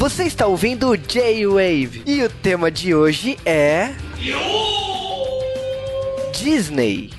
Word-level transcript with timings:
Você 0.00 0.24
está 0.24 0.46
ouvindo 0.46 0.96
J-Wave 0.96 2.02
e 2.06 2.22
o 2.22 2.30
tema 2.30 2.70
de 2.70 2.94
hoje 2.94 3.36
é. 3.44 3.92
Disney 6.32 7.10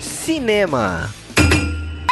Cinema. 0.00 1.08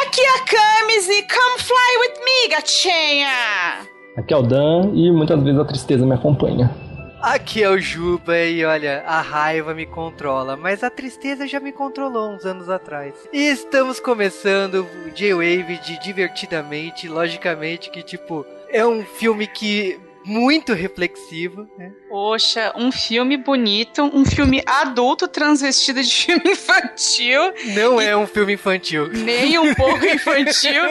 Aqui 0.01 0.21
é 0.21 0.29
a 0.29 0.45
Camis 0.45 1.09
e 1.09 1.23
come 1.23 1.59
fly 1.59 1.97
with 1.99 2.23
me, 2.23 2.55
gatinha! 2.55 3.79
Aqui 4.15 4.33
é 4.33 4.37
o 4.37 4.41
Dan 4.41 4.91
e 4.93 5.11
muitas 5.11 5.43
vezes 5.43 5.59
a 5.59 5.65
tristeza 5.65 6.05
me 6.05 6.15
acompanha. 6.15 6.73
Aqui 7.21 7.61
é 7.61 7.69
o 7.69 7.77
Juba 7.77 8.39
e 8.39 8.65
olha, 8.65 9.03
a 9.05 9.21
raiva 9.21 9.75
me 9.75 9.85
controla, 9.85 10.57
mas 10.57 10.83
a 10.83 10.89
tristeza 10.89 11.47
já 11.47 11.59
me 11.59 11.71
controlou 11.71 12.31
uns 12.31 12.45
anos 12.45 12.67
atrás. 12.67 13.13
E 13.31 13.43
estamos 13.43 13.99
começando 13.99 14.87
o 15.05 15.11
J-Wave 15.11 15.77
de 15.77 15.99
divertidamente, 15.99 17.07
logicamente 17.07 17.91
que 17.91 18.01
tipo, 18.01 18.43
é 18.67 18.83
um 18.83 19.03
filme 19.03 19.45
que 19.45 19.99
muito 20.23 20.73
reflexivo. 20.73 21.67
Né? 21.77 21.91
Poxa, 22.09 22.73
um 22.75 22.91
filme 22.91 23.37
bonito, 23.37 24.03
um 24.03 24.25
filme 24.25 24.61
adulto 24.65 25.27
transvestido 25.27 26.01
de 26.01 26.11
filme 26.13 26.51
infantil. 26.51 27.53
Não 27.75 27.99
é 27.99 28.15
um 28.15 28.27
filme 28.27 28.53
infantil. 28.53 29.07
Nem 29.09 29.57
um 29.57 29.73
pouco 29.75 30.03
infantil. 30.05 30.83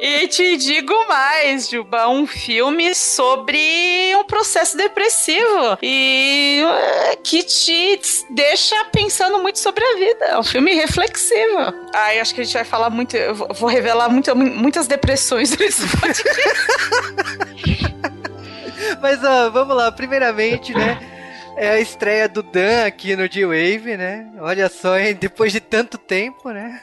e 0.00 0.28
te 0.28 0.56
digo 0.56 0.94
mais, 1.08 1.68
Juba, 1.68 2.08
um 2.08 2.26
filme 2.26 2.94
sobre 2.94 4.14
um 4.16 4.24
processo 4.24 4.76
depressivo 4.76 5.78
e 5.82 6.62
eh, 6.62 7.16
que 7.22 7.42
te 7.42 8.00
deixa 8.30 8.76
pensando 8.86 9.38
muito 9.38 9.58
sobre 9.58 9.84
a 9.84 9.96
vida. 9.96 10.24
É 10.26 10.38
um 10.38 10.42
filme 10.42 10.74
reflexivo. 10.74 11.74
Ai, 11.94 12.20
acho 12.20 12.34
que 12.34 12.40
a 12.40 12.44
gente 12.44 12.54
vai 12.54 12.64
falar 12.64 12.90
muito, 12.90 13.16
eu 13.16 13.34
vou 13.34 13.68
revelar 13.68 14.08
muito, 14.08 14.34
muitas 14.36 14.86
depressões 14.86 15.56
nesse 15.58 15.86
podcast. 15.96 16.26
Mas 19.00 19.22
ó, 19.22 19.50
vamos 19.50 19.76
lá, 19.76 19.90
primeiramente, 19.92 20.72
né? 20.74 20.98
É 21.56 21.70
a 21.70 21.80
estreia 21.80 22.28
do 22.28 22.42
Dan 22.42 22.86
aqui 22.86 23.16
no 23.16 23.26
G-Wave, 23.30 23.96
né? 23.96 24.30
Olha 24.40 24.68
só, 24.68 24.98
hein? 24.98 25.16
Depois 25.18 25.52
de 25.52 25.60
tanto 25.60 25.96
tempo, 25.96 26.50
né? 26.50 26.80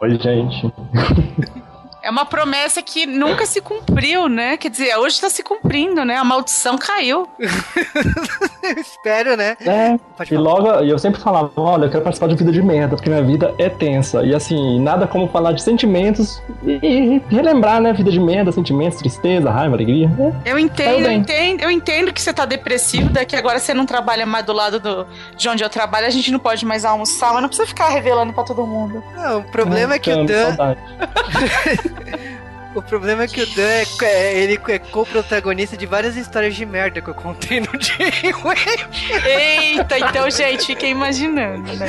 Oi, 0.00 0.18
gente. 0.18 0.72
É 2.02 2.10
uma 2.10 2.24
promessa 2.24 2.82
que 2.82 3.06
nunca 3.06 3.46
se 3.46 3.60
cumpriu, 3.60 4.28
né? 4.28 4.56
Quer 4.56 4.70
dizer, 4.70 4.96
hoje 4.96 5.14
está 5.14 5.30
se 5.30 5.42
cumprindo, 5.42 6.04
né? 6.04 6.16
A 6.16 6.24
maldição 6.24 6.76
caiu. 6.76 7.28
Espero, 8.76 9.36
né? 9.36 9.56
É. 9.60 9.98
e 10.28 10.36
logo, 10.36 10.68
eu 10.68 10.98
sempre 10.98 11.20
falava, 11.20 11.52
olha, 11.56 11.84
eu 11.84 11.90
quero 11.90 12.02
participar 12.02 12.26
de 12.26 12.34
vida 12.34 12.50
de 12.50 12.60
merda, 12.60 12.96
porque 12.96 13.08
minha 13.08 13.22
vida 13.22 13.54
é 13.56 13.68
tensa. 13.68 14.24
E 14.24 14.34
assim, 14.34 14.80
nada 14.80 15.06
como 15.06 15.28
falar 15.28 15.52
de 15.52 15.62
sentimentos 15.62 16.42
e, 16.64 16.80
e 16.82 17.22
relembrar, 17.28 17.80
né? 17.80 17.92
Vida 17.92 18.10
de 18.10 18.18
merda, 18.18 18.50
sentimentos, 18.50 18.98
tristeza, 18.98 19.48
raiva, 19.48 19.76
alegria. 19.76 20.10
É. 20.44 20.52
Eu 20.52 20.58
entendo, 20.58 21.06
eu 21.06 21.12
entendo, 21.12 21.60
eu 21.62 21.70
entendo 21.70 22.12
que 22.12 22.20
você 22.20 22.32
tá 22.32 22.44
depressivo, 22.44 23.10
daqui 23.10 23.36
agora 23.36 23.60
você 23.60 23.72
não 23.72 23.86
trabalha 23.86 24.26
mais 24.26 24.44
do 24.44 24.52
lado 24.52 24.80
do, 24.80 25.06
de 25.36 25.48
onde 25.48 25.62
eu 25.62 25.70
trabalho, 25.70 26.06
a 26.06 26.10
gente 26.10 26.32
não 26.32 26.40
pode 26.40 26.66
mais 26.66 26.84
almoçar, 26.84 27.32
mas 27.32 27.42
não 27.42 27.48
precisa 27.48 27.68
ficar 27.68 27.88
revelando 27.90 28.32
para 28.32 28.42
todo 28.42 28.66
mundo. 28.66 29.04
Não, 29.14 29.38
o 29.38 29.44
problema 29.44 29.94
é, 29.94 29.96
é 29.96 29.98
que 30.00 30.12
o 30.12 30.24
Dan. 30.24 30.56
O 32.74 32.80
problema 32.80 33.24
é 33.24 33.28
que 33.28 33.42
o 33.42 33.46
Dan 33.54 33.68
é, 33.68 33.84
é 34.02 34.38
ele 34.38 34.58
é 34.68 34.78
co-protagonista 34.78 35.76
de 35.76 35.84
várias 35.84 36.16
histórias 36.16 36.54
de 36.54 36.64
merda 36.64 37.02
que 37.02 37.08
eu 37.10 37.14
contei 37.14 37.60
no 37.60 37.66
J-Wave. 37.78 38.86
Eita, 39.28 39.98
então, 39.98 40.30
gente, 40.30 40.68
fiquem 40.68 40.92
imaginando, 40.92 41.70
né? 41.74 41.86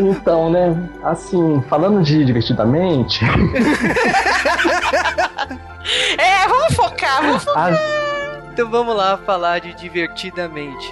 Então, 0.00 0.50
né, 0.50 0.76
assim, 1.04 1.62
falando 1.68 2.02
de 2.02 2.24
divertidamente. 2.24 3.24
é, 6.18 6.48
vamos 6.48 6.74
focar, 6.74 7.22
vamos 7.22 7.44
focar. 7.44 7.72
Então 8.52 8.68
vamos 8.70 8.96
lá 8.96 9.18
falar 9.18 9.60
de 9.60 9.74
divertidamente. 9.74 10.90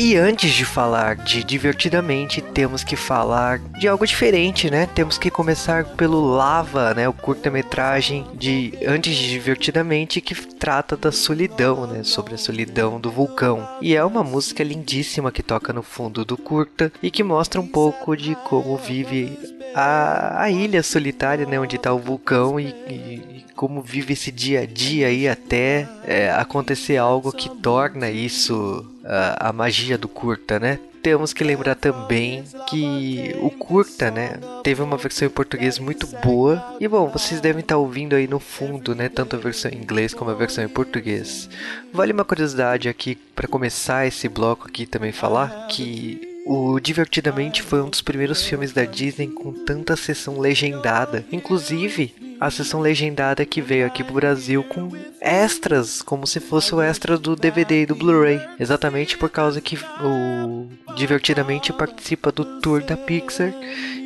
E 0.00 0.14
antes 0.14 0.52
de 0.52 0.64
falar 0.64 1.16
de 1.16 1.42
divertidamente, 1.42 2.40
temos 2.40 2.84
que 2.84 2.94
falar 2.94 3.58
de 3.58 3.88
algo 3.88 4.06
diferente, 4.06 4.70
né? 4.70 4.86
Temos 4.86 5.18
que 5.18 5.28
começar 5.28 5.84
pelo 5.96 6.20
Lava, 6.20 6.94
né? 6.94 7.08
O 7.08 7.12
curta-metragem 7.12 8.24
de 8.32 8.78
antes 8.86 9.16
de 9.16 9.28
divertidamente 9.28 10.20
que 10.20 10.36
trata 10.36 10.96
da 10.96 11.10
solidão, 11.10 11.84
né? 11.84 12.04
Sobre 12.04 12.34
a 12.34 12.38
solidão 12.38 13.00
do 13.00 13.10
vulcão. 13.10 13.68
E 13.82 13.96
é 13.96 14.04
uma 14.04 14.22
música 14.22 14.62
lindíssima 14.62 15.32
que 15.32 15.42
toca 15.42 15.72
no 15.72 15.82
fundo 15.82 16.24
do 16.24 16.36
curta 16.36 16.92
e 17.02 17.10
que 17.10 17.24
mostra 17.24 17.60
um 17.60 17.66
pouco 17.66 18.16
de 18.16 18.36
como 18.36 18.76
vive 18.76 19.36
a, 19.74 20.42
a 20.42 20.50
ilha 20.50 20.82
solitária, 20.82 21.46
né? 21.46 21.58
Onde 21.58 21.76
está 21.76 21.92
o 21.92 21.98
vulcão 21.98 22.58
e, 22.58 22.68
e 22.68 23.44
como 23.58 23.82
vive 23.82 24.12
esse 24.12 24.30
dia 24.30 24.60
a 24.60 24.66
dia 24.66 25.08
aí 25.08 25.28
até 25.28 25.88
é, 26.04 26.30
acontecer 26.30 26.96
algo 26.96 27.32
que 27.32 27.50
torna 27.60 28.08
isso 28.08 28.86
uh, 29.02 29.34
a 29.36 29.52
magia 29.52 29.98
do 29.98 30.06
curta, 30.06 30.60
né? 30.60 30.78
Temos 31.02 31.32
que 31.32 31.42
lembrar 31.42 31.74
também 31.74 32.44
que 32.68 33.34
o 33.40 33.50
curta, 33.50 34.10
né, 34.10 34.38
teve 34.62 34.82
uma 34.82 34.96
versão 34.96 35.26
em 35.26 35.30
português 35.30 35.78
muito 35.78 36.06
boa. 36.22 36.76
E 36.80 36.88
bom, 36.88 37.08
vocês 37.08 37.40
devem 37.40 37.60
estar 37.60 37.76
ouvindo 37.76 38.16
aí 38.16 38.26
no 38.26 38.40
fundo, 38.40 38.94
né, 38.94 39.08
tanto 39.08 39.36
a 39.36 39.38
versão 39.38 39.70
em 39.70 39.76
inglês 39.76 40.12
como 40.12 40.30
a 40.30 40.34
versão 40.34 40.64
em 40.64 40.68
português. 40.68 41.48
Vale 41.92 42.12
uma 42.12 42.24
curiosidade 42.24 42.88
aqui 42.88 43.14
para 43.14 43.48
começar 43.48 44.06
esse 44.06 44.28
bloco 44.28 44.66
aqui 44.66 44.86
também 44.86 45.12
falar 45.12 45.68
que 45.68 46.27
o 46.48 46.80
Divertidamente 46.80 47.62
foi 47.62 47.82
um 47.82 47.90
dos 47.90 48.00
primeiros 48.00 48.42
filmes 48.42 48.72
da 48.72 48.86
Disney 48.86 49.28
com 49.28 49.52
tanta 49.52 49.94
sessão 49.96 50.40
legendada. 50.40 51.24
Inclusive, 51.30 52.14
a 52.40 52.50
sessão 52.50 52.80
legendada 52.80 53.44
que 53.44 53.60
veio 53.60 53.86
aqui 53.86 54.04
pro 54.04 54.14
Brasil 54.14 54.62
com 54.64 54.90
extras, 55.20 56.02
como 56.02 56.26
se 56.26 56.40
fosse 56.40 56.74
o 56.74 56.80
extra 56.80 57.18
do 57.18 57.34
DVD 57.34 57.82
e 57.82 57.86
do 57.86 57.94
Blu-ray. 57.94 58.40
Exatamente 58.58 59.18
por 59.18 59.28
causa 59.28 59.60
que 59.60 59.78
o 60.00 60.66
Divertidamente 60.96 61.72
participa 61.72 62.32
do 62.32 62.60
tour 62.60 62.82
da 62.82 62.96
Pixar. 62.96 63.52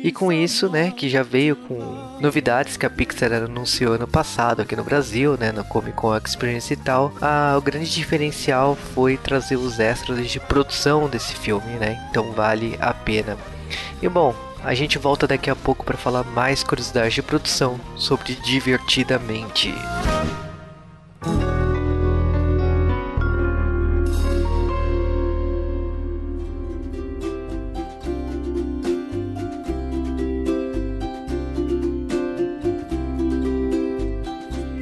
E 0.03 0.11
com 0.11 0.31
isso, 0.31 0.69
né, 0.69 0.91
que 0.91 1.09
já 1.09 1.23
veio 1.23 1.55
com 1.55 1.77
novidades 2.19 2.77
que 2.77 2.85
a 2.85 2.89
Pixar 2.89 3.31
anunciou 3.33 3.93
ano 3.93 4.07
passado 4.07 4.61
aqui 4.61 4.75
no 4.75 4.83
Brasil, 4.83 5.37
né, 5.39 5.51
no 5.51 5.63
Comic 5.63 5.95
Con 5.95 6.15
Experience 6.15 6.71
e 6.73 6.77
tal. 6.77 7.13
Ah, 7.21 7.55
o 7.57 7.61
grande 7.61 7.89
diferencial 7.89 8.75
foi 8.75 9.17
trazer 9.17 9.55
os 9.55 9.79
extras 9.79 10.29
de 10.29 10.39
produção 10.39 11.09
desse 11.09 11.35
filme, 11.35 11.73
né? 11.79 11.99
Então 12.09 12.31
vale 12.31 12.77
a 12.79 12.93
pena. 12.93 13.37
E 14.01 14.09
bom, 14.09 14.35
a 14.63 14.73
gente 14.73 14.97
volta 14.97 15.27
daqui 15.27 15.49
a 15.49 15.55
pouco 15.55 15.85
para 15.85 15.97
falar 15.97 16.23
mais 16.23 16.63
curiosidades 16.63 17.13
de 17.13 17.21
produção 17.21 17.79
sobre 17.97 18.33
Divertidamente. 18.35 19.73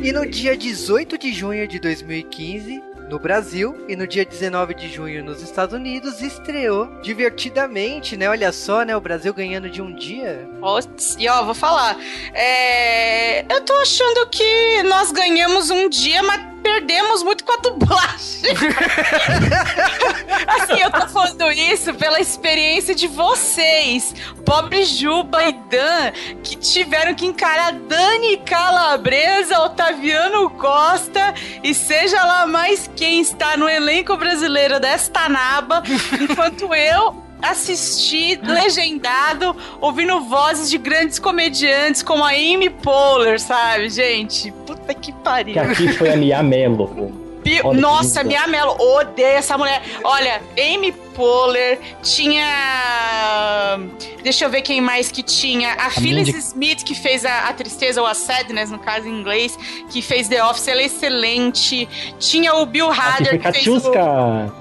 E 0.04 0.12
no 0.12 0.30
dia 0.30 0.58
18 0.58 1.18
de 1.18 1.34
junho 1.34 1.68
de 1.68 1.80
2015, 1.80 2.91
no 3.12 3.20
Brasil 3.20 3.76
e 3.90 3.96
no 3.96 4.08
dia 4.08 4.24
19 4.24 4.74
de 4.74 4.88
junho 4.88 5.22
nos 5.22 5.42
Estados 5.42 5.76
Unidos 5.76 6.22
estreou 6.22 6.88
divertidamente, 7.02 8.16
né? 8.16 8.30
Olha 8.30 8.54
só, 8.54 8.84
né? 8.84 8.96
O 8.96 9.02
Brasil 9.02 9.34
ganhando 9.34 9.70
de 9.70 9.82
um 9.82 9.94
dia. 9.94 10.50
e 11.20 11.28
ó, 11.28 11.44
vou 11.44 11.54
falar. 11.54 11.98
É... 12.34 13.42
Eu 13.54 13.60
tô 13.66 13.74
achando 13.74 14.26
que 14.30 14.82
nós 14.84 15.12
ganhamos 15.12 15.70
um 15.70 15.90
dia, 15.90 16.24
mas 16.24 16.42
perdemos 16.64 17.22
muito 17.22 17.41
com 17.52 17.54
a 17.54 17.58
dublagem. 17.58 18.52
assim, 20.48 20.82
eu 20.82 20.92
tô 20.92 21.08
falando 21.08 21.52
isso 21.52 21.94
pela 21.94 22.20
experiência 22.20 22.96
de 22.96 23.08
vocês, 23.08 24.14
pobre 24.46 24.84
Juba 24.86 25.44
e 25.44 25.54
Dan, 25.54 26.12
que 26.44 26.56
tiveram 26.56 27.14
que 27.14 27.26
encarar 27.26 27.74
Dani 27.74 28.38
Calabresa, 28.38 29.60
Otaviano 29.60 30.50
Costa 30.52 31.34
e 31.64 31.74
seja 31.74 32.24
lá 32.24 32.46
mais 32.46 32.90
quem 32.96 33.22
está 33.22 33.58
no 33.58 33.68
elenco 33.68 34.16
brasileiro 34.16 34.80
desta 34.80 35.28
naba, 35.28 35.84
enquanto 36.20 36.74
eu 36.74 37.22
assisti 37.42 38.40
legendado, 38.44 39.56
ouvindo 39.80 40.22
vozes 40.22 40.70
de 40.70 40.78
grandes 40.78 41.18
comediantes 41.18 42.04
como 42.04 42.24
a 42.24 42.30
Amy 42.30 42.70
Poehler, 42.70 43.40
sabe, 43.40 43.90
gente? 43.90 44.52
Puta 44.66 44.94
que 44.94 45.12
pariu. 45.12 45.54
Que 45.54 45.60
aqui 45.60 45.94
foi 45.94 46.12
a 46.12 46.16
Mia 46.16 46.44
Mello. 46.44 47.21
Nossa, 47.74 48.24
Mia 48.24 48.48
Mello, 48.48 48.76
odeio 48.80 49.38
essa 49.38 49.58
mulher. 49.58 49.82
Olha, 50.04 50.42
Amy 50.58 50.94
Waller, 51.22 51.80
tinha. 52.02 53.80
Deixa 54.24 54.46
eu 54.46 54.50
ver 54.50 54.62
quem 54.62 54.82
mais 54.82 55.12
que 55.12 55.24
tinha. 55.24 55.74
A, 55.74 55.88
a 55.88 55.90
Phyllis 55.90 56.28
Mindy... 56.28 56.38
Smith, 56.40 56.84
que 56.84 56.96
fez 56.96 57.26
a, 57.26 57.50
a, 57.50 57.54
Tristeza 57.54 58.02
ou 58.02 58.08
a 58.08 58.14
Sadness, 58.14 58.70
no 58.70 58.80
caso 58.80 59.08
em 59.08 59.20
inglês, 59.20 59.58
que 59.90 60.02
fez 60.02 60.28
The 60.28 60.44
Office, 60.44 60.68
ela 60.68 60.82
é 60.82 60.86
excelente. 60.86 61.88
Tinha 62.20 62.56
o 62.56 62.66
Bill 62.66 62.90
Hader, 62.92 63.40
que, 63.40 63.52
fez 63.52 63.68
o, 63.68 63.92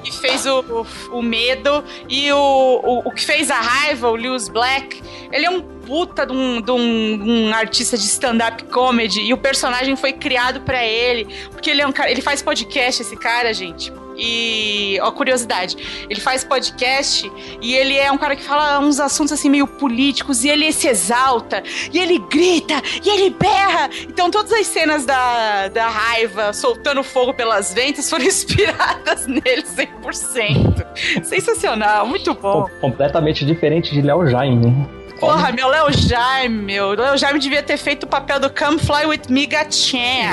que 0.03 0.13
fez 0.13 0.47
o, 0.47 0.61
o, 0.61 1.19
o 1.19 1.23
Medo, 1.23 1.85
e 2.09 2.33
o, 2.33 2.37
o, 2.37 3.09
o 3.09 3.11
que 3.11 3.25
fez 3.25 3.51
a 3.51 3.61
raiva, 3.61 4.09
o 4.09 4.15
Lewis 4.15 4.49
Black. 4.49 5.03
Ele 5.33 5.47
é 5.47 5.51
um 5.51 5.61
puta 5.91 6.25
de 6.25 6.33
um, 6.33 6.61
de 6.61 6.71
um, 6.71 7.49
um 7.49 7.55
artista 7.55 7.99
de 7.99 8.05
stand-up 8.05 8.63
comedy 8.65 9.23
e 9.23 9.33
o 9.33 9.37
personagem 9.37 9.97
foi 9.97 10.13
criado 10.13 10.61
para 10.61 10.85
ele. 10.85 11.27
Porque 11.51 11.69
ele 11.69 11.83
é 11.83 11.87
um 11.87 11.93
cara. 11.93 12.11
Ele 12.11 12.23
faz 12.23 12.41
podcast, 12.41 13.03
esse 13.03 13.17
cara, 13.17 13.53
gente. 13.53 13.93
E, 14.21 14.99
ó, 15.01 15.11
curiosidade, 15.11 15.77
ele 16.09 16.21
faz 16.21 16.45
podcast 16.45 17.31
e 17.63 17.75
ele 17.75 17.97
é 17.97 18.13
um 18.13 18.19
cara 18.19 18.37
que 18.37 18.43
fala 18.43 18.79
uns 18.79 19.01
assuntos 19.01 19.33
assim 19.33 19.49
meio 19.49 19.67
políticos 19.67 20.45
e 20.45 20.49
ele 20.49 20.71
se 20.73 20.89
exalta, 20.89 21.63
e 21.93 21.99
ele 21.99 22.19
grita, 22.19 22.75
e 23.05 23.09
ele 23.09 23.31
berra. 23.31 23.89
Então 24.09 24.31
todas 24.31 24.53
as 24.53 24.67
cenas 24.67 25.07
da, 25.07 25.69
da 25.69 25.89
raiva 25.89 26.53
soltando 26.53 27.03
fogo 27.03 27.33
pelas 27.33 27.73
ventas 27.73 28.11
foram 28.11 28.25
inspiradas 28.27 29.27
nele 29.27 29.63
100%. 29.63 31.25
Sensacional, 31.25 32.07
muito 32.07 32.35
bom. 32.35 32.67
Completamente 32.81 33.45
diferente 33.47 33.93
de 33.93 34.03
Léo 34.03 34.27
Jaime. 34.27 35.00
Porra, 35.21 35.53
meu 35.53 35.69
Léo 35.69 35.93
Jaime, 35.93 36.63
meu. 36.63 36.91
Léo 36.93 37.17
Jaime 37.19 37.39
devia 37.39 37.63
ter 37.63 37.77
feito 37.77 38.05
o 38.05 38.07
papel 38.07 38.41
do 38.41 38.49
Come 38.51 38.79
Fly 38.79 39.05
With 39.07 39.23
Me 39.29 39.47
Gatinha. 39.47 40.33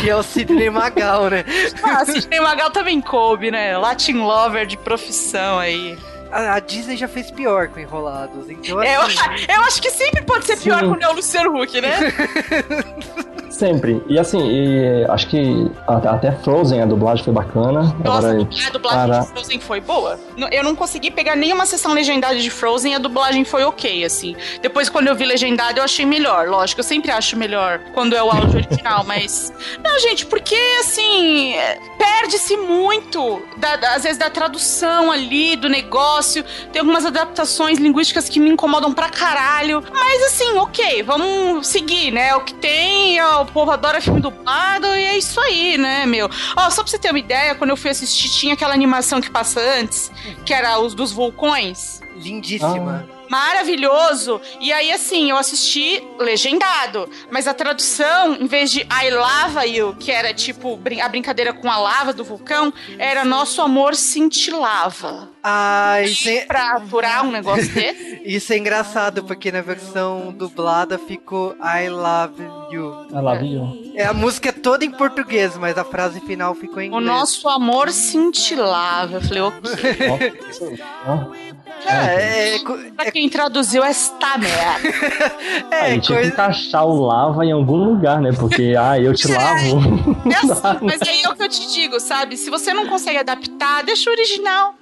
que 0.00 0.08
é 0.10 0.16
o 0.16 0.22
Sidney 0.22 0.70
Magal, 0.70 1.28
né? 1.28 1.44
Ah, 1.82 2.04
Sidney 2.06 2.40
Magal 2.40 2.70
também 2.70 3.00
coube, 3.00 3.50
né? 3.50 3.76
Latin 3.76 4.14
Lover 4.14 4.66
de 4.66 4.78
profissão 4.78 5.58
aí. 5.58 5.98
A, 6.32 6.54
a 6.54 6.60
Disney 6.60 6.96
já 6.96 7.06
fez 7.06 7.30
pior 7.30 7.68
com 7.68 7.80
Enrolados, 7.80 8.48
então 8.48 8.80
é, 8.80 8.94
assim... 8.96 9.18
eu, 9.48 9.56
eu 9.56 9.62
acho 9.62 9.82
que 9.82 9.90
sempre 9.90 10.22
pode 10.22 10.46
ser 10.46 10.56
pior 10.56 10.80
Sim. 10.80 10.88
com 10.88 10.92
o 10.92 10.96
Neo 10.96 11.12
Luciano 11.12 11.60
Huck, 11.60 11.80
né? 11.80 11.98
Sempre. 13.50 14.02
E 14.08 14.18
assim, 14.18 14.48
e 14.48 15.04
acho 15.08 15.26
que 15.26 15.70
até 15.86 16.30
Frozen, 16.32 16.80
a 16.82 16.86
dublagem 16.86 17.24
foi 17.24 17.34
bacana. 17.34 17.94
Nossa, 18.02 18.28
Agora, 18.30 18.48
a 18.66 18.70
dublagem 18.70 19.06
para... 19.08 19.20
de 19.20 19.26
Frozen 19.26 19.60
foi 19.60 19.80
boa. 19.80 20.18
Eu 20.52 20.62
não 20.62 20.76
consegui 20.76 21.10
pegar 21.10 21.34
nenhuma 21.34 21.66
sessão 21.66 21.92
legendada 21.92 22.36
de 22.36 22.48
Frozen, 22.48 22.94
a 22.94 22.98
dublagem 22.98 23.44
foi 23.44 23.64
ok, 23.64 24.04
assim. 24.04 24.36
Depois, 24.62 24.88
quando 24.88 25.08
eu 25.08 25.16
vi 25.16 25.24
legendada, 25.24 25.80
eu 25.80 25.84
achei 25.84 26.06
melhor. 26.06 26.48
Lógico, 26.48 26.80
eu 26.80 26.84
sempre 26.84 27.10
acho 27.10 27.36
melhor 27.36 27.80
quando 27.92 28.14
é 28.14 28.22
o 28.22 28.30
áudio 28.30 28.60
original, 28.60 29.04
mas. 29.06 29.52
Não, 29.82 29.98
gente, 29.98 30.26
porque 30.26 30.56
assim. 30.80 31.54
Perde-se 31.98 32.56
muito, 32.56 33.42
da, 33.58 33.74
às 33.94 34.04
vezes, 34.04 34.16
da 34.16 34.30
tradução 34.30 35.10
ali, 35.10 35.56
do 35.56 35.68
negócio. 35.68 36.44
Tem 36.72 36.80
algumas 36.80 37.04
adaptações 37.04 37.78
linguísticas 37.78 38.28
que 38.28 38.38
me 38.38 38.50
incomodam 38.50 38.94
pra 38.94 39.08
caralho. 39.08 39.82
Mas 39.92 40.22
assim, 40.22 40.56
ok, 40.56 41.02
vamos 41.02 41.66
seguir, 41.66 42.10
né? 42.10 42.34
O 42.36 42.40
que 42.40 42.54
tem 42.54 43.18
é 43.18 43.39
o 43.42 43.46
povo 43.46 43.70
adora 43.70 44.00
filme 44.00 44.20
dublado 44.20 44.86
e 44.86 45.04
é 45.04 45.18
isso 45.18 45.40
aí, 45.40 45.78
né, 45.78 46.06
meu? 46.06 46.28
Ó, 46.56 46.70
só 46.70 46.82
pra 46.82 46.90
você 46.90 46.98
ter 46.98 47.10
uma 47.10 47.18
ideia, 47.18 47.54
quando 47.54 47.70
eu 47.70 47.76
fui 47.76 47.90
assistir, 47.90 48.28
tinha 48.30 48.54
aquela 48.54 48.74
animação 48.74 49.20
que 49.20 49.30
passa 49.30 49.60
antes, 49.60 50.10
que 50.44 50.52
era 50.52 50.78
os 50.78 50.94
dos 50.94 51.12
vulcões. 51.12 52.00
Lindíssima. 52.16 53.06
Ah 53.16 53.20
maravilhoso. 53.30 54.40
E 54.60 54.72
aí, 54.72 54.92
assim, 54.92 55.30
eu 55.30 55.36
assisti 55.36 56.02
legendado. 56.18 57.08
Mas 57.30 57.46
a 57.46 57.54
tradução, 57.54 58.34
em 58.34 58.46
vez 58.46 58.72
de 58.72 58.80
I 58.80 59.10
lava 59.10 59.64
you, 59.64 59.94
que 59.98 60.10
era 60.10 60.34
tipo 60.34 60.78
a 61.00 61.08
brincadeira 61.08 61.52
com 61.52 61.70
a 61.70 61.78
lava 61.78 62.12
do 62.12 62.24
vulcão, 62.24 62.74
era 62.98 63.24
nosso 63.24 63.62
amor 63.62 63.94
cintilava. 63.94 65.30
Isso 66.04 66.28
é... 66.28 66.44
Pra 66.44 66.76
aturar 66.76 67.24
um 67.24 67.30
negócio 67.30 67.68
desse? 67.72 68.20
isso 68.24 68.52
é 68.52 68.58
engraçado, 68.58 69.24
porque 69.24 69.50
na 69.50 69.62
versão 69.62 70.32
dublada 70.32 70.98
ficou 70.98 71.56
I 71.56 71.88
love 71.88 72.42
you. 72.70 73.06
I 73.10 73.20
love 73.20 73.46
you. 73.46 73.92
É, 73.94 74.04
a 74.06 74.12
música 74.12 74.50
é 74.50 74.52
toda 74.52 74.84
em 74.84 74.90
português, 74.90 75.56
mas 75.56 75.78
a 75.78 75.84
frase 75.84 76.20
final 76.20 76.54
ficou 76.54 76.80
em 76.80 76.88
inglês. 76.88 77.02
O 77.02 77.06
nosso 77.06 77.48
amor 77.48 77.90
cintilava. 77.90 79.14
Eu 79.16 79.22
falei, 79.22 79.42
ok. 79.42 79.60
É, 81.86 81.92
é, 81.92 82.56
é, 82.56 82.58
pra 82.94 83.10
quem 83.10 83.28
traduziu 83.28 83.82
esta 83.82 84.36
merda. 84.36 84.88
é, 85.70 85.80
a 85.80 85.90
gente 85.90 86.08
coisa... 86.08 86.22
tem 86.22 86.30
que 86.30 86.34
encaixar 86.34 86.84
o 86.84 87.06
lava 87.06 87.44
em 87.44 87.52
algum 87.52 87.76
lugar, 87.76 88.20
né? 88.20 88.32
Porque, 88.38 88.74
ah, 88.78 88.98
eu 88.98 89.14
te 89.14 89.28
lavo. 89.32 89.80
É 90.30 90.36
assim, 90.36 90.78
mas 90.82 91.00
aí 91.02 91.22
é 91.22 91.28
o 91.28 91.34
que 91.34 91.42
eu 91.42 91.48
te 91.48 91.72
digo, 91.72 91.98
sabe? 91.98 92.36
Se 92.36 92.50
você 92.50 92.74
não 92.74 92.86
consegue 92.86 93.18
adaptar, 93.18 93.82
deixa 93.82 94.10
o 94.10 94.12
original. 94.12 94.74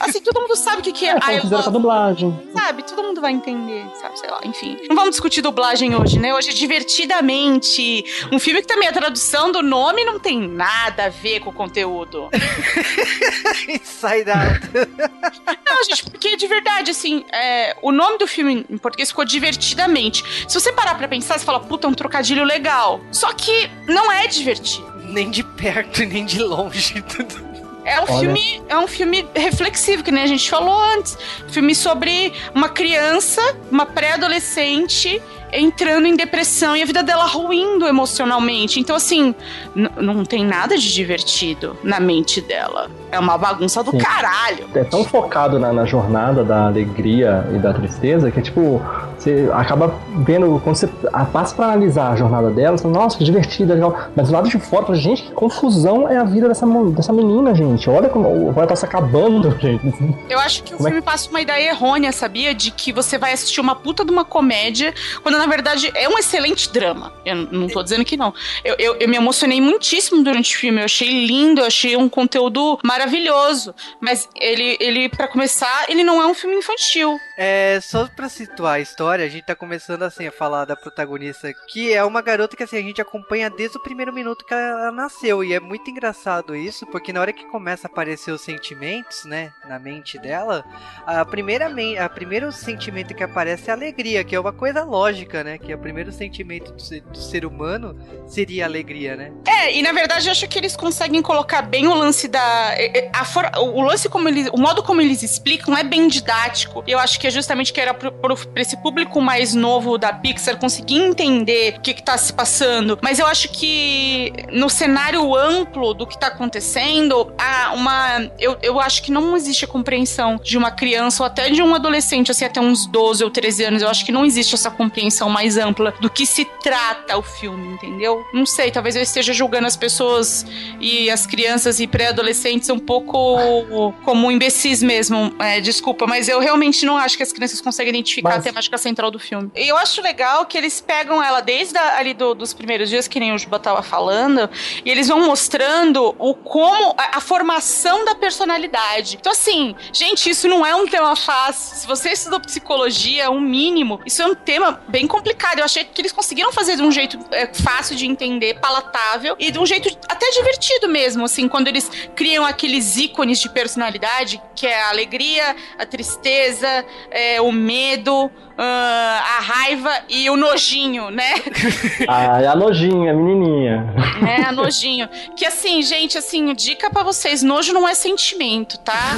Assim, 0.00 0.20
todo 0.20 0.40
mundo 0.40 0.56
sabe 0.56 0.80
o 0.80 0.82
que, 0.82 0.92
que 0.92 1.06
é. 1.06 1.16
É, 1.16 1.40
com 1.40 1.56
a 1.56 1.60
dublagem. 1.70 2.48
Sabe, 2.54 2.82
todo 2.84 3.02
mundo 3.02 3.20
vai 3.20 3.32
entender, 3.32 3.84
sabe? 4.00 4.18
Sei 4.18 4.30
lá, 4.30 4.40
enfim. 4.44 4.78
Não 4.88 4.94
vamos 4.94 5.10
discutir 5.10 5.42
dublagem 5.42 5.94
hoje, 5.94 6.18
né? 6.18 6.34
Hoje 6.34 6.50
é 6.50 6.52
divertidamente. 6.52 8.04
Um 8.30 8.38
filme 8.38 8.60
que 8.60 8.68
também 8.68 8.88
a 8.88 8.92
tradução 8.92 9.50
do 9.50 9.62
nome 9.62 10.04
não 10.04 10.18
tem 10.18 10.40
nada 10.40 11.06
a 11.06 11.08
ver 11.08 11.40
com 11.40 11.50
o 11.50 11.52
conteúdo. 11.52 12.28
Inside 13.68 14.30
Out. 14.30 14.66
Não, 15.66 15.84
gente, 15.84 16.04
porque 16.04 16.36
de 16.36 16.46
verdade, 16.46 16.90
assim, 16.90 17.24
é, 17.32 17.76
o 17.82 17.92
nome 17.92 18.18
do 18.18 18.26
filme 18.26 18.64
em 18.70 18.78
português 18.78 19.10
ficou 19.10 19.24
divertidamente. 19.24 20.24
Se 20.48 20.58
você 20.58 20.72
parar 20.72 20.94
pra 20.94 21.08
pensar, 21.08 21.38
você 21.38 21.44
fala, 21.44 21.60
puta, 21.60 21.86
é 21.86 21.90
um 21.90 21.94
trocadilho 21.94 22.44
legal. 22.44 23.00
Só 23.10 23.32
que 23.32 23.70
não 23.86 24.10
é 24.10 24.26
divertido. 24.26 24.86
Nem 25.04 25.30
de 25.30 25.42
perto, 25.42 26.04
nem 26.04 26.24
de 26.24 26.40
longe. 26.40 27.04
É 27.86 28.00
um, 28.00 28.06
filme, 28.18 28.62
é 28.68 28.76
um 28.76 28.88
filme 28.88 29.28
reflexivo, 29.32 30.02
que 30.02 30.10
nem 30.10 30.24
a 30.24 30.26
gente 30.26 30.50
falou 30.50 30.76
antes. 30.76 31.16
Filme 31.48 31.72
sobre 31.72 32.32
uma 32.52 32.68
criança, 32.68 33.40
uma 33.70 33.86
pré-adolescente 33.86 35.22
entrando 35.52 36.06
em 36.06 36.16
depressão 36.16 36.76
e 36.76 36.82
a 36.82 36.86
vida 36.86 37.02
dela 37.02 37.24
ruindo 37.24 37.86
emocionalmente. 37.86 38.80
Então, 38.80 38.96
assim, 38.96 39.34
não 39.74 40.24
tem 40.24 40.44
nada 40.44 40.76
de 40.76 40.92
divertido 40.92 41.76
na 41.82 42.00
mente 42.00 42.40
dela. 42.40 42.90
É 43.10 43.18
uma 43.18 43.38
bagunça 43.38 43.82
do 43.82 43.92
Sim. 43.92 43.98
caralho. 43.98 44.68
É 44.74 44.84
tão 44.84 45.04
focado 45.04 45.58
na, 45.58 45.72
na, 45.72 45.84
jornada 45.84 46.44
da 46.44 46.66
alegria 46.66 47.46
e 47.54 47.58
da 47.58 47.72
tristeza 47.72 48.30
que, 48.30 48.42
tipo, 48.42 48.82
você 49.16 49.48
acaba 49.52 49.94
vendo, 50.18 50.60
quando 50.62 50.76
você 50.76 50.88
passa 51.32 51.54
pra 51.54 51.66
analisar 51.66 52.12
a 52.12 52.16
jornada 52.16 52.50
dela, 52.50 52.76
você 52.76 52.82
fala, 52.82 52.94
nossa, 52.94 53.16
que 53.16 53.24
divertida, 53.24 53.74
legal. 53.74 53.96
Mas 54.14 54.28
do 54.28 54.34
lado 54.34 54.48
de 54.48 54.58
fora, 54.58 54.94
gente, 54.94 55.22
que 55.22 55.32
confusão 55.32 56.08
é 56.08 56.16
a 56.16 56.24
vida 56.24 56.48
dessa, 56.48 56.66
dessa 56.66 57.12
menina, 57.12 57.54
gente. 57.54 57.88
Olha 57.88 58.08
como 58.08 58.50
estar 58.50 58.66
tá 58.66 58.76
se 58.76 58.84
acabando, 58.84 59.56
gente. 59.60 59.94
Eu 60.28 60.38
acho 60.38 60.62
que 60.62 60.74
o 60.74 60.76
como 60.76 60.88
é 60.88 60.90
filme 60.90 61.02
é... 61.02 61.10
passa 61.10 61.30
uma 61.30 61.40
ideia 61.40 61.70
errônea, 61.70 62.12
sabia? 62.12 62.54
De 62.54 62.70
que 62.70 62.92
você 62.92 63.16
vai 63.16 63.32
assistir 63.32 63.60
uma 63.60 63.74
puta 63.74 64.04
de 64.04 64.10
uma 64.10 64.24
comédia, 64.24 64.92
quando 65.22 65.35
na 65.38 65.46
verdade 65.46 65.90
é 65.94 66.08
um 66.08 66.18
excelente 66.18 66.70
drama. 66.70 67.12
Eu 67.24 67.36
não 67.36 67.68
tô 67.68 67.82
dizendo 67.82 68.04
que 68.04 68.16
não. 68.16 68.34
Eu, 68.64 68.76
eu, 68.78 68.96
eu 68.96 69.08
me 69.08 69.16
emocionei 69.16 69.60
muitíssimo 69.60 70.22
durante 70.22 70.54
o 70.54 70.58
filme. 70.58 70.80
Eu 70.80 70.84
achei 70.84 71.26
lindo, 71.26 71.60
eu 71.60 71.66
achei 71.66 71.96
um 71.96 72.08
conteúdo 72.08 72.78
maravilhoso. 72.84 73.74
Mas 74.00 74.28
ele, 74.36 74.76
ele 74.80 75.08
para 75.08 75.28
começar, 75.28 75.86
ele 75.88 76.04
não 76.04 76.20
é 76.20 76.26
um 76.26 76.34
filme 76.34 76.56
infantil. 76.56 77.18
É, 77.36 77.78
só 77.80 78.06
pra 78.06 78.28
situar 78.28 78.74
a 78.74 78.80
história, 78.80 79.24
a 79.24 79.28
gente 79.28 79.44
tá 79.44 79.54
começando 79.54 80.02
assim 80.02 80.26
a 80.26 80.32
falar 80.32 80.64
da 80.64 80.76
protagonista, 80.76 81.52
que 81.68 81.92
é 81.92 82.04
uma 82.04 82.22
garota 82.22 82.56
que 82.56 82.62
assim, 82.62 82.78
a 82.78 82.82
gente 82.82 83.00
acompanha 83.00 83.50
desde 83.50 83.76
o 83.76 83.82
primeiro 83.82 84.12
minuto 84.12 84.44
que 84.44 84.54
ela 84.54 84.90
nasceu. 84.92 85.42
E 85.42 85.52
é 85.52 85.60
muito 85.60 85.90
engraçado 85.90 86.54
isso, 86.54 86.86
porque 86.86 87.12
na 87.12 87.20
hora 87.20 87.32
que 87.32 87.44
começa 87.46 87.86
a 87.86 87.90
aparecer 87.90 88.32
os 88.32 88.40
sentimentos, 88.40 89.24
né, 89.24 89.52
na 89.68 89.78
mente 89.78 90.18
dela, 90.18 90.64
a 91.06 91.24
primeira, 91.24 91.66
a 92.00 92.08
primeiro 92.08 92.52
sentimento 92.52 93.14
que 93.14 93.22
aparece 93.22 93.68
é 93.68 93.72
a 93.72 93.76
alegria, 93.76 94.24
que 94.24 94.34
é 94.34 94.40
uma 94.40 94.52
coisa 94.52 94.84
lógica, 94.84 95.25
né? 95.44 95.58
Que 95.58 95.72
é 95.72 95.74
o 95.74 95.78
primeiro 95.78 96.12
sentimento 96.12 96.72
do 96.72 96.80
ser, 96.80 97.00
do 97.02 97.18
ser 97.18 97.44
humano 97.44 97.96
seria 98.26 98.64
a 98.64 98.68
alegria, 98.68 99.16
né? 99.16 99.32
É, 99.46 99.76
e 99.76 99.82
na 99.82 99.92
verdade 99.92 100.26
eu 100.26 100.32
acho 100.32 100.46
que 100.48 100.58
eles 100.58 100.76
conseguem 100.76 101.22
colocar 101.22 101.62
bem 101.62 101.86
o 101.86 101.94
lance 101.94 102.28
da. 102.28 102.74
A 103.12 103.24
for, 103.24 103.50
o 103.58 103.82
lance 103.82 104.08
como 104.08 104.28
eles. 104.28 104.48
O 104.52 104.58
modo 104.58 104.82
como 104.82 105.00
eles 105.00 105.22
explicam 105.22 105.76
é 105.76 105.84
bem 105.84 106.08
didático. 106.08 106.82
Eu 106.86 106.98
acho 106.98 107.18
que 107.18 107.26
é 107.26 107.30
justamente 107.30 107.72
que 107.72 107.80
era 107.80 107.94
pro, 107.94 108.12
pro, 108.12 108.36
pra 108.36 108.62
esse 108.62 108.76
público 108.76 109.20
mais 109.20 109.54
novo 109.54 109.98
da 109.98 110.12
Pixar 110.12 110.56
conseguir 110.58 110.98
entender 110.98 111.76
o 111.78 111.80
que, 111.80 111.94
que 111.94 112.02
tá 112.02 112.16
se 112.18 112.32
passando. 112.32 112.98
Mas 113.02 113.18
eu 113.18 113.26
acho 113.26 113.48
que 113.50 114.32
no 114.52 114.68
cenário 114.68 115.34
amplo 115.34 115.94
do 115.94 116.06
que 116.06 116.18
tá 116.18 116.28
acontecendo, 116.28 117.32
há 117.38 117.72
uma. 117.74 118.30
Eu, 118.38 118.56
eu 118.62 118.80
acho 118.80 119.02
que 119.02 119.10
não 119.10 119.36
existe 119.36 119.64
a 119.64 119.68
compreensão 119.68 120.36
de 120.42 120.56
uma 120.56 120.70
criança 120.70 121.22
ou 121.22 121.26
até 121.26 121.50
de 121.50 121.62
um 121.62 121.74
adolescente, 121.74 122.30
assim, 122.30 122.44
até 122.44 122.60
uns 122.60 122.86
12 122.86 123.24
ou 123.24 123.30
13 123.30 123.64
anos. 123.64 123.82
Eu 123.82 123.88
acho 123.88 124.04
que 124.04 124.12
não 124.12 124.24
existe 124.24 124.54
essa 124.54 124.70
compreensão 124.70 125.15
compreensão 125.16 125.30
mais 125.30 125.56
ampla 125.56 125.94
do 126.00 126.10
que 126.10 126.26
se 126.26 126.44
trata 126.44 127.16
o 127.16 127.22
filme, 127.22 127.74
entendeu? 127.74 128.24
Não 128.32 128.44
sei, 128.44 128.70
talvez 128.70 128.94
eu 128.96 129.02
esteja 129.02 129.32
julgando 129.32 129.66
as 129.66 129.76
pessoas 129.76 130.44
e 130.80 131.10
as 131.10 131.26
crianças 131.26 131.80
e 131.80 131.86
pré-adolescentes 131.86 132.68
um 132.68 132.78
pouco 132.78 133.92
como 134.04 134.30
imbecis 134.30 134.82
mesmo. 134.82 135.34
É, 135.38 135.60
desculpa, 135.60 136.06
mas 136.06 136.28
eu 136.28 136.38
realmente 136.38 136.84
não 136.84 136.96
acho 136.96 137.16
que 137.16 137.22
as 137.22 137.32
crianças 137.32 137.60
conseguem 137.60 137.90
identificar 137.90 138.30
mas... 138.30 138.38
a 138.40 138.42
temática 138.42 138.78
central 138.78 139.10
do 139.10 139.18
filme. 139.18 139.50
E 139.54 139.68
eu 139.68 139.76
acho 139.76 140.02
legal 140.02 140.44
que 140.44 140.58
eles 140.58 140.80
pegam 140.80 141.22
ela 141.22 141.40
desde 141.40 141.76
a, 141.78 141.98
ali 141.98 142.12
do, 142.12 142.34
dos 142.34 142.52
primeiros 142.52 142.88
dias, 142.88 143.08
que 143.08 143.18
nem 143.18 143.32
o 143.32 143.38
Juba 143.38 143.58
tava 143.58 143.82
falando, 143.82 144.48
e 144.84 144.90
eles 144.90 145.08
vão 145.08 145.20
mostrando 145.26 146.14
o 146.18 146.34
como 146.34 146.94
a, 146.98 147.18
a 147.18 147.20
formação 147.20 148.04
da 148.04 148.14
personalidade. 148.14 149.16
Então, 149.20 149.32
assim, 149.32 149.74
gente, 149.92 150.28
isso 150.28 150.48
não 150.48 150.64
é 150.64 150.74
um 150.74 150.86
tema 150.86 151.16
fácil. 151.16 151.76
Se 151.76 151.86
você 151.86 152.10
estudou 152.10 152.40
psicologia, 152.40 153.30
um 153.30 153.40
mínimo, 153.40 154.00
isso 154.04 154.22
é 154.22 154.26
um 154.26 154.34
tema 154.34 154.80
bem 154.88 155.05
complicado. 155.06 155.58
Eu 155.58 155.64
achei 155.64 155.84
que 155.84 156.00
eles 156.00 156.12
conseguiram 156.12 156.52
fazer 156.52 156.76
de 156.76 156.82
um 156.82 156.90
jeito 156.90 157.18
é, 157.30 157.46
fácil 157.46 157.96
de 157.96 158.06
entender, 158.06 158.58
palatável 158.60 159.36
e 159.38 159.50
de 159.50 159.58
um 159.58 159.66
jeito 159.66 159.88
até 160.08 160.30
divertido 160.30 160.88
mesmo, 160.88 161.24
assim, 161.24 161.48
quando 161.48 161.68
eles 161.68 161.90
criam 162.14 162.44
aqueles 162.44 162.96
ícones 162.96 163.38
de 163.38 163.48
personalidade, 163.48 164.40
que 164.54 164.66
é 164.66 164.82
a 164.82 164.88
alegria, 164.90 165.56
a 165.78 165.86
tristeza, 165.86 166.84
é, 167.10 167.40
o 167.40 167.52
medo, 167.52 168.30
uh, 168.56 168.60
a 168.60 169.40
raiva 169.40 169.92
e 170.08 170.28
o 170.30 170.36
nojinho, 170.36 171.10
né? 171.10 171.34
Ah, 172.08 172.40
é 172.40 172.46
a 172.46 172.54
nojinha, 172.54 173.10
a 173.10 173.14
menininha. 173.14 173.94
É, 174.26 174.44
a 174.44 174.52
nojinho. 174.52 175.08
Que 175.36 175.44
assim, 175.44 175.82
gente, 175.82 176.16
assim, 176.16 176.54
dica 176.54 176.90
para 176.90 177.02
vocês, 177.02 177.42
nojo 177.42 177.72
não 177.72 177.88
é 177.88 177.94
sentimento, 177.94 178.78
tá? 178.78 179.16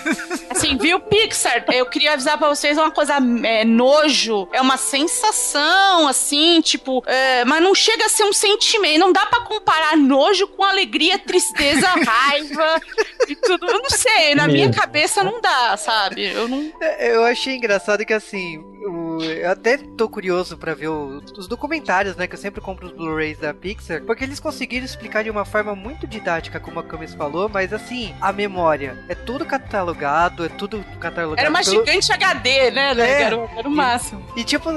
assim, 0.50 0.76
viu, 0.76 1.00
Pixar? 1.00 1.64
Eu 1.72 1.86
queria 1.86 2.12
avisar 2.12 2.36
para 2.36 2.48
vocês 2.48 2.76
uma 2.76 2.90
coisa, 2.90 3.14
é, 3.44 3.64
nojo 3.64 4.48
é 4.52 4.60
uma 4.60 4.76
sensação, 4.76 5.25
assim, 6.08 6.60
tipo, 6.60 7.02
é, 7.06 7.44
mas 7.44 7.62
não 7.62 7.74
chega 7.74 8.06
a 8.06 8.08
ser 8.08 8.24
um 8.24 8.32
sentimento, 8.32 9.00
não 9.00 9.12
dá 9.12 9.26
para 9.26 9.44
comparar 9.44 9.96
nojo 9.96 10.46
com 10.48 10.62
alegria, 10.64 11.18
tristeza, 11.18 11.86
raiva 12.06 12.80
e 13.28 13.36
tudo. 13.36 13.66
Eu 13.66 13.82
não 13.82 13.90
sei, 13.90 14.34
na 14.34 14.46
minha 14.46 14.70
cabeça 14.70 15.22
não 15.22 15.40
dá, 15.40 15.76
sabe? 15.76 16.26
Eu 16.26 16.48
não... 16.48 16.72
É, 16.80 17.14
eu 17.14 17.24
achei 17.24 17.56
engraçado 17.56 18.04
que 18.04 18.12
assim, 18.12 18.62
eu 19.22 19.50
até 19.50 19.78
tô 19.78 20.08
curioso 20.08 20.56
para 20.56 20.74
ver 20.74 20.88
o, 20.88 21.22
os 21.36 21.46
documentários, 21.46 22.16
né? 22.16 22.26
Que 22.26 22.34
eu 22.34 22.38
sempre 22.38 22.60
compro 22.60 22.86
os 22.86 22.92
Blu-rays 22.92 23.38
da 23.38 23.52
Pixar, 23.52 24.02
porque 24.02 24.24
eles 24.24 24.40
conseguiram 24.40 24.84
explicar 24.84 25.24
de 25.24 25.30
uma 25.30 25.44
forma 25.44 25.74
muito 25.74 26.06
didática, 26.06 26.60
como 26.60 26.80
a 26.80 26.82
Camis 26.82 27.14
falou, 27.14 27.48
mas 27.48 27.72
assim, 27.72 28.14
a 28.20 28.32
memória 28.32 29.04
é 29.08 29.14
tudo 29.14 29.44
catalogado, 29.44 30.44
é 30.44 30.48
tudo 30.48 30.84
catalogado. 31.00 31.40
Era 31.40 31.50
uma 31.50 31.62
pelo... 31.62 31.84
gigante 31.84 32.12
HD, 32.12 32.70
né? 32.70 32.92
É, 32.98 33.22
era, 33.22 33.36
era 33.56 33.68
o 33.68 33.70
máximo. 33.70 34.24
E, 34.36 34.40
e 34.40 34.44
tipo, 34.44 34.70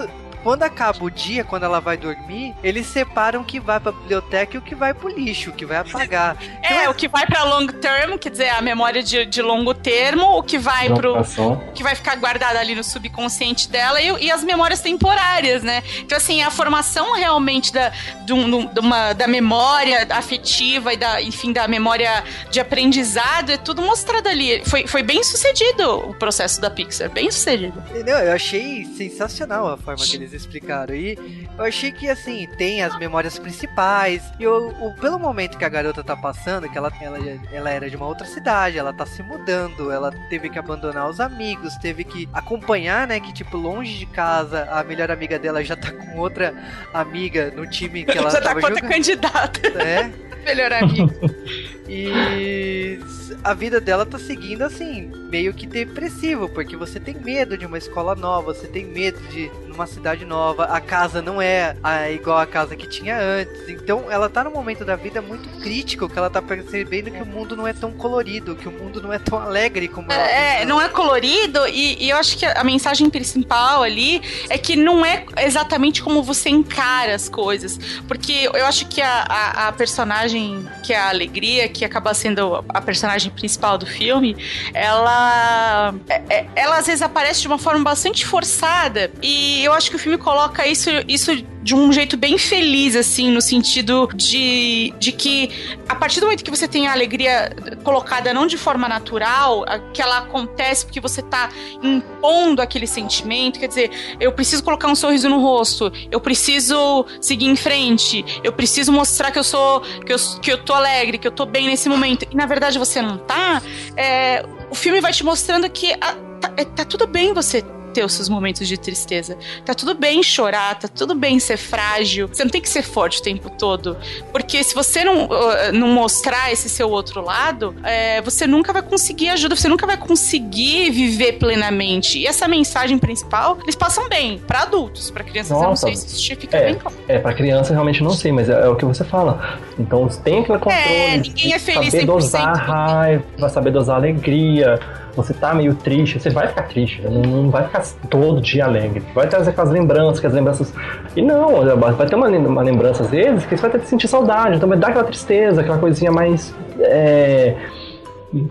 quando 0.43 0.63
acaba 0.63 1.03
o 1.03 1.09
dia, 1.09 1.43
quando 1.43 1.63
ela 1.63 1.79
vai 1.79 1.97
dormir, 1.97 2.55
eles 2.63 2.87
separam 2.87 3.41
o 3.41 3.43
que 3.43 3.59
vai 3.59 3.79
pra 3.79 3.91
biblioteca 3.91 4.55
e 4.55 4.59
o 4.59 4.61
que 4.61 4.73
vai 4.73 4.93
pro 4.93 5.09
lixo, 5.09 5.49
o 5.49 5.53
que 5.53 5.65
vai 5.65 5.77
apagar. 5.77 6.37
é, 6.41 6.65
então, 6.65 6.77
é, 6.77 6.89
o 6.89 6.93
que 6.93 7.07
vai 7.07 7.25
pra 7.25 7.43
long 7.43 7.67
term, 7.67 8.17
quer 8.17 8.29
dizer, 8.29 8.49
a 8.49 8.61
memória 8.61 9.03
de, 9.03 9.25
de 9.25 9.41
longo 9.41 9.73
termo, 9.73 10.37
o 10.37 10.43
que 10.43 10.57
vai 10.57 10.89
pro. 10.89 11.19
O 11.19 11.71
que 11.73 11.83
vai 11.83 11.95
ficar 11.95 12.15
guardado 12.15 12.57
ali 12.57 12.73
no 12.73 12.83
subconsciente 12.83 13.69
dela 13.69 14.01
e, 14.01 14.25
e, 14.25 14.28
as 14.31 14.43
memórias 14.43 14.81
temporárias, 14.81 15.63
né? 15.63 15.83
Então, 15.99 16.17
assim, 16.17 16.41
a 16.41 16.51
formação 16.51 17.15
realmente 17.15 17.71
da, 17.71 17.91
de, 18.25 18.33
um, 18.33 18.65
de 18.65 18.79
uma, 18.79 19.13
da 19.13 19.27
memória 19.27 20.07
afetiva 20.09 20.93
e 20.93 20.97
da, 20.97 21.21
enfim, 21.21 21.51
da 21.51 21.67
memória 21.67 22.23
de 22.49 22.59
aprendizado 22.59 23.51
é 23.51 23.57
tudo 23.57 23.81
mostrado 23.81 24.27
ali. 24.27 24.63
Foi, 24.65 24.87
foi 24.87 25.03
bem 25.03 25.23
sucedido 25.23 26.09
o 26.09 26.13
processo 26.13 26.59
da 26.61 26.69
Pixar, 26.69 27.09
bem 27.09 27.29
sucedido. 27.31 27.81
Não, 28.05 28.19
eu 28.19 28.33
achei 28.33 28.85
sensacional 28.85 29.67
a 29.67 29.77
forma 29.77 30.03
que 30.03 30.15
eles 30.15 30.33
explicaram. 30.33 30.93
E 30.93 31.17
eu 31.57 31.63
achei 31.63 31.91
que, 31.91 32.09
assim, 32.09 32.47
tem 32.57 32.83
as 32.83 32.97
memórias 32.97 33.37
principais. 33.39 34.23
E 34.39 34.43
eu, 34.43 34.69
o, 34.79 34.93
pelo 34.95 35.19
momento 35.19 35.57
que 35.57 35.65
a 35.65 35.69
garota 35.69 36.03
tá 36.03 36.15
passando, 36.15 36.69
que 36.69 36.77
ela, 36.77 36.91
ela, 37.01 37.17
ela 37.51 37.69
era 37.69 37.89
de 37.89 37.95
uma 37.95 38.07
outra 38.07 38.25
cidade, 38.25 38.77
ela 38.77 38.93
tá 38.93 39.05
se 39.05 39.21
mudando, 39.23 39.91
ela 39.91 40.11
teve 40.29 40.49
que 40.49 40.59
abandonar 40.59 41.09
os 41.09 41.19
amigos, 41.19 41.75
teve 41.77 42.03
que 42.03 42.29
acompanhar, 42.33 43.07
né? 43.07 43.19
Que, 43.19 43.33
tipo, 43.33 43.57
longe 43.57 43.97
de 43.97 44.05
casa, 44.05 44.18
a 44.23 44.83
melhor 44.83 45.11
amiga 45.11 45.39
dela 45.39 45.63
já 45.63 45.75
tá 45.75 45.91
com 45.91 46.17
outra 46.17 46.53
amiga 46.93 47.51
no 47.55 47.69
time 47.69 48.03
que 48.03 48.17
ela 48.17 48.29
já 48.31 48.41
tá 48.41 48.53
com 48.53 48.65
outra 48.65 48.87
candidata. 48.87 49.67
É. 49.81 50.11
melhor 50.45 50.71
amiga. 50.73 51.15
E 51.91 52.99
a 53.43 53.51
vida 53.55 53.81
dela 53.81 54.05
tá 54.05 54.19
seguindo 54.19 54.61
assim, 54.61 55.11
meio 55.31 55.51
que 55.55 55.65
depressivo, 55.65 56.47
porque 56.47 56.77
você 56.77 56.99
tem 56.99 57.15
medo 57.15 57.57
de 57.57 57.65
uma 57.65 57.79
escola 57.79 58.13
nova, 58.13 58.53
você 58.53 58.67
tem 58.67 58.85
medo 58.85 59.19
de 59.29 59.49
uma 59.79 59.87
cidade 59.87 60.25
nova, 60.25 60.65
a 60.65 60.81
casa 60.81 61.21
não 61.21 61.41
é 61.41 61.75
a, 61.81 62.09
igual 62.09 62.37
a 62.37 62.45
casa 62.45 62.75
que 62.75 62.85
tinha 62.87 63.17
antes. 63.17 63.69
Então 63.69 64.11
ela 64.11 64.29
tá 64.29 64.43
num 64.43 64.51
momento 64.51 64.83
da 64.83 64.95
vida 64.95 65.21
muito 65.21 65.47
crítico, 65.61 66.09
que 66.09 66.17
ela 66.17 66.29
tá 66.29 66.41
percebendo 66.41 67.09
que 67.09 67.21
o 67.21 67.25
mundo 67.25 67.55
não 67.55 67.65
é 67.65 67.71
tão 67.71 67.91
colorido, 67.91 68.55
que 68.55 68.67
o 68.67 68.71
mundo 68.71 69.01
não 69.01 69.13
é 69.13 69.19
tão 69.19 69.39
alegre 69.39 69.87
como 69.87 70.11
ela 70.11 70.21
É, 70.21 70.65
não 70.65 70.81
é 70.81 70.89
colorido, 70.89 71.65
e, 71.67 72.03
e 72.03 72.09
eu 72.09 72.17
acho 72.17 72.37
que 72.37 72.45
a 72.45 72.63
mensagem 72.63 73.09
principal 73.09 73.81
ali 73.81 74.21
é 74.49 74.57
que 74.57 74.75
não 74.75 75.05
é 75.05 75.25
exatamente 75.37 76.03
como 76.03 76.21
você 76.21 76.49
encara 76.49 77.15
as 77.15 77.29
coisas. 77.29 77.79
Porque 78.07 78.49
eu 78.53 78.65
acho 78.65 78.85
que 78.87 79.01
a, 79.01 79.25
a, 79.29 79.67
a 79.69 79.71
personagem, 79.71 80.67
que 80.83 80.91
é 80.91 80.99
a 80.99 81.09
alegria, 81.09 81.69
que 81.69 81.85
acaba 81.85 82.13
sendo 82.13 82.65
a 82.67 82.81
personagem 82.81 83.31
principal 83.31 83.77
do 83.77 83.85
filme, 83.85 84.35
ela, 84.73 85.93
é, 86.09 86.21
é, 86.29 86.47
ela 86.55 86.77
às 86.77 86.87
vezes 86.87 87.01
aparece 87.01 87.41
de 87.41 87.47
uma 87.47 87.57
forma 87.57 87.83
bastante 87.83 88.25
forçada 88.25 89.11
e 89.21 89.68
eu 89.69 89.73
acho 89.73 89.89
que 89.89 89.95
o 89.95 89.99
filme 89.99 90.17
coloca 90.17 90.67
isso, 90.67 90.89
isso 91.07 91.31
de 91.61 91.75
um 91.75 91.91
jeito 91.91 92.17
bem 92.17 92.37
feliz, 92.37 92.95
assim, 92.95 93.31
no 93.31 93.41
sentido 93.41 94.09
de, 94.15 94.93
de 94.97 95.11
que 95.11 95.49
a 95.87 95.95
partir 95.95 96.19
do 96.19 96.25
momento 96.25 96.43
que 96.43 96.49
você 96.49 96.67
tem 96.67 96.87
a 96.87 96.91
alegria 96.91 97.51
colocada 97.83 98.33
não 98.33 98.47
de 98.47 98.57
forma 98.57 98.87
natural, 98.87 99.65
que 99.93 100.01
ela 100.01 100.19
acontece 100.19 100.85
porque 100.85 100.99
você 100.99 101.21
tá 101.21 101.49
impondo 101.83 102.61
aquele 102.61 102.87
sentimento, 102.87 103.59
quer 103.59 103.67
dizer, 103.67 103.91
eu 104.19 104.31
preciso 104.31 104.63
colocar 104.63 104.87
um 104.87 104.95
sorriso 104.95 105.29
no 105.29 105.39
rosto, 105.39 105.91
eu 106.09 106.19
preciso 106.19 107.05
seguir 107.21 107.47
em 107.47 107.55
frente, 107.55 108.25
eu 108.43 108.53
preciso 108.53 108.91
mostrar 108.91 109.31
que 109.31 109.39
eu 109.39 109.43
sou, 109.43 109.81
que 109.81 110.13
eu, 110.13 110.17
que 110.41 110.51
eu 110.51 110.57
tô 110.57 110.73
alegre, 110.73 111.17
que 111.17 111.27
eu 111.27 111.31
tô 111.31 111.45
bem 111.45 111.67
nesse 111.67 111.89
momento, 111.89 112.25
e 112.31 112.35
na 112.35 112.45
verdade 112.45 112.79
você 112.79 113.01
não 113.01 113.17
tá, 113.17 113.61
é, 113.95 114.45
o 114.71 114.75
filme 114.75 115.01
vai 115.01 115.11
te 115.11 115.23
mostrando 115.23 115.69
que 115.69 115.91
a, 115.93 116.15
tá, 116.39 116.53
é, 116.55 116.65
tá 116.65 116.85
tudo 116.85 117.05
bem 117.05 117.33
você 117.33 117.63
ter 117.89 118.03
os 118.03 118.13
seus 118.13 118.29
momentos 118.29 118.67
de 118.67 118.77
tristeza. 118.77 119.37
Tá 119.65 119.73
tudo 119.73 119.93
bem 119.93 120.23
chorar, 120.23 120.77
tá 120.79 120.87
tudo 120.87 121.15
bem 121.15 121.39
ser 121.39 121.57
frágil. 121.57 122.27
Você 122.27 122.43
não 122.43 122.51
tem 122.51 122.61
que 122.61 122.69
ser 122.69 122.83
forte 122.83 123.19
o 123.19 123.23
tempo 123.23 123.49
todo. 123.49 123.97
Porque 124.31 124.63
se 124.63 124.73
você 124.73 125.03
não, 125.03 125.25
uh, 125.25 125.71
não 125.73 125.89
mostrar 125.89 126.51
esse 126.51 126.69
seu 126.69 126.89
outro 126.89 127.21
lado, 127.21 127.75
é, 127.83 128.21
você 128.21 128.47
nunca 128.47 128.71
vai 128.71 128.81
conseguir 128.81 129.29
ajuda, 129.29 129.55
você 129.55 129.67
nunca 129.67 129.85
vai 129.85 129.97
conseguir 129.97 130.91
viver 130.91 131.33
plenamente. 131.33 132.19
E 132.19 132.27
essa 132.27 132.47
mensagem 132.47 132.97
principal, 132.97 133.57
eles 133.63 133.75
passam 133.75 134.07
bem. 134.07 134.39
para 134.39 134.61
adultos, 134.61 135.11
para 135.11 135.23
crianças, 135.23 135.51
Nossa, 135.51 135.63
eu 135.63 135.69
não 135.69 135.75
sei 135.75 135.95
se 135.95 136.15
isso 136.15 136.39
fica 136.39 136.57
é, 136.57 136.65
bem 136.65 136.75
claro. 136.75 136.97
É, 137.07 137.19
pra 137.19 137.33
criança 137.33 137.73
realmente 137.73 138.03
não 138.03 138.11
sei, 138.11 138.31
mas 138.31 138.49
é, 138.49 138.53
é, 138.53 138.67
o 138.67 138.75
que 138.75 138.85
você 138.85 139.03
fala. 139.03 139.59
Então 139.77 140.07
tem 140.07 140.39
aquele 140.39 140.59
controle. 140.59 140.83
É, 140.83 141.17
ninguém 141.17 141.53
é 141.53 141.59
feliz 141.59 141.91
saber 141.91 142.05
dosar 142.05 142.49
a 142.49 142.53
raiva, 142.53 143.49
saber 143.49 143.71
dosar 143.71 143.95
a 143.95 143.99
alegria 143.99 144.79
você 145.15 145.33
tá 145.33 145.53
meio 145.53 145.75
triste, 145.75 146.19
você 146.19 146.29
vai 146.29 146.47
ficar 146.47 146.63
triste, 146.63 147.01
não, 147.01 147.21
não 147.21 147.49
vai 147.49 147.63
ficar 147.65 147.83
todo 148.09 148.41
dia 148.41 148.65
alegre. 148.65 149.03
Vai 149.13 149.27
trazer 149.27 149.51
aquelas 149.51 149.71
lembranças, 149.71 150.19
que 150.19 150.27
as 150.27 150.33
lembranças. 150.33 150.73
E 151.15 151.21
não, 151.21 151.63
vai 151.77 152.07
ter 152.07 152.15
uma, 152.15 152.27
uma 152.27 152.61
lembrança 152.61 153.03
às 153.03 153.09
vezes 153.09 153.45
que 153.45 153.55
você 153.55 153.61
vai 153.61 153.71
ter 153.71 153.79
que 153.79 153.87
sentir 153.87 154.07
saudade, 154.07 154.57
então 154.57 154.67
vai 154.67 154.77
dar 154.77 154.89
aquela 154.89 155.05
tristeza, 155.05 155.61
aquela 155.61 155.77
coisinha 155.77 156.11
mais. 156.11 156.53
É, 156.79 157.55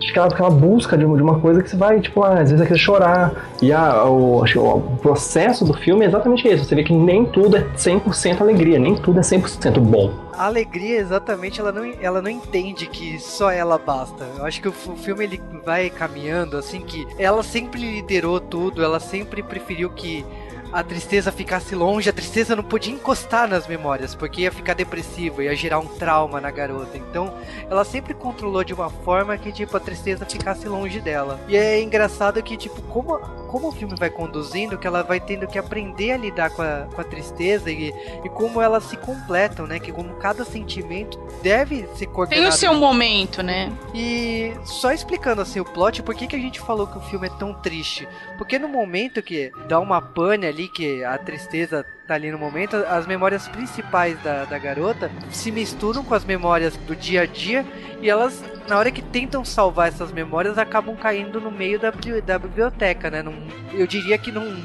aquela, 0.09 0.27
aquela 0.27 0.49
busca 0.49 0.97
de, 0.97 1.05
uma 1.05 1.39
coisa 1.39 1.63
que 1.63 1.69
você 1.69 1.77
vai, 1.77 1.99
tipo, 1.99 2.23
ah, 2.23 2.39
às 2.39 2.51
vezes 2.51 2.67
querer 2.67 2.79
chorar. 2.79 3.49
E 3.61 3.71
a, 3.71 4.03
o, 4.05 4.43
o 4.43 4.97
processo 5.01 5.63
do 5.63 5.73
filme 5.73 6.05
é 6.05 6.07
exatamente 6.07 6.47
isso. 6.47 6.65
Você 6.65 6.75
vê 6.75 6.83
que 6.83 6.93
nem 6.93 7.25
tudo 7.25 7.57
é 7.57 7.61
100% 7.75 8.41
alegria, 8.41 8.79
nem 8.79 8.95
tudo 8.95 9.19
é 9.19 9.21
100% 9.23 9.79
bom. 9.79 10.11
A 10.37 10.45
alegria, 10.45 10.99
exatamente, 10.99 11.59
ela 11.59 11.71
não, 11.71 11.93
ela 12.01 12.21
não 12.21 12.29
entende 12.29 12.87
que 12.87 13.19
só 13.19 13.51
ela 13.51 13.77
basta. 13.77 14.25
Eu 14.37 14.45
acho 14.45 14.61
que 14.61 14.67
o, 14.67 14.71
o 14.71 14.95
filme 14.95 15.23
ele 15.25 15.41
vai 15.65 15.89
caminhando 15.89 16.57
assim 16.57 16.81
que 16.81 17.05
ela 17.17 17.43
sempre 17.43 17.79
liderou 17.81 18.39
tudo, 18.39 18.83
ela 18.83 18.99
sempre 18.99 19.43
preferiu 19.43 19.89
que 19.89 20.25
a 20.71 20.83
tristeza 20.83 21.31
ficasse 21.31 21.75
longe, 21.75 22.09
a 22.09 22.13
tristeza 22.13 22.55
não 22.55 22.63
podia 22.63 22.93
encostar 22.93 23.47
nas 23.47 23.67
memórias, 23.67 24.13
porque 24.13 24.41
ia 24.41 24.51
ficar 24.51 24.73
depressiva, 24.73 25.43
ia 25.43 25.55
gerar 25.55 25.79
um 25.79 25.85
trauma 25.85 26.39
na 26.39 26.51
garota. 26.51 26.97
Então, 26.97 27.33
ela 27.69 27.83
sempre 27.83 28.13
controlou 28.13 28.63
de 28.63 28.73
uma 28.73 28.89
forma 28.89 29.37
que, 29.37 29.51
tipo, 29.51 29.75
a 29.75 29.79
tristeza 29.79 30.25
ficasse 30.25 30.67
longe 30.67 30.99
dela. 30.99 31.39
E 31.47 31.55
é 31.55 31.81
engraçado 31.81 32.41
que, 32.43 32.55
tipo, 32.55 32.81
como, 32.83 33.19
como 33.49 33.69
o 33.69 33.71
filme 33.71 33.95
vai 33.97 34.09
conduzindo, 34.09 34.77
que 34.77 34.85
ela 34.85 35.01
vai 35.01 35.19
tendo 35.19 35.47
que 35.47 35.57
aprender 35.57 36.11
a 36.11 36.17
lidar 36.17 36.51
com 36.51 36.61
a, 36.61 36.87
com 36.93 37.01
a 37.01 37.03
tristeza 37.03 37.71
e, 37.71 37.89
e 38.23 38.29
como 38.29 38.61
elas 38.61 38.83
se 38.83 38.95
completam, 38.95 39.65
né? 39.65 39.79
Que 39.79 39.91
como 39.91 40.15
cada 40.15 40.45
sentimento 40.45 41.19
deve 41.41 41.87
ser 41.95 42.07
coordenado. 42.07 42.43
Tem 42.43 42.49
o 42.49 42.51
seu 42.51 42.73
momento, 42.75 43.41
né? 43.41 43.71
E 43.93 44.53
só 44.63 44.91
explicando 44.91 45.41
assim 45.41 45.59
o 45.59 45.65
plot, 45.65 46.03
por 46.03 46.15
que, 46.15 46.27
que 46.27 46.35
a 46.35 46.39
gente 46.39 46.59
falou 46.59 46.87
que 46.87 46.97
o 46.97 47.01
filme 47.01 47.27
é 47.27 47.31
tão 47.37 47.53
triste? 47.53 48.07
Porque 48.37 48.59
no 48.59 48.67
momento 48.67 49.21
que 49.21 49.51
dá 49.67 49.79
uma 49.79 50.01
pane 50.01 50.45
ali 50.45 50.67
que 50.67 51.03
a 51.03 51.17
tristeza 51.17 51.85
tá 52.09 52.15
ali 52.15 52.31
no 52.31 52.39
momento, 52.39 52.75
as 52.75 53.05
memórias 53.05 53.47
principais 53.47 54.19
da, 54.23 54.43
da 54.43 54.57
garota 54.57 55.11
se 55.31 55.51
misturam 55.51 56.03
com 56.03 56.15
as 56.15 56.25
memórias 56.25 56.75
do 56.75 56.95
dia 56.95 57.21
a 57.21 57.25
dia 57.27 57.63
e 58.01 58.09
elas, 58.09 58.43
na 58.67 58.79
hora 58.79 58.89
que 58.89 59.01
tentam 59.01 59.45
salvar 59.45 59.89
essas 59.89 60.11
memórias, 60.11 60.57
acabam 60.57 60.95
caindo 60.95 61.39
no 61.39 61.51
meio 61.51 61.79
da, 61.79 61.93
da 62.25 62.39
biblioteca, 62.39 63.11
né? 63.11 63.21
Num, 63.21 63.47
eu 63.73 63.85
diria 63.85 64.17
que 64.17 64.31
num 64.31 64.57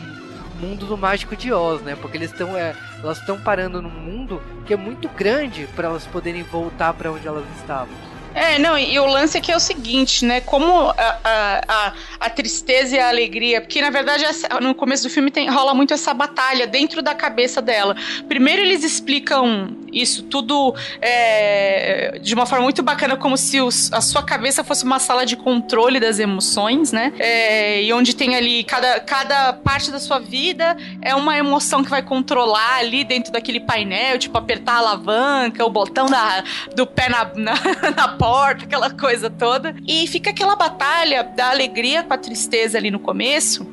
mundo 0.59 0.87
do 0.87 0.97
mágico 0.97 1.37
de 1.37 1.53
Oz, 1.53 1.83
né? 1.83 1.95
Porque 2.01 2.17
eles 2.17 2.31
estão, 2.31 2.57
é, 2.57 2.75
elas 3.03 3.19
estão 3.19 3.39
parando 3.39 3.83
num 3.83 3.91
mundo 3.91 4.41
que 4.65 4.73
é 4.73 4.77
muito 4.77 5.07
grande 5.11 5.69
para 5.77 5.89
elas 5.89 6.07
poderem 6.07 6.43
voltar 6.45 6.95
para 6.95 7.13
onde 7.13 7.29
elas 7.29 7.45
estavam. 7.59 8.14
É, 8.35 8.59
não, 8.59 8.77
e 8.77 8.99
o 8.99 9.07
lance 9.07 9.39
aqui 9.39 9.53
é 9.53 9.57
o 9.57 9.61
seguinte, 9.61 10.25
né? 10.25 10.41
Como 10.41 10.91
a, 10.91 11.19
a, 11.25 11.61
a, 11.69 11.93
a 12.21 12.31
tristeza 12.31 12.97
e 12.97 12.99
a 12.99 13.09
alegria, 13.09 13.61
porque 13.61 13.81
na 13.81 13.91
verdade 13.91 14.25
no 14.61 14.75
começo 14.75 15.05
do 15.05 15.11
filme 15.11 15.31
tem, 15.31 15.49
rola 15.49 15.73
muito 15.73 15.95
essa 15.95 16.13
batalha 16.13 16.67
dentro 16.67 17.01
da 17.01 17.15
cabeça 17.15 17.63
dela. 17.63 17.95
Primeiro 18.29 18.63
eles 18.63 18.83
explicam 18.83 19.77
isso 19.93 20.25
tudo 20.25 20.75
é, 21.01 22.19
de 22.21 22.35
uma 22.35 22.45
forma 22.45 22.65
muito 22.65 22.83
bacana, 22.83 23.17
como 23.17 23.37
se 23.37 23.61
os, 23.61 23.93
a 23.93 24.01
sua 24.01 24.23
cabeça 24.23 24.65
fosse 24.65 24.85
uma 24.85 24.99
sala 24.99 25.25
de 25.25 25.37
controle 25.37 26.01
das 26.01 26.19
emoções, 26.19 26.91
né? 26.91 27.13
É, 27.19 27.83
e 27.83 27.93
onde 27.93 28.17
tem 28.17 28.35
ali 28.35 28.65
cada, 28.65 29.01
cada 29.01 29.53
parte 29.53 29.91
da 29.91 30.01
sua 30.01 30.19
vida 30.19 30.77
é 31.01 31.15
uma 31.15 31.37
emoção 31.39 31.85
que 31.85 31.91
vai 31.91 32.03
controlar 32.03 32.79
ali 32.79 33.05
dentro 33.05 33.33
daquele 33.33 33.61
painel, 33.61 34.19
tipo 34.19 34.37
apertar 34.37 34.75
a 34.75 34.79
alavanca, 34.79 35.65
o 35.65 35.71
botão 35.71 36.07
da, 36.07 36.43
do 36.75 36.87
pé 36.87 37.09
na, 37.09 37.31
na, 37.37 37.55
na 37.97 38.09
porta, 38.25 38.65
aquela 38.65 38.89
coisa 38.89 39.29
toda. 39.29 39.77
E 39.87 40.07
fica 40.07 40.31
aquela 40.31 40.57
batalha 40.57 41.23
da 41.23 41.51
alegria 41.51 42.03
com 42.03 42.15
a 42.15 42.19
tristeza 42.19 42.79
ali 42.79 42.91
no 42.91 42.99
começo. 42.99 43.67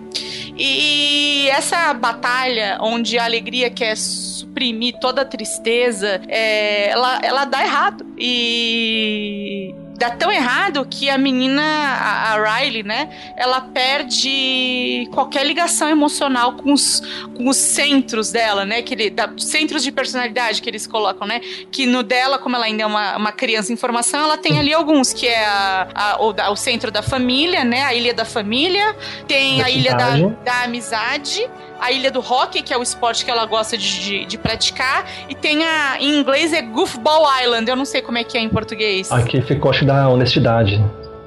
E 0.58 1.48
essa 1.50 1.94
batalha, 1.94 2.78
onde 2.82 3.18
a 3.18 3.24
alegria 3.24 3.70
quer 3.70 3.96
suprimir 3.96 5.00
toda 5.00 5.22
a 5.22 5.26
tristeza, 5.26 6.22
é, 6.28 6.90
ela, 6.90 7.20
ela 7.24 7.46
dá 7.46 7.64
errado. 7.64 8.06
E 8.18 9.74
dá 10.02 10.10
tão 10.10 10.32
errado 10.32 10.84
que 10.90 11.12
a 11.12 11.18
menina, 11.18 11.62
a, 11.62 12.34
a, 12.34 12.58
Riley, 12.58 12.82
né, 12.82 13.08
ela 13.38 13.62
perde 13.62 15.08
qualquer 15.14 15.46
ligação 15.46 15.88
emocional 15.88 16.54
com 16.54 16.74
os, 16.74 17.00
com 17.38 17.48
os 17.48 17.58
centros 17.58 18.32
dela, 18.32 18.66
né, 18.66 18.82
que 18.82 18.96
ele, 18.96 19.12
da, 19.12 19.32
centros 19.38 19.84
de 19.84 19.92
personalidade 19.92 20.60
que 20.60 20.68
eles 20.68 20.88
colocam, 20.88 21.28
né, 21.28 21.40
que 21.72 21.86
no 21.86 22.02
dela, 22.02 22.40
como 22.40 22.56
ela 22.56 22.66
ainda 22.66 22.82
é 22.82 22.86
uma, 22.88 23.16
uma 23.16 23.32
criança 23.32 23.72
em 23.72 23.76
formação, 23.76 24.24
ela 24.24 24.38
tem 24.38 24.58
ali 24.58 24.74
alguns, 24.74 25.14
que 25.14 25.28
é 25.28 25.46
a, 25.46 25.88
a 25.94 26.24
o, 26.24 26.34
da, 26.34 26.50
o, 26.50 26.56
centro 26.56 26.90
da 26.90 27.04
família, 27.04 27.64
né, 27.64 27.84
a 27.84 27.94
ilha 27.94 28.12
da 28.12 28.26
família, 28.26 28.96
tem 29.28 29.60
da 29.60 29.66
a 29.66 29.70
ilha 29.70 29.94
da, 29.94 30.18
da 30.44 30.64
amizade, 30.64 31.48
a 31.82 31.92
Ilha 31.92 32.12
do 32.12 32.20
Hockey, 32.20 32.62
que 32.62 32.72
é 32.72 32.78
o 32.78 32.84
esporte 32.84 33.26
que 33.26 33.32
ela 33.32 33.46
gosta 33.46 33.76
de, 33.76 34.00
de, 34.00 34.26
de, 34.26 34.38
praticar, 34.38 35.04
e 35.28 35.34
tem 35.34 35.66
a, 35.66 35.98
em 36.00 36.20
inglês 36.20 36.54
é 36.54 36.62
Goofball 36.62 37.26
Island, 37.42 37.68
eu 37.68 37.76
não 37.76 37.86
sei 37.86 38.04
como 38.04 38.20
é 38.20 38.24
que 38.24 38.38
é 38.38 38.42
em 38.42 38.50
português. 38.50 39.12
Aqui 39.12 39.42
ficou, 39.42 39.72
acho, 39.72 39.84
da 39.84 40.08
honestidade. 40.08 40.80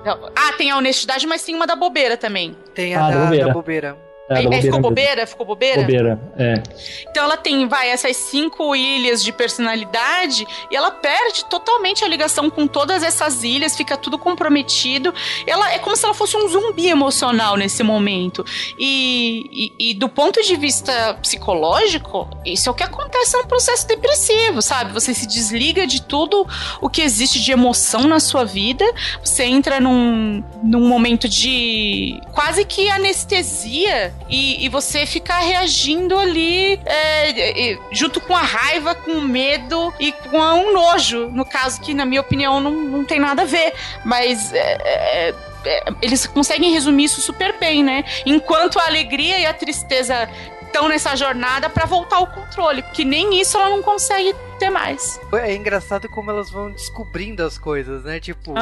Ah, 0.06 0.52
tem 0.56 0.70
a 0.70 0.76
honestidade, 0.76 1.26
mas 1.26 1.42
tem 1.42 1.54
uma 1.54 1.66
da 1.66 1.74
bobeira 1.74 2.16
também. 2.16 2.56
Tem 2.74 2.94
a 2.94 3.06
ah, 3.06 3.10
da, 3.10 3.16
da 3.16 3.24
bobeira. 3.24 3.46
Da 3.46 3.52
bobeira. 3.52 4.03
É, 4.26 4.62
ficou 4.62 4.80
bobeira? 4.80 5.26
Ficou 5.26 5.44
bobeira? 5.44 5.82
Bobeira, 5.82 6.18
é. 6.38 6.62
Então 7.10 7.24
ela 7.24 7.36
tem, 7.36 7.68
vai, 7.68 7.90
essas 7.90 8.16
cinco 8.16 8.74
ilhas 8.74 9.22
de 9.22 9.30
personalidade 9.30 10.46
e 10.70 10.76
ela 10.76 10.90
perde 10.90 11.44
totalmente 11.44 12.02
a 12.04 12.08
ligação 12.08 12.48
com 12.48 12.66
todas 12.66 13.02
essas 13.02 13.42
ilhas, 13.42 13.76
fica 13.76 13.98
tudo 13.98 14.18
comprometido. 14.18 15.12
Ela 15.46 15.74
é 15.74 15.78
como 15.78 15.94
se 15.94 16.06
ela 16.06 16.14
fosse 16.14 16.38
um 16.38 16.48
zumbi 16.48 16.88
emocional 16.88 17.54
nesse 17.56 17.82
momento. 17.82 18.44
E, 18.78 19.72
e, 19.78 19.90
e 19.90 19.94
do 19.94 20.08
ponto 20.08 20.42
de 20.42 20.56
vista 20.56 21.18
psicológico, 21.20 22.26
isso 22.46 22.70
é 22.70 22.72
o 22.72 22.74
que 22.74 22.82
acontece 22.82 23.36
no 23.36 23.46
processo 23.46 23.86
depressivo, 23.86 24.62
sabe? 24.62 24.92
Você 24.92 25.12
se 25.12 25.26
desliga 25.26 25.86
de 25.86 26.00
tudo 26.00 26.46
o 26.80 26.88
que 26.88 27.02
existe 27.02 27.42
de 27.42 27.52
emoção 27.52 28.04
na 28.04 28.18
sua 28.20 28.44
vida, 28.44 28.84
você 29.22 29.44
entra 29.44 29.80
num, 29.80 30.42
num 30.62 30.88
momento 30.88 31.28
de 31.28 32.18
quase 32.32 32.64
que 32.64 32.88
anestesia 32.88 34.13
e, 34.28 34.64
e 34.64 34.68
você 34.68 35.04
ficar 35.06 35.40
reagindo 35.40 36.18
ali 36.18 36.80
é, 36.86 37.78
junto 37.92 38.20
com 38.20 38.34
a 38.34 38.42
raiva, 38.42 38.94
com 38.94 39.12
o 39.12 39.22
medo 39.22 39.92
e 40.00 40.12
com 40.12 40.38
um 40.38 40.72
nojo, 40.72 41.28
no 41.30 41.44
caso 41.44 41.80
que, 41.80 41.92
na 41.92 42.04
minha 42.04 42.20
opinião, 42.20 42.60
não, 42.60 42.72
não 42.72 43.04
tem 43.04 43.20
nada 43.20 43.42
a 43.42 43.44
ver. 43.44 43.74
Mas 44.04 44.52
é, 44.52 44.78
é, 44.82 45.34
é 45.66 45.94
eles 46.00 46.26
conseguem 46.26 46.72
resumir 46.72 47.04
isso 47.04 47.20
super 47.20 47.58
bem, 47.58 47.84
né? 47.84 48.04
Enquanto 48.24 48.78
a 48.78 48.86
alegria 48.86 49.38
e 49.38 49.46
a 49.46 49.52
tristeza 49.52 50.28
estão 50.74 50.88
nessa 50.88 51.14
jornada 51.14 51.70
para 51.70 51.86
voltar 51.86 52.16
ao 52.16 52.26
controle, 52.26 52.82
porque 52.82 53.04
nem 53.04 53.40
isso 53.40 53.56
ela 53.56 53.70
não 53.70 53.80
consegue 53.80 54.34
ter 54.58 54.70
mais. 54.70 55.20
É 55.32 55.54
engraçado 55.54 56.08
como 56.08 56.30
elas 56.30 56.50
vão 56.50 56.72
descobrindo 56.72 57.44
as 57.44 57.56
coisas, 57.56 58.02
né? 58.02 58.18
Tipo, 58.18 58.54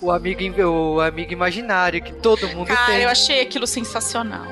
o 0.00 0.10
amigo 0.10 0.42
o 0.64 1.00
amigo 1.00 1.32
imaginário 1.32 2.02
que 2.02 2.12
todo 2.12 2.48
mundo 2.48 2.66
Cara, 2.66 2.86
tem. 2.86 2.94
Cara, 2.94 3.02
eu 3.02 3.08
achei 3.08 3.40
aquilo 3.40 3.66
sensacional. 3.66 4.46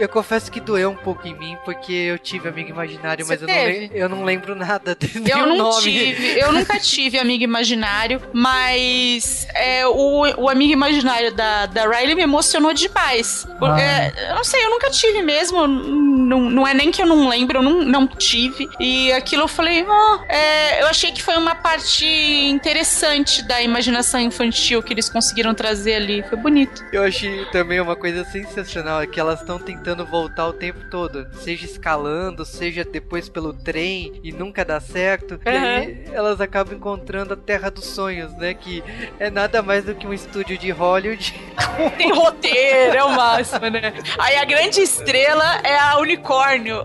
Eu 0.00 0.08
confesso 0.08 0.50
que 0.50 0.60
doeu 0.60 0.88
um 0.88 0.96
pouco 0.96 1.28
em 1.28 1.34
mim, 1.34 1.58
porque 1.62 1.92
eu 1.92 2.18
tive 2.18 2.48
amigo 2.48 2.70
imaginário, 2.70 3.22
Você 3.22 3.32
mas 3.32 3.42
eu 3.42 3.48
não, 3.48 3.96
eu 3.96 4.08
não, 4.08 4.24
lembro 4.24 4.54
nada 4.54 4.94
desse 4.94 5.30
Eu 5.30 5.46
não 5.46 5.58
nome. 5.58 5.82
tive, 5.82 6.40
eu 6.40 6.50
nunca 6.50 6.80
tive 6.80 7.18
amigo 7.18 7.44
imaginário, 7.44 8.18
mas 8.32 9.46
é, 9.54 9.86
o, 9.86 10.22
o 10.38 10.48
amigo 10.48 10.72
imaginário 10.72 11.34
da, 11.34 11.66
da 11.66 11.86
Riley 11.86 12.14
me 12.14 12.22
emocionou 12.22 12.72
demais. 12.72 13.46
Porque, 13.58 13.82
ah. 13.82 14.30
eu 14.30 14.36
não 14.36 14.44
sei, 14.44 14.64
eu 14.64 14.70
nunca 14.70 14.88
tive 14.88 15.20
mesmo, 15.20 15.66
não, 15.66 16.48
não 16.48 16.66
é 16.66 16.72
nem 16.72 16.90
que 16.90 17.02
eu 17.02 17.06
não 17.06 17.28
lembro, 17.28 17.58
eu 17.58 17.62
não, 17.62 17.84
não 17.84 18.06
tive. 18.06 18.70
E 18.80 19.12
aquilo 19.12 19.42
eu 19.42 19.48
falei, 19.48 19.84
oh, 19.86 20.32
é, 20.32 20.80
eu 20.80 20.86
achei 20.86 21.12
que 21.12 21.22
foi 21.22 21.36
uma 21.36 21.54
parte 21.54 22.06
interessante 22.06 23.42
da 23.42 23.60
imaginação 23.60 24.18
infantil 24.18 24.82
que 24.82 24.94
eles 24.94 25.10
conseguiram 25.10 25.52
trazer 25.52 25.96
ali, 25.96 26.22
foi 26.22 26.38
bonito. 26.38 26.82
Eu 26.90 27.04
achei 27.04 27.44
também 27.46 27.80
uma 27.80 27.96
coisa 27.96 28.24
sensacional, 28.24 29.02
é 29.02 29.06
que 29.06 29.20
elas 29.20 29.40
estão 29.40 29.58
tentando 29.58 29.89
tentando 29.90 30.06
voltar 30.06 30.46
o 30.46 30.52
tempo 30.52 30.78
todo, 30.88 31.26
seja 31.32 31.64
escalando, 31.64 32.44
seja 32.44 32.84
depois 32.84 33.28
pelo 33.28 33.52
trem 33.52 34.20
e 34.22 34.30
nunca 34.30 34.64
dá 34.64 34.78
certo. 34.78 35.32
Uhum. 35.32 35.40
E 35.44 35.56
aí 35.56 36.04
elas 36.12 36.40
acabam 36.40 36.76
encontrando 36.76 37.34
a 37.34 37.36
Terra 37.36 37.70
dos 37.70 37.86
Sonhos, 37.86 38.32
né? 38.34 38.54
Que 38.54 38.84
é 39.18 39.30
nada 39.30 39.62
mais 39.62 39.84
do 39.84 39.94
que 39.94 40.06
um 40.06 40.12
estúdio 40.12 40.56
de 40.56 40.70
Hollywood. 40.70 41.34
Tem 41.98 42.12
roteiro, 42.12 42.96
é 42.96 43.02
o 43.02 43.10
máximo, 43.10 43.68
né? 43.68 43.92
Aí 44.18 44.36
a 44.36 44.44
grande 44.44 44.80
estrela 44.80 45.60
é 45.64 45.76
a 45.76 45.98
unicórnio. 45.98 46.84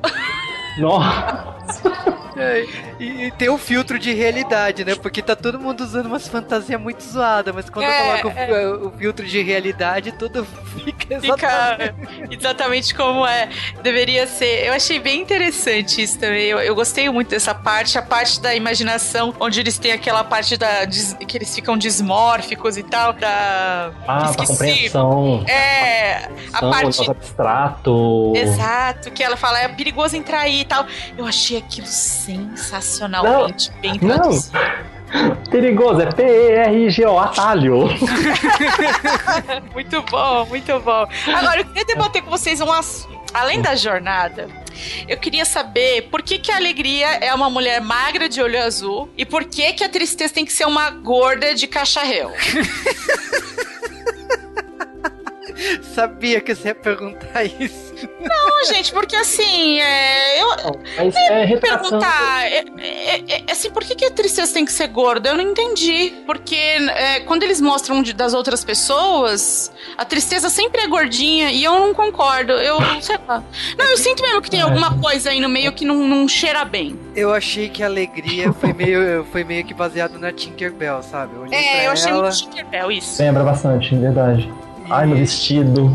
Nossa! 0.80 2.16
É, 2.38 2.66
e, 3.00 3.26
e, 3.26 3.32
tem 3.32 3.50
o 3.50 3.56
um 3.56 3.58
filtro 3.58 4.00
de 4.00 4.14
realidade, 4.14 4.86
né? 4.86 4.96
Porque 4.96 5.22
tá 5.22 5.36
todo 5.36 5.60
mundo 5.60 5.82
usando 5.82 6.06
umas 6.06 6.28
fantasias 6.28 6.80
muito 6.80 7.04
zoadas, 7.04 7.54
mas 7.54 7.70
quando 7.70 7.86
é, 7.86 8.20
coloca 8.22 8.40
é. 8.40 8.68
O, 8.68 8.88
o, 8.88 8.92
filtro 8.92 9.26
de 9.26 9.42
realidade, 9.42 10.12
tudo 10.14 10.46
fica 10.84 11.16
exatamente... 11.16 11.94
fica 12.08 12.28
exatamente 12.34 12.96
como 12.96 13.26
é. 13.26 13.50
Deveria 13.82 14.28
ser. 14.28 14.66
Eu 14.66 14.74
achei 14.74 15.00
bem 15.00 15.22
interessante 15.22 16.02
isso 16.02 16.20
também. 16.20 16.46
Eu, 16.46 16.60
eu 16.60 16.76
gostei 16.76 17.10
muito 17.10 17.30
dessa 17.30 17.54
parte, 17.54 17.98
a 17.98 18.02
parte 18.02 18.40
da 18.40 18.56
imaginação, 18.56 19.34
onde 19.40 19.60
eles 19.60 19.78
têm 19.78 19.92
aquela 19.92 20.24
parte 20.24 20.58
da 20.58 20.86
que 21.28 21.38
eles 21.38 21.54
ficam 21.54 21.78
dismórficos 21.78 22.78
e 22.78 22.84
tal, 22.84 23.14
da 23.14 23.92
ah, 24.08 24.32
da 24.32 24.46
compreensão. 24.46 25.44
É, 25.48 26.30
a 26.54 26.60
parte 26.70 27.10
abstrato. 27.10 28.34
Exato, 28.36 29.12
que 29.12 29.24
ela 29.24 29.36
fala 29.36 29.60
é 29.60 29.68
perigoso 29.68 30.16
entrar 30.16 30.42
aí 30.42 30.62
e 30.62 30.66
tal. 30.66 30.86
Eu 31.18 31.26
achei 31.26 31.58
aquilo 31.58 31.88
sensacionalmente 32.86 33.72
não, 33.72 33.82
bem 33.82 34.00
traduzido. 34.00 34.58
Não. 34.58 35.36
Perigoso, 35.50 36.02
é 36.02 36.12
P-E-R-G-O, 36.12 37.18
atalho. 37.18 37.88
muito 39.74 40.02
bom, 40.04 40.46
muito 40.46 40.80
bom. 40.80 41.08
Agora, 41.34 41.62
eu 41.62 41.66
queria 41.66 41.86
debater 41.86 42.22
com 42.22 42.30
vocês 42.30 42.60
um 42.60 42.72
assunto. 42.72 43.16
Além 43.34 43.62
da 43.62 43.76
jornada, 43.76 44.48
eu 45.08 45.18
queria 45.18 45.46
saber 45.46 46.04
por 46.10 46.22
que, 46.22 46.40
que 46.40 46.52
a 46.52 46.56
alegria 46.56 47.08
é 47.16 47.34
uma 47.34 47.50
mulher 47.50 47.82
magra 47.82 48.30
de 48.30 48.42
olho 48.42 48.62
azul 48.62 49.10
e 49.18 49.26
por 49.26 49.44
que, 49.44 49.74
que 49.74 49.84
a 49.84 49.90
tristeza 49.90 50.34
tem 50.34 50.46
que 50.46 50.54
ser 50.54 50.66
uma 50.66 50.90
gorda 50.90 51.54
de 51.54 51.68
cacharreu. 51.68 52.32
Sabia 55.94 56.42
que 56.42 56.54
você 56.54 56.70
ia 56.70 56.76
perguntar 56.76 57.44
isso. 57.44 57.96
Não, 58.20 58.66
gente, 58.66 58.92
porque 58.92 59.16
assim, 59.16 59.80
é, 59.80 60.42
eu. 60.42 60.52
É, 60.98 61.54
é 61.54 61.58
perguntar. 61.58 62.46
É, 62.46 62.64
é, 62.78 63.44
é, 63.48 63.52
assim, 63.52 63.70
por 63.70 63.84
que, 63.84 63.96
que 63.96 64.06
a 64.06 64.12
tristeza 64.12 64.54
tem 64.54 64.66
que 64.66 64.72
ser 64.72 64.88
gorda? 64.88 65.30
Eu 65.30 65.36
não 65.36 65.44
entendi. 65.44 66.14
Porque 66.26 66.56
é, 66.56 67.22
quando 67.22 67.44
eles 67.44 67.62
mostram 67.62 68.02
de, 68.02 68.14
das 68.14 68.34
outras 68.34 68.64
pessoas, 68.64 69.72
a 69.98 70.06
tristeza 70.06 70.50
sempre 70.50 70.82
é 70.82 70.88
gordinha 70.88 71.52
e 71.52 71.64
eu 71.64 71.74
não 71.74 71.94
concordo. 71.94 72.54
Eu 72.54 72.78
sei 73.02 73.18
lá. 73.28 73.44
Não, 73.78 73.86
eu 73.86 73.98
sinto 73.98 74.22
mesmo 74.22 74.42
que 74.42 74.50
tem 74.50 74.62
alguma 74.62 75.00
coisa 75.00 75.30
aí 75.30 75.40
no 75.40 75.50
meio 75.50 75.72
que 75.72 75.86
não, 75.86 76.08
não 76.08 76.28
cheira 76.28 76.66
bem. 76.66 77.00
Eu 77.16 77.34
achei 77.34 77.70
que 77.70 77.82
a 77.82 77.86
alegria 77.86 78.52
foi 78.52 78.74
meio, 78.74 79.26
foi 79.32 79.44
meio 79.44 79.64
que 79.66 79.74
baseado 79.74 80.20
na 80.20 80.34
Tinkerbell, 80.34 81.02
sabe? 81.02 81.36
Eu 81.36 81.48
é, 81.52 81.88
eu 81.88 81.92
achei 81.92 82.12
muito 82.12 82.36
Tinkerbell, 82.36 82.92
isso. 82.92 83.22
Lembra 83.22 83.44
bastante, 83.44 83.96
verdade. 83.96 84.52
Ai, 84.90 85.08
meu 85.08 85.18
vestido. 85.18 85.90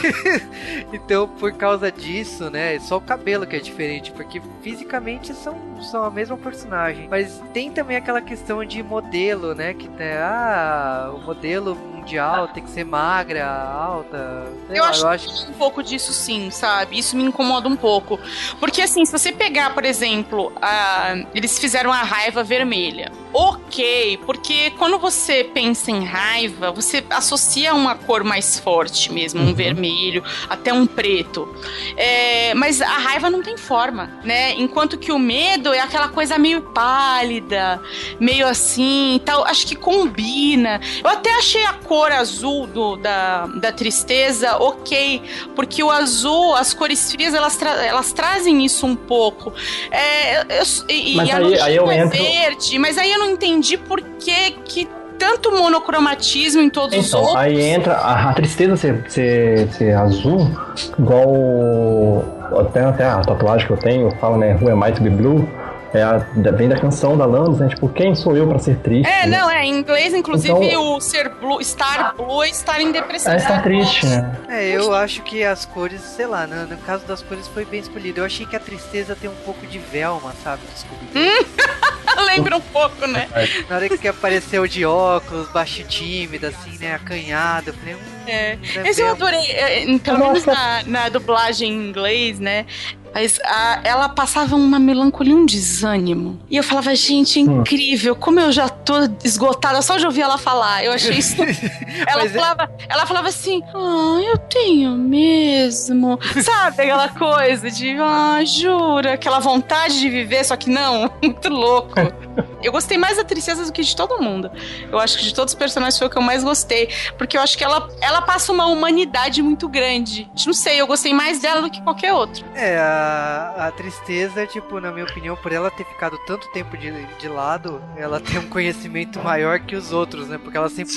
então, 0.92 1.28
por 1.28 1.52
causa 1.52 1.90
disso, 1.90 2.50
né? 2.50 2.78
Só 2.80 2.96
o 2.96 3.00
cabelo 3.00 3.46
que 3.46 3.56
é 3.56 3.60
diferente, 3.60 4.10
porque 4.12 4.40
fisicamente 4.62 5.34
são, 5.34 5.56
são 5.82 6.02
a 6.02 6.10
mesma 6.10 6.36
personagem. 6.36 7.08
Mas 7.08 7.42
tem 7.52 7.70
também 7.70 7.96
aquela 7.96 8.20
questão 8.20 8.64
de 8.64 8.82
modelo, 8.82 9.54
né? 9.54 9.74
Que 9.74 9.88
né, 9.88 10.18
ah, 10.18 11.12
o 11.14 11.20
modelo 11.20 11.76
mundial 12.00 12.48
tem 12.48 12.62
que 12.62 12.70
ser 12.70 12.84
magra, 12.84 13.46
alta. 13.46 14.46
Eu, 14.68 14.82
lá, 14.82 14.90
acho 14.90 15.04
eu 15.04 15.08
acho 15.08 15.50
um 15.50 15.52
pouco 15.52 15.82
disso 15.82 16.12
sim, 16.12 16.50
sabe? 16.50 16.98
Isso 16.98 17.16
me 17.16 17.22
incomoda 17.22 17.68
um 17.68 17.76
pouco. 17.76 18.18
Porque 18.58 18.82
assim, 18.82 19.04
se 19.04 19.12
você 19.12 19.32
pegar, 19.32 19.74
por 19.74 19.84
exemplo, 19.84 20.52
a... 20.60 21.14
eles 21.34 21.58
fizeram 21.58 21.92
a 21.92 22.02
raiva 22.02 22.42
vermelha. 22.42 23.12
Ok, 23.32 24.18
porque 24.26 24.70
quando 24.72 24.98
você 24.98 25.44
pensa 25.44 25.90
em 25.92 26.04
raiva, 26.04 26.72
você 26.72 27.04
associa 27.10 27.72
uma 27.74 27.94
cor 27.94 28.24
mais 28.24 28.58
forte 28.58 29.12
mesmo, 29.12 29.40
um 29.40 29.46
uhum. 29.46 29.54
vermelho, 29.54 30.24
até 30.48 30.72
um 30.72 30.84
preto. 30.84 31.48
É, 31.96 32.52
mas 32.54 32.82
a 32.82 32.98
raiva 32.98 33.30
não 33.30 33.40
tem 33.40 33.56
forma, 33.56 34.10
né? 34.24 34.54
Enquanto 34.54 34.98
que 34.98 35.12
o 35.12 35.18
medo 35.18 35.72
é 35.72 35.78
aquela 35.78 36.08
coisa 36.08 36.38
meio 36.38 36.60
pálida, 36.60 37.80
meio 38.18 38.48
assim 38.48 39.20
tal. 39.24 39.44
Acho 39.44 39.64
que 39.64 39.76
combina. 39.76 40.80
Eu 41.02 41.10
até 41.10 41.30
achei 41.38 41.64
a 41.64 41.74
cor 41.90 42.12
azul 42.12 42.68
do, 42.68 42.96
da, 42.96 43.48
da 43.48 43.72
tristeza 43.72 44.56
ok, 44.58 45.20
porque 45.56 45.82
o 45.82 45.90
azul, 45.90 46.54
as 46.54 46.72
cores 46.72 47.10
frias, 47.10 47.34
elas, 47.34 47.56
tra 47.56 47.84
elas 47.84 48.12
trazem 48.12 48.64
isso 48.64 48.86
um 48.86 48.94
pouco. 48.94 49.52
É, 49.90 50.40
eu, 50.42 50.62
e, 50.88 51.16
mas 51.16 51.28
aí, 51.28 51.60
aí 51.60 51.74
eu 51.74 51.90
é 51.90 51.98
entro... 51.98 52.16
verde, 52.16 52.78
mas 52.78 52.96
aí 52.96 53.10
eu 53.10 53.18
não 53.18 53.30
entendi 53.30 53.76
por 53.76 54.00
que 54.00 54.52
que 54.64 54.88
tanto 55.18 55.50
monocromatismo 55.50 56.62
em 56.62 56.70
todos 56.70 56.94
então, 56.94 57.22
os 57.22 57.28
outros. 57.28 57.36
Aí 57.36 57.60
entra 57.60 57.94
a, 57.94 58.30
a 58.30 58.34
tristeza 58.34 58.76
ser, 58.76 59.04
ser, 59.10 59.68
ser 59.72 59.92
azul, 59.96 60.48
igual 60.96 62.24
até, 62.60 62.84
até 62.84 63.04
a 63.04 63.20
tatuagem 63.20 63.66
que 63.66 63.72
eu 63.72 63.78
tenho, 63.78 64.10
fala, 64.20 64.38
né, 64.38 64.56
Who 64.62 64.70
am 64.70 64.88
I 64.88 64.92
to 64.92 65.02
be 65.02 65.10
blue? 65.10 65.48
É 65.92 66.02
a, 66.02 66.18
vem 66.54 66.68
da 66.68 66.78
canção 66.78 67.16
da 67.16 67.26
Landis, 67.26 67.58
né? 67.58 67.68
Tipo, 67.68 67.88
quem 67.88 68.14
sou 68.14 68.36
eu 68.36 68.46
pra 68.46 68.58
ser 68.58 68.76
triste? 68.76 69.10
É, 69.10 69.26
né? 69.26 69.38
não, 69.38 69.50
é. 69.50 69.64
Em 69.64 69.78
inglês, 69.78 70.14
inclusive, 70.14 70.54
então, 70.54 70.96
o 70.96 71.00
ser 71.00 71.28
blue, 71.28 71.60
estar 71.60 72.14
blue 72.14 72.42
é 72.44 72.48
estar 72.48 72.80
em 72.80 72.92
depressão. 72.92 73.32
É 73.32 73.36
estar 73.36 73.62
triste, 73.62 74.06
né? 74.06 74.36
É, 74.48 74.68
eu 74.68 74.94
acho 74.94 75.22
que 75.22 75.42
as 75.42 75.66
cores, 75.66 76.00
sei 76.00 76.26
lá, 76.26 76.46
no, 76.46 76.66
no 76.66 76.76
caso 76.78 77.04
das 77.06 77.22
cores 77.22 77.48
foi 77.48 77.64
bem 77.64 77.80
escolhido. 77.80 78.20
Eu 78.20 78.24
achei 78.24 78.46
que 78.46 78.54
a 78.54 78.60
tristeza 78.60 79.16
tem 79.16 79.28
um 79.28 79.34
pouco 79.44 79.66
de 79.66 79.78
Velma, 79.78 80.32
sabe? 80.44 80.62
Desculpa. 80.72 81.04
Lembra 82.26 82.56
um 82.56 82.60
pouco, 82.60 83.06
né? 83.06 83.28
Na 83.68 83.76
hora 83.76 83.88
que 83.88 84.08
apareceu 84.08 84.66
de 84.66 84.84
óculos, 84.84 85.48
baixo 85.48 85.82
tímido, 85.84 86.46
assim, 86.46 86.78
né? 86.78 86.94
Acanhado. 86.94 87.70
Eu 87.70 87.74
falei, 87.74 87.94
hum, 87.94 87.98
é. 88.26 88.58
Esse 88.84 89.00
eu 89.00 89.08
adorei. 89.08 89.40
É, 89.50 89.98
pelo 89.98 90.18
menos 90.18 90.44
na, 90.44 90.82
na 90.84 91.08
dublagem 91.08 91.70
em 91.70 91.88
inglês, 91.88 92.38
né? 92.38 92.66
Mas 93.12 93.40
a, 93.44 93.80
ela 93.84 94.08
passava 94.08 94.56
uma 94.56 94.78
melancolia, 94.78 95.34
um 95.34 95.44
desânimo. 95.44 96.40
E 96.50 96.56
eu 96.56 96.62
falava, 96.62 96.94
gente, 96.94 97.40
é 97.40 97.42
hum. 97.42 97.60
incrível, 97.60 98.14
como 98.14 98.40
eu 98.40 98.52
já 98.52 98.68
tô 98.68 98.94
esgotada 99.24 99.82
só 99.82 99.96
de 99.96 100.06
ouvir 100.06 100.22
ela 100.22 100.38
falar. 100.38 100.84
Eu 100.84 100.92
achei 100.92 101.16
isso. 101.16 101.36
ela, 102.06 102.24
é 102.24 102.28
falava, 102.28 102.70
é... 102.78 102.86
ela 102.88 103.06
falava 103.06 103.28
assim: 103.28 103.62
Ah, 103.74 104.20
eu 104.22 104.38
tenho 104.38 104.92
mesmo. 104.92 106.18
Sabe 106.42 106.82
aquela 106.82 107.08
coisa 107.08 107.70
de, 107.70 107.96
ah, 108.00 108.40
jura, 108.44 109.14
aquela 109.14 109.40
vontade 109.40 109.98
de 109.98 110.08
viver, 110.08 110.44
só 110.44 110.56
que 110.56 110.70
não. 110.70 111.10
Muito 111.22 111.48
louco. 111.48 111.94
Eu 112.62 112.72
gostei 112.72 112.98
mais 112.98 113.16
da 113.16 113.24
Tristeza 113.24 113.64
do 113.64 113.72
que 113.72 113.82
de 113.82 113.94
todo 113.94 114.22
mundo. 114.22 114.50
Eu 114.90 114.98
acho 114.98 115.18
que 115.18 115.24
de 115.24 115.34
todos 115.34 115.52
os 115.52 115.58
personagens 115.58 115.98
foi 115.98 116.06
o 116.06 116.10
que 116.10 116.18
eu 116.18 116.22
mais 116.22 116.44
gostei. 116.44 116.88
Porque 117.16 117.36
eu 117.36 117.40
acho 117.40 117.56
que 117.56 117.64
ela, 117.64 117.88
ela 118.00 118.22
passa 118.22 118.52
uma 118.52 118.66
humanidade 118.66 119.42
muito 119.42 119.68
grande. 119.68 120.30
Não 120.46 120.52
sei, 120.52 120.80
eu 120.80 120.86
gostei 120.86 121.12
mais 121.12 121.40
dela 121.40 121.62
do 121.62 121.70
que 121.70 121.80
qualquer 121.82 122.12
outro. 122.12 122.44
É, 122.54 122.78
a, 122.78 123.68
a 123.68 123.72
Tristeza, 123.72 124.46
tipo, 124.46 124.80
na 124.80 124.90
minha 124.92 125.04
opinião, 125.04 125.36
por 125.36 125.52
ela 125.52 125.70
ter 125.70 125.84
ficado 125.84 126.18
tanto 126.26 126.48
tempo 126.52 126.76
de, 126.76 126.90
de 127.16 127.28
lado, 127.28 127.82
ela 127.96 128.20
tem 128.20 128.38
um 128.38 128.48
conhecimento 128.48 129.18
maior 129.20 129.60
que 129.60 129.74
os 129.76 129.92
outros, 129.92 130.28
né? 130.28 130.38
Porque 130.38 130.56
ela 130.56 130.68
sempre, 130.68 130.94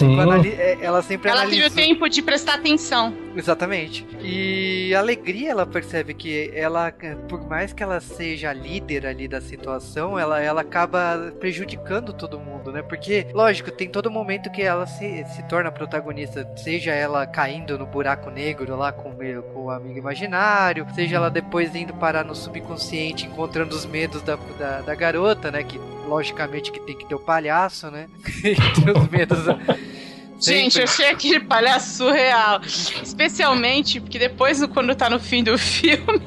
é, 0.50 0.78
ela 0.82 1.02
sempre 1.02 1.30
ela 1.30 1.42
analisa. 1.42 1.64
Ela 1.64 1.70
teve 1.70 1.82
o 1.82 1.88
tempo 1.88 2.10
de 2.10 2.22
prestar 2.22 2.56
atenção. 2.56 3.23
Exatamente. 3.36 4.06
E 4.22 4.94
a 4.94 5.00
alegria, 5.00 5.52
ela 5.52 5.66
percebe 5.66 6.14
que 6.14 6.52
ela, 6.54 6.94
por 7.28 7.48
mais 7.48 7.74
que 7.74 7.82
ela 7.82 8.00
seja 8.00 8.54
líder 8.54 9.06
ali 9.06 9.28
da 9.28 9.42
situação, 9.42 10.18
ela, 10.18 10.40
ela 10.40 10.62
acaba 10.62 11.34
prejudicando 11.40 12.14
todo 12.14 12.40
mundo, 12.40 12.72
né? 12.72 12.82
Porque, 12.82 13.28
lógico, 13.34 13.72
tem 13.72 13.90
todo 13.90 14.12
momento 14.12 14.52
que 14.52 14.62
ela 14.62 14.86
se, 14.86 15.26
se 15.26 15.44
torna 15.48 15.72
protagonista, 15.72 16.48
seja 16.58 16.92
ela 16.92 17.26
caindo 17.26 17.78
no 17.78 17.86
buraco 17.86 18.30
negro 18.30 18.76
lá 18.76 18.92
com, 18.92 19.14
com 19.54 19.64
o 19.64 19.70
amigo 19.70 19.98
imaginário, 19.98 20.86
seja 20.94 21.16
ela 21.16 21.30
depois 21.30 21.76
indo 21.76 21.94
parar 21.94 22.24
no 22.24 22.36
subconsciente, 22.36 23.26
encontrando 23.26 23.76
os 23.76 23.86
medos 23.86 24.22
da, 24.22 24.36
da, 24.58 24.82
da 24.82 24.96
garota, 24.96 25.52
né? 25.52 25.64
Que, 25.64 25.80
logicamente, 26.08 26.72
que 26.72 26.80
tem 26.82 26.98
que 26.98 27.06
ter 27.06 27.16
o 27.16 27.20
palhaço, 27.20 27.90
né? 27.90 28.08
os 28.96 29.10
medos... 29.10 29.40
Gente, 30.44 30.78
eu 30.78 30.84
achei 30.84 31.10
aquele 31.10 31.40
palhaço 31.40 31.98
surreal. 31.98 32.62
Especialmente 32.64 34.00
porque 34.00 34.20
depois, 34.20 34.64
quando 34.68 34.94
tá 34.94 35.10
no 35.10 35.20
fim 35.20 35.44
do 35.44 35.58
filme, 35.60 36.22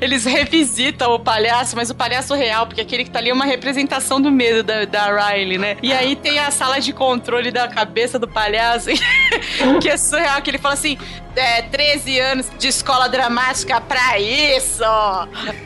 eles 0.00 0.24
revisitam 0.24 1.12
o 1.12 1.18
palhaço, 1.18 1.74
mas 1.74 1.88
o 1.88 1.94
palhaço 1.94 2.34
real, 2.34 2.66
porque 2.66 2.80
aquele 2.80 3.04
que 3.04 3.10
tá 3.10 3.18
ali 3.18 3.30
é 3.30 3.32
uma 3.32 3.46
representação 3.46 4.20
do 4.20 4.30
medo 4.30 4.62
da, 4.62 4.84
da 4.84 5.30
Riley, 5.30 5.58
né? 5.58 5.76
E 5.82 5.92
aí 5.92 6.14
tem 6.14 6.38
a 6.38 6.50
sala 6.50 6.80
de 6.80 6.92
controle 6.92 7.50
da 7.50 7.66
cabeça 7.66 8.18
do 8.18 8.28
palhaço, 8.28 8.90
que 9.80 9.88
é 9.88 9.96
surreal, 9.96 10.42
que 10.42 10.50
ele 10.50 10.58
fala 10.58 10.74
assim: 10.74 10.98
é, 11.34 11.62
13 11.62 12.20
anos 12.20 12.50
de 12.58 12.68
escola 12.68 13.08
dramática 13.08 13.80
pra 13.80 14.18
isso! 14.18 14.84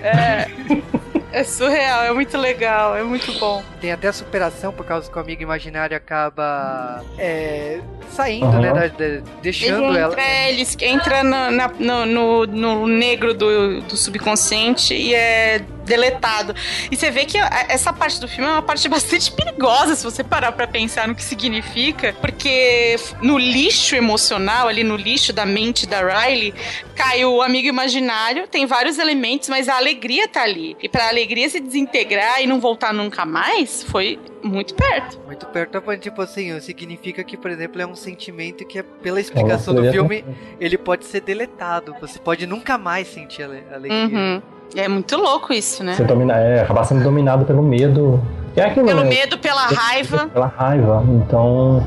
É. 0.02 0.48
É 1.32 1.44
surreal, 1.44 2.04
é 2.04 2.12
muito 2.12 2.36
legal, 2.36 2.96
é 2.96 3.02
muito 3.02 3.32
bom. 3.38 3.62
Tem 3.80 3.92
até 3.92 4.10
superação 4.10 4.72
por 4.72 4.84
causa 4.84 5.10
que 5.10 5.16
o 5.16 5.20
amigo 5.20 5.42
imaginário 5.42 5.96
acaba 5.96 7.04
é, 7.16 7.80
saindo, 8.10 8.46
uhum. 8.46 8.60
né? 8.60 8.72
Da, 8.72 8.86
da, 8.88 9.22
deixando 9.42 9.84
ele 9.90 9.98
ela. 9.98 10.16
Eles 10.48 10.76
entra 10.80 11.22
no, 11.22 11.50
na, 11.50 11.68
no, 11.78 12.06
no, 12.06 12.46
no, 12.46 12.86
negro 12.86 13.34
do, 13.34 13.80
do 13.82 13.96
subconsciente 13.96 14.94
e 14.94 15.14
é 15.14 15.60
deletado. 15.84 16.54
E 16.90 16.96
você 16.96 17.10
vê 17.10 17.24
que 17.24 17.36
essa 17.68 17.92
parte 17.92 18.20
do 18.20 18.28
filme 18.28 18.48
é 18.48 18.52
uma 18.52 18.62
parte 18.62 18.86
bastante 18.90 19.32
perigosa 19.32 19.96
se 19.96 20.04
você 20.04 20.22
parar 20.22 20.52
para 20.52 20.66
pensar 20.66 21.08
no 21.08 21.14
que 21.14 21.22
significa, 21.22 22.14
porque 22.20 22.96
no 23.20 23.38
lixo 23.38 23.96
emocional, 23.96 24.68
ali 24.68 24.84
no 24.84 24.96
lixo 24.96 25.32
da 25.32 25.44
mente 25.44 25.86
da 25.86 26.00
Riley, 26.00 26.54
cai 26.94 27.24
o 27.24 27.42
amigo 27.42 27.66
imaginário, 27.66 28.46
tem 28.46 28.66
vários 28.66 28.98
elementos, 28.98 29.48
mas 29.48 29.68
a 29.68 29.76
alegria 29.76 30.28
tá 30.28 30.42
ali. 30.42 30.76
E 30.82 30.88
pra 30.88 31.08
alegria 31.08 31.48
se 31.48 31.58
desintegrar 31.58 32.40
e 32.40 32.46
não 32.46 32.60
voltar 32.60 32.92
nunca 32.92 33.24
mais, 33.24 33.82
foi 33.82 34.18
muito 34.42 34.74
perto. 34.74 35.18
Muito 35.26 35.46
perto, 35.46 35.80
tipo 35.98 36.22
assim, 36.22 36.58
significa 36.60 37.22
que, 37.22 37.36
por 37.36 37.50
exemplo, 37.50 37.80
é 37.80 37.86
um 37.86 37.94
sentimento 37.94 38.64
que, 38.64 38.82
pela 38.82 39.20
explicação 39.20 39.74
do 39.74 39.90
filme, 39.90 40.24
ele 40.58 40.78
pode 40.78 41.04
ser 41.04 41.20
deletado. 41.20 41.94
Você 42.00 42.18
pode 42.18 42.46
nunca 42.46 42.78
mais 42.78 43.08
sentir 43.08 43.42
a 43.42 43.74
alegria. 43.74 44.18
Uhum. 44.18 44.42
É 44.74 44.86
muito 44.86 45.16
louco 45.16 45.52
isso, 45.52 45.82
né? 45.82 45.94
Você 45.94 46.04
domina, 46.04 46.36
é, 46.36 46.60
acabar 46.60 46.84
sendo 46.84 47.02
dominado 47.02 47.44
pelo 47.44 47.62
medo. 47.62 48.22
É 48.54 48.62
aquilo, 48.62 48.86
pelo 48.86 49.02
né? 49.02 49.08
medo, 49.08 49.38
pela 49.38 49.66
raiva. 49.66 50.28
Pela 50.28 50.46
raiva. 50.46 51.04
Então. 51.08 51.84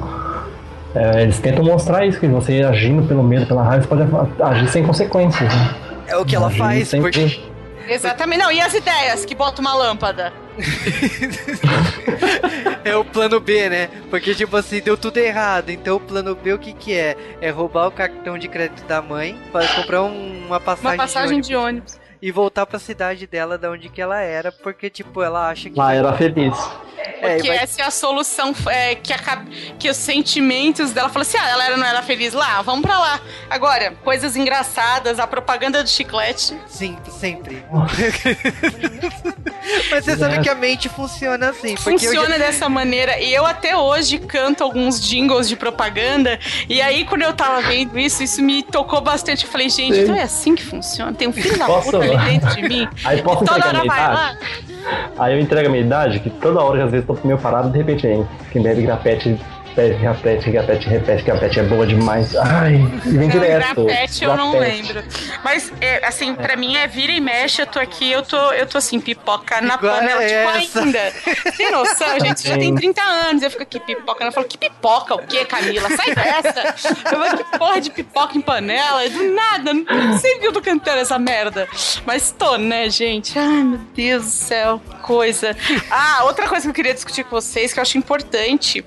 É, 0.95 1.23
eles 1.23 1.39
tentam 1.39 1.63
mostrar 1.63 2.05
isso, 2.05 2.19
que 2.19 2.27
você 2.27 2.61
agindo 2.61 3.07
pelo 3.07 3.23
medo, 3.23 3.47
pela 3.47 3.63
raiva, 3.63 3.83
você 3.87 4.05
pode 4.05 4.41
agir 4.41 4.67
sem 4.67 4.83
consequências. 4.85 5.51
Né? 5.51 5.75
É 6.07 6.17
o 6.17 6.25
que 6.25 6.35
ela 6.35 6.49
faz, 6.49 6.89
sempre... 6.89 7.11
porque. 7.11 7.41
Exatamente. 7.87 8.39
Não, 8.39 8.51
e 8.51 8.61
as 8.61 8.73
ideias 8.73 9.25
que 9.25 9.33
bota 9.33 9.61
uma 9.61 9.73
lâmpada? 9.73 10.31
é 12.83 12.95
o 12.95 13.03
plano 13.03 13.39
B, 13.39 13.69
né? 13.69 13.89
Porque, 14.09 14.35
tipo 14.35 14.55
assim, 14.55 14.81
deu 14.81 14.97
tudo 14.97 15.17
errado. 15.17 15.69
Então, 15.69 15.97
o 15.97 15.99
plano 15.99 16.35
B, 16.35 16.53
o 16.53 16.59
que 16.59 16.73
que 16.73 16.93
é? 16.93 17.17
É 17.41 17.49
roubar 17.49 17.87
o 17.87 17.91
cartão 17.91 18.37
de 18.37 18.47
crédito 18.47 18.85
da 18.85 19.01
mãe 19.01 19.37
para 19.51 19.67
comprar 19.75 20.03
um, 20.03 20.45
uma 20.45 20.59
passagem, 20.59 20.91
uma 20.91 20.97
passagem 20.97 21.41
de 21.41 21.55
ônibus. 21.55 21.93
De 21.93 21.97
ônibus 21.97 22.02
e 22.23 22.31
voltar 22.31 22.65
pra 22.65 22.79
cidade 22.79 23.27
dela, 23.27 23.57
da 23.57 23.69
onde 23.69 23.89
que 23.89 24.01
ela 24.01 24.21
era, 24.21 24.49
porque, 24.49 24.89
tipo, 24.89 25.21
ela 25.21 25.49
acha 25.49 25.69
que. 25.69 25.77
Lá 25.77 25.93
era 25.93 26.13
feliz. 26.13 26.57
É, 27.21 27.35
porque 27.35 27.49
vai... 27.49 27.57
essa 27.57 27.81
é 27.81 27.85
a 27.85 27.91
solução 27.91 28.55
é, 28.67 28.95
que, 28.95 29.11
a, 29.11 29.17
que 29.77 29.89
os 29.89 29.97
sentimentos 29.97 30.91
dela 30.91 31.09
falam 31.09 31.23
assim: 31.23 31.37
ah, 31.37 31.49
ela 31.49 31.65
era, 31.65 31.75
não 31.75 31.85
era 31.85 32.01
feliz 32.01 32.33
lá, 32.33 32.61
vamos 32.61 32.81
pra 32.81 32.97
lá. 32.97 33.19
Agora, 33.49 33.91
coisas 34.03 34.37
engraçadas, 34.37 35.19
a 35.19 35.27
propaganda 35.27 35.83
do 35.83 35.89
chiclete. 35.89 36.57
Sim, 36.67 36.97
sempre. 37.09 37.61
Mas 39.89 40.05
você 40.05 40.17
sabe 40.17 40.41
que 40.41 40.49
a 40.49 40.55
mente 40.55 40.89
funciona 40.89 41.49
assim. 41.49 41.75
Funciona 41.75 42.37
já... 42.37 42.45
dessa 42.45 42.69
maneira. 42.69 43.19
E 43.19 43.33
eu 43.33 43.45
até 43.45 43.75
hoje 43.75 44.19
canto 44.19 44.63
alguns 44.63 45.01
jingles 45.01 45.47
de 45.47 45.55
propaganda. 45.55 46.39
E 46.67 46.81
aí, 46.81 47.05
quando 47.05 47.21
eu 47.23 47.33
tava 47.33 47.61
vendo 47.61 47.97
isso, 47.97 48.23
isso 48.23 48.41
me 48.41 48.63
tocou 48.63 49.01
bastante. 49.01 49.45
Eu 49.45 49.51
falei, 49.51 49.69
gente, 49.69 49.95
Sim. 49.95 50.01
então 50.03 50.15
é 50.15 50.23
assim 50.23 50.55
que 50.55 50.63
funciona. 50.63 51.13
Tem 51.13 51.27
um 51.27 51.33
filho 51.33 51.57
da 51.57 51.65
puta 51.65 51.99
dentro 52.17 52.55
de 52.55 52.61
mim. 52.63 52.87
Aí 53.05 53.21
posso 53.21 53.45
toda 53.45 53.67
hora 53.67 53.83
vai 53.85 53.99
lá. 53.99 54.37
Aí 55.17 55.33
eu 55.33 55.39
entrego 55.39 55.67
a 55.67 55.71
minha 55.71 55.83
idade, 55.83 56.19
que 56.19 56.29
toda 56.29 56.61
hora, 56.61 56.83
às 56.83 56.91
vezes, 56.91 57.05
tô 57.05 57.17
meio 57.23 57.37
parado, 57.37 57.69
de 57.69 57.77
repente, 57.77 58.05
hein, 58.05 58.27
quem 58.51 58.61
bebe 58.61 58.81
grafete 58.81 59.39
repete, 59.75 59.99
repete, 59.99 60.49
repete, 60.49 60.87
repete, 60.89 61.23
que 61.23 61.31
a 61.31 61.37
Pet 61.37 61.59
é 61.59 61.63
boa 61.63 61.85
demais. 61.85 62.35
Ai, 62.35 62.75
e 63.05 63.09
vem 63.09 63.27
Não, 63.27 63.39
direto. 63.39 63.85
Grapete 63.85 64.23
eu 64.23 64.35
não 64.35 64.57
lembro. 64.57 65.03
Mas, 65.43 65.71
é, 65.81 66.05
assim, 66.05 66.33
pra 66.35 66.55
mim 66.55 66.75
é 66.75 66.87
vira 66.87 67.11
e 67.11 67.19
mexe, 67.19 67.61
eu 67.61 67.67
tô 67.67 67.79
aqui, 67.79 68.11
eu 68.11 68.21
tô, 68.23 68.37
eu 68.53 68.67
tô 68.67 68.77
assim, 68.77 68.99
pipoca 68.99 69.59
na 69.61 69.75
Igual 69.75 69.95
panela, 69.95 70.23
é 70.23 70.27
tipo, 70.27 70.57
essa. 70.57 70.79
ainda. 70.81 71.13
Tem 71.57 71.71
noção, 71.71 72.19
gente? 72.19 72.47
Já 72.47 72.57
tem 72.57 72.69
Sim. 72.69 72.75
30 72.75 73.01
anos, 73.01 73.43
eu 73.43 73.49
fico 73.51 73.63
aqui 73.63 73.79
pipoca. 73.79 74.23
Eu 74.23 74.31
falo, 74.31 74.47
que 74.47 74.57
pipoca? 74.57 75.15
O 75.15 75.25
quê, 75.25 75.45
Camila? 75.45 75.89
Sai 75.89 76.13
dessa! 76.13 76.75
Eu 77.11 77.19
vou, 77.19 77.37
que 77.37 77.57
porra 77.57 77.81
de 77.81 77.89
pipoca 77.89 78.37
em 78.37 78.41
panela? 78.41 79.07
Do 79.09 79.23
nada, 79.33 79.73
não 79.73 80.17
sei 80.17 80.39
que 80.39 80.47
eu 80.47 80.53
tô 80.53 80.61
cantando 80.61 80.99
essa 80.99 81.17
merda. 81.17 81.67
Mas 82.05 82.31
tô, 82.31 82.57
né, 82.57 82.89
gente? 82.89 83.37
Ai, 83.37 83.63
meu 83.63 83.79
Deus 83.95 84.23
do 84.25 84.31
céu, 84.31 84.81
que 84.89 84.95
coisa. 85.01 85.55
Ah, 85.89 86.23
outra 86.25 86.47
coisa 86.47 86.63
que 86.63 86.69
eu 86.69 86.73
queria 86.73 86.93
discutir 86.93 87.23
com 87.23 87.31
vocês, 87.31 87.73
que 87.73 87.79
eu 87.79 87.81
acho 87.81 87.97
importante, 87.97 88.83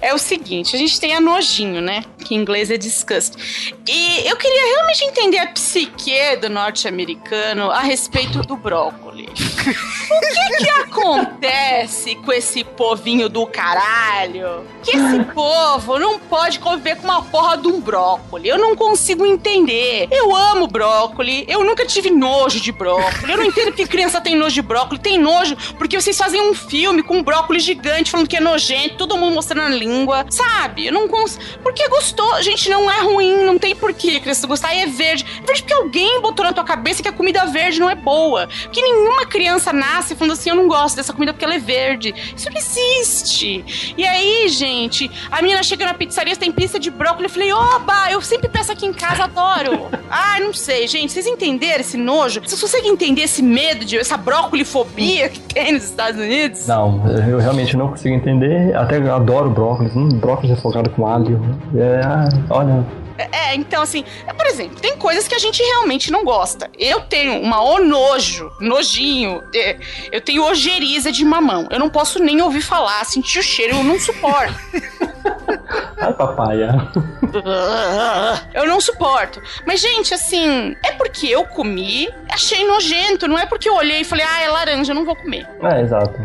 é 0.00 0.14
o 0.14 0.18
seguinte: 0.28 0.76
a 0.76 0.78
gente 0.78 1.00
tem 1.00 1.14
a 1.14 1.20
nojinho, 1.20 1.80
né? 1.80 2.04
Que 2.24 2.34
em 2.34 2.38
inglês 2.38 2.70
é 2.70 2.76
disgust. 2.76 3.74
E 3.86 4.28
eu 4.28 4.36
queria 4.36 4.74
realmente 4.74 5.04
entender 5.04 5.38
a 5.38 5.46
psique 5.48 6.36
do 6.40 6.48
norte-americano 6.48 7.70
a 7.70 7.80
respeito 7.80 8.40
do 8.42 8.56
brócolis. 8.56 9.28
O 10.10 10.20
que 10.20 10.64
que 10.64 10.70
acontece 10.70 12.14
com 12.16 12.32
esse 12.32 12.64
povinho 12.64 13.28
do 13.28 13.46
caralho? 13.46 14.64
Que 14.82 14.96
esse 14.96 15.24
povo 15.34 15.98
não 15.98 16.18
pode 16.18 16.58
conviver 16.58 16.96
com 16.96 17.04
uma 17.04 17.22
porra 17.22 17.58
de 17.58 17.68
um 17.68 17.80
brócolis. 17.80 18.50
Eu 18.50 18.58
não 18.58 18.74
consigo 18.74 19.26
entender. 19.26 20.08
Eu 20.10 20.34
amo 20.34 20.66
brócolis. 20.66 21.44
Eu 21.46 21.62
nunca 21.62 21.84
tive 21.86 22.10
nojo 22.10 22.60
de 22.60 22.72
brócolis. 22.72 23.28
Eu 23.28 23.36
não 23.36 23.44
entendo 23.44 23.72
que 23.72 23.86
criança 23.86 24.20
tem 24.20 24.34
nojo 24.34 24.54
de 24.54 24.62
brócolis. 24.62 25.02
Tem 25.02 25.18
nojo 25.18 25.56
porque 25.78 26.00
vocês 26.00 26.16
fazem 26.16 26.40
um 26.40 26.54
filme 26.54 27.02
com 27.02 27.18
um 27.18 27.22
brócolis 27.22 27.62
gigante 27.62 28.10
falando 28.10 28.28
que 28.28 28.36
é 28.36 28.40
nojento, 28.40 28.96
todo 28.96 29.16
mundo 29.16 29.34
mostrando 29.34 29.66
a 29.66 29.76
língua. 29.76 30.24
Sabe? 30.30 30.86
Eu 30.86 30.92
não 30.92 31.06
consigo. 31.06 31.42
Porque 31.62 31.86
gostou. 32.18 32.42
Gente, 32.42 32.68
não 32.68 32.90
é 32.90 33.00
ruim. 33.00 33.44
Não 33.44 33.58
tem 33.58 33.74
porquê 33.74 34.20
criança 34.20 34.46
gostar. 34.46 34.74
E 34.74 34.80
é 34.80 34.86
verde. 34.86 35.24
É 35.42 35.46
verde 35.46 35.62
porque 35.62 35.74
alguém 35.88 36.20
botou 36.20 36.44
na 36.44 36.52
tua 36.52 36.64
cabeça 36.64 37.02
que 37.02 37.08
a 37.08 37.12
comida 37.12 37.46
verde 37.46 37.80
não 37.80 37.88
é 37.88 37.94
boa. 37.94 38.46
Porque 38.64 38.82
nenhuma 38.82 39.24
criança 39.24 39.72
nasce 39.72 40.14
falando 40.14 40.32
assim: 40.32 40.50
eu 40.50 40.56
não 40.56 40.68
gosto 40.68 40.96
dessa 40.96 41.12
comida 41.12 41.32
porque 41.32 41.44
ela 41.44 41.54
é 41.54 41.58
verde. 41.58 42.14
Isso 42.36 42.48
não 42.50 42.56
existe. 42.56 43.94
E 43.96 44.06
aí, 44.06 44.48
gente, 44.48 45.10
a 45.30 45.40
menina 45.40 45.62
chega 45.62 45.86
na 45.86 45.94
pizzaria, 45.94 46.36
tem 46.36 46.52
pizza 46.52 46.78
de 46.78 46.90
brócolis. 46.90 47.24
Eu 47.24 47.30
falei: 47.30 47.52
oba, 47.52 48.12
eu 48.12 48.20
sempre 48.20 48.48
peço 48.48 48.70
aqui 48.70 48.86
em 48.86 48.92
casa, 48.92 49.24
adoro. 49.24 49.88
Ai, 50.10 50.40
não 50.44 50.52
sei, 50.52 50.86
gente. 50.86 51.12
Vocês 51.12 51.26
entenderam 51.26 51.80
esse 51.80 51.96
nojo? 51.96 52.40
Vocês 52.40 52.60
conseguem 52.60 52.92
entender 52.92 53.22
esse 53.22 53.42
medo, 53.42 53.84
de 53.84 53.96
essa 53.96 54.16
brócolifobia 54.16 55.30
que 55.30 55.40
tem 55.40 55.72
nos 55.72 55.84
Estados 55.84 56.20
Unidos? 56.20 56.66
Não, 56.66 57.02
eu 57.26 57.38
realmente 57.38 57.76
não 57.76 57.88
consigo 57.88 58.14
entender. 58.14 58.76
Até 58.76 58.98
eu 58.98 59.14
adoro 59.14 59.48
brócolis. 59.50 59.96
Hum, 59.96 60.08
brócolis 60.08 60.50
refogado 60.50 60.90
com 60.90 61.06
alho. 61.06 61.40
É, 61.74 62.00
ah, 62.04 62.28
olha. 62.50 63.07
É, 63.18 63.54
então 63.54 63.82
assim, 63.82 64.04
é, 64.26 64.32
por 64.32 64.46
exemplo, 64.46 64.80
tem 64.80 64.96
coisas 64.96 65.26
que 65.26 65.34
a 65.34 65.38
gente 65.38 65.62
realmente 65.62 66.10
não 66.10 66.24
gosta. 66.24 66.70
Eu 66.78 67.00
tenho 67.02 67.40
uma 67.40 67.60
o 67.62 67.84
nojo, 67.84 68.50
nojinho, 68.60 69.42
é, 69.54 69.76
eu 70.12 70.20
tenho 70.20 70.44
ojeriza 70.44 71.10
de 71.10 71.24
mamão. 71.24 71.66
Eu 71.70 71.78
não 71.78 71.90
posso 71.90 72.22
nem 72.22 72.40
ouvir 72.40 72.62
falar, 72.62 73.04
sentir 73.04 73.40
o 73.40 73.42
cheiro, 73.42 73.76
eu 73.76 73.84
não 73.84 73.98
suporto. 73.98 74.54
Ai, 76.00 76.12
papaya. 76.14 76.90
Eu 78.54 78.66
não 78.66 78.80
suporto. 78.80 79.42
Mas, 79.66 79.80
gente, 79.80 80.14
assim, 80.14 80.76
é 80.84 80.92
porque 80.92 81.26
eu 81.26 81.44
comi, 81.44 82.08
achei 82.30 82.66
nojento, 82.66 83.28
não 83.28 83.38
é 83.38 83.44
porque 83.46 83.68
eu 83.68 83.74
olhei 83.74 84.00
e 84.00 84.04
falei, 84.04 84.24
ah, 84.24 84.40
é 84.42 84.48
laranja, 84.48 84.92
eu 84.92 84.94
não 84.94 85.04
vou 85.04 85.16
comer. 85.16 85.46
É, 85.62 85.80
exato. 85.82 86.18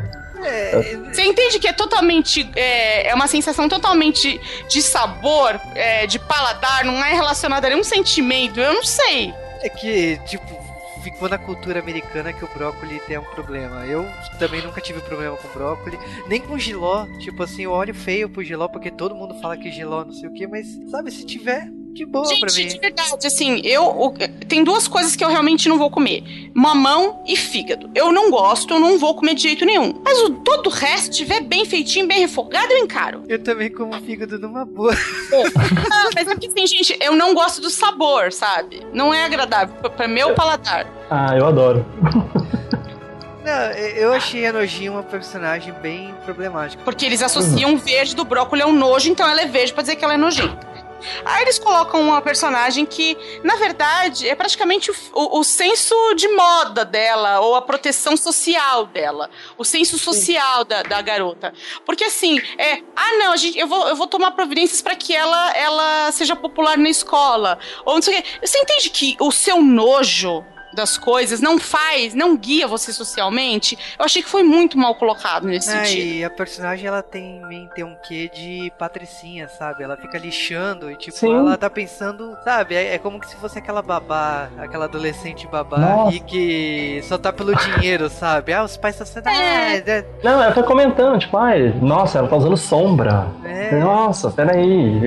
Você 1.12 1.24
entende 1.24 1.60
que 1.60 1.68
é 1.68 1.74
totalmente. 1.74 2.50
É, 2.56 3.10
é 3.10 3.16
uma 3.16 3.28
sensação 3.28 3.68
totalmente 3.70 4.40
de 4.68 4.82
sabor, 4.82 5.60
é, 5.76 6.06
de 6.08 6.20
paladar, 6.20 6.86
não 6.86 7.04
é 7.04 7.14
relacionada 7.14 7.68
a 7.68 7.70
nenhum 7.70 7.84
sentimento, 7.84 8.60
eu 8.60 8.74
não 8.74 8.84
sei. 8.84 9.34
É 9.62 9.70
que, 9.70 10.20
tipo, 10.26 10.64
ficou 11.04 11.28
na 11.28 11.38
cultura 11.38 11.80
americana 11.80 12.34
que 12.34 12.44
o 12.44 12.48
brócolis 12.48 13.04
tem 13.06 13.18
um 13.18 13.24
problema. 13.24 13.86
Eu 13.86 14.08
também 14.40 14.62
nunca 14.62 14.82
tive 14.82 15.02
problema 15.02 15.36
com 15.38 15.48
brócolis, 15.50 16.00
nem 16.28 16.40
com 16.40 16.58
giló. 16.58 17.06
Tipo 17.20 17.44
assim, 17.44 17.64
eu 17.64 17.72
olho 17.72 17.94
feio 17.94 18.30
pro 18.30 18.44
giló 18.44 18.68
porque 18.68 18.90
todo 18.90 19.14
mundo 19.14 19.36
fala 19.36 19.58
que 19.58 19.72
giló 19.72 20.06
não 20.06 20.14
sei 20.14 20.30
o 20.30 20.34
que, 20.34 20.48
mas 20.48 20.68
sabe, 20.90 21.12
se 21.12 21.26
tiver, 21.26 21.70
de 21.94 22.06
boa 22.06 22.24
pra 22.40 22.50
Gente, 22.50 22.64
mim. 22.64 22.68
de 22.74 22.80
verdade, 22.80 23.28
assim, 23.28 23.62
eu. 23.64 23.84
o- 23.86 24.14
tem 24.48 24.64
duas 24.64 24.88
coisas 24.88 25.16
que 25.16 25.24
eu 25.24 25.30
realmente 25.30 25.70
não 25.70 25.78
vou 25.78 25.90
comer: 25.92 26.24
mamão 26.54 27.22
e 27.28 27.36
fígado. 27.38 27.90
Eu 27.94 28.12
não 28.12 28.32
gosto, 28.32 28.74
eu 28.74 28.80
não 28.80 28.98
vou 28.98 29.14
comer 29.16 29.36
de 29.36 29.44
jeito 29.44 29.64
nenhum. 29.66 29.94
Mas 30.04 30.20
o 30.20 30.32
todo 30.32 30.68
o 30.68 30.70
resto, 30.70 31.12
tiver 31.12 31.42
bem 31.42 31.66
feitinho, 31.66 32.08
bem 32.08 32.20
refogado, 32.20 32.72
eu 32.74 32.80
encaro. 32.80 33.24
Eu 33.28 33.42
também 33.44 33.70
como 33.72 33.94
fígado 34.02 34.40
numa 34.40 34.66
boa. 34.66 34.94
Ah, 34.94 36.10
mas 36.16 36.28
é 36.28 36.32
porque 36.36 36.48
assim, 36.48 36.66
gente, 36.68 36.98
eu 37.00 37.16
não 37.16 37.34
gosto 37.34 37.62
do 37.62 37.70
sabor, 37.70 38.32
sabe? 38.32 38.82
Não 38.94 39.14
é 39.14 39.24
agradável 39.26 39.76
pra, 39.76 39.90
pra 39.90 40.08
meu 40.08 40.34
paladar. 40.34 40.88
Ah, 41.10 41.36
eu 41.38 41.46
adoro. 41.46 41.86
Não, 43.46 43.72
eu 43.98 44.14
achei 44.14 44.46
a 44.48 44.54
Nojinha 44.54 44.92
uma 44.92 45.04
personagem 45.04 45.74
bem 45.82 46.16
problemática. 46.24 46.82
Porque 46.86 47.06
eles 47.06 47.22
associam 47.22 47.74
o 47.74 47.78
verde 47.78 48.16
do 48.16 48.24
brócolis 48.24 48.64
ao 48.64 48.72
nojo, 48.72 49.10
então 49.12 49.28
ela 49.30 49.42
é 49.42 49.46
verde 49.48 49.74
pra 49.74 49.82
dizer 49.82 49.98
que 49.98 50.04
ela 50.06 50.14
é 50.14 50.18
nojenta. 50.18 50.66
Aí 51.26 51.44
eles 51.44 51.60
colocam 51.60 52.02
uma 52.02 52.22
personagem 52.22 52.86
que, 52.86 53.18
na 53.44 53.56
verdade, 53.56 54.28
é 54.28 54.36
praticamente 54.36 54.92
o, 54.92 54.96
o- 55.14 55.40
o 55.40 55.44
senso 55.44 55.96
de 56.16 56.28
moda 56.30 56.84
dela, 56.86 57.40
ou 57.42 57.56
a 57.56 57.62
proteção 57.62 58.16
social 58.18 58.86
dela. 58.88 59.30
O 59.58 59.64
senso 59.66 59.98
social 60.00 60.64
da, 60.64 60.84
da 60.84 61.02
garota. 61.02 61.54
Porque 61.86 62.04
assim, 62.04 62.40
é. 62.58 62.82
Ah, 62.96 63.14
não, 63.20 63.32
a 63.34 63.38
gente, 63.38 63.58
eu, 63.58 63.68
vou, 63.68 63.88
eu 63.88 63.96
vou 63.96 64.08
tomar 64.08 64.32
providências 64.32 64.82
pra 64.82 64.96
que 64.96 65.14
ela, 65.16 65.52
ela 65.56 66.12
seja 66.12 66.36
popular 66.36 66.78
na 66.78 66.90
escola. 66.90 67.58
Ou 67.86 67.96
não 67.96 68.02
sei 68.02 68.20
o 68.20 68.22
quê. 68.24 68.30
Você 68.46 68.58
entende 68.60 68.90
que 68.90 69.16
o 69.20 69.32
seu 69.32 69.62
nojo 69.62 70.44
das 70.74 70.98
coisas 70.98 71.40
não 71.42 71.58
faz, 71.60 72.14
não 72.14 72.36
guia 72.38 72.68
você 72.68 72.92
socialmente? 72.92 73.78
Eu 73.98 74.06
achei 74.06 74.22
que 74.24 74.30
foi 74.30 74.44
muito 74.44 74.78
mal 74.78 74.96
colocado 74.96 75.48
nesse 75.48 75.70
Ah, 75.70 75.86
sentido. 75.86 76.06
e 76.16 76.24
a 76.24 76.30
personagem 76.30 76.88
ela 76.88 77.02
tem, 77.02 77.42
tem 77.76 77.84
um 77.84 77.96
quê 78.08 78.30
de 78.34 78.72
patricinha, 78.78 79.48
sabe? 79.48 79.84
Ela 79.84 79.96
fica 79.98 80.18
lixando 80.18 80.90
e 80.92 80.96
tipo, 80.96 81.18
Sim. 81.18 81.34
ela 81.36 81.58
tá 81.58 81.70
pensando, 81.70 82.36
sabe? 82.44 82.76
É, 82.76 82.96
é 82.96 82.98
como 82.98 83.20
que 83.20 83.28
se 83.28 83.36
fosse 83.36 83.58
aquela 83.58 83.82
babá, 83.82 84.50
aquela 84.58 84.86
adolescente 84.86 85.48
babá 85.48 85.78
Nossa. 85.78 86.16
e 86.16 86.20
que 86.20 87.02
só 87.04 87.18
tá 87.18 87.32
pelo 87.32 87.56
dinheiro, 87.56 88.10
sabe? 88.10 88.54
Ah, 88.54 88.64
os 88.64 88.78
pais 88.78 88.96
estão 89.00 89.08
sendo. 89.08 89.28
É. 89.30 89.34
Ah, 89.34 89.76
é, 89.76 90.06
Não, 90.24 90.42
ela 90.44 90.52
tá 90.54 90.64
comentando, 90.64 91.20
tipo, 91.20 91.38
ai, 91.38 91.74
nossa, 91.82 92.20
ela 92.20 92.28
tá 92.28 92.36
usando 92.36 92.58
sombra. 92.58 93.28
é. 93.44 93.80
Nossa, 93.80 94.30
peraí, 94.32 95.00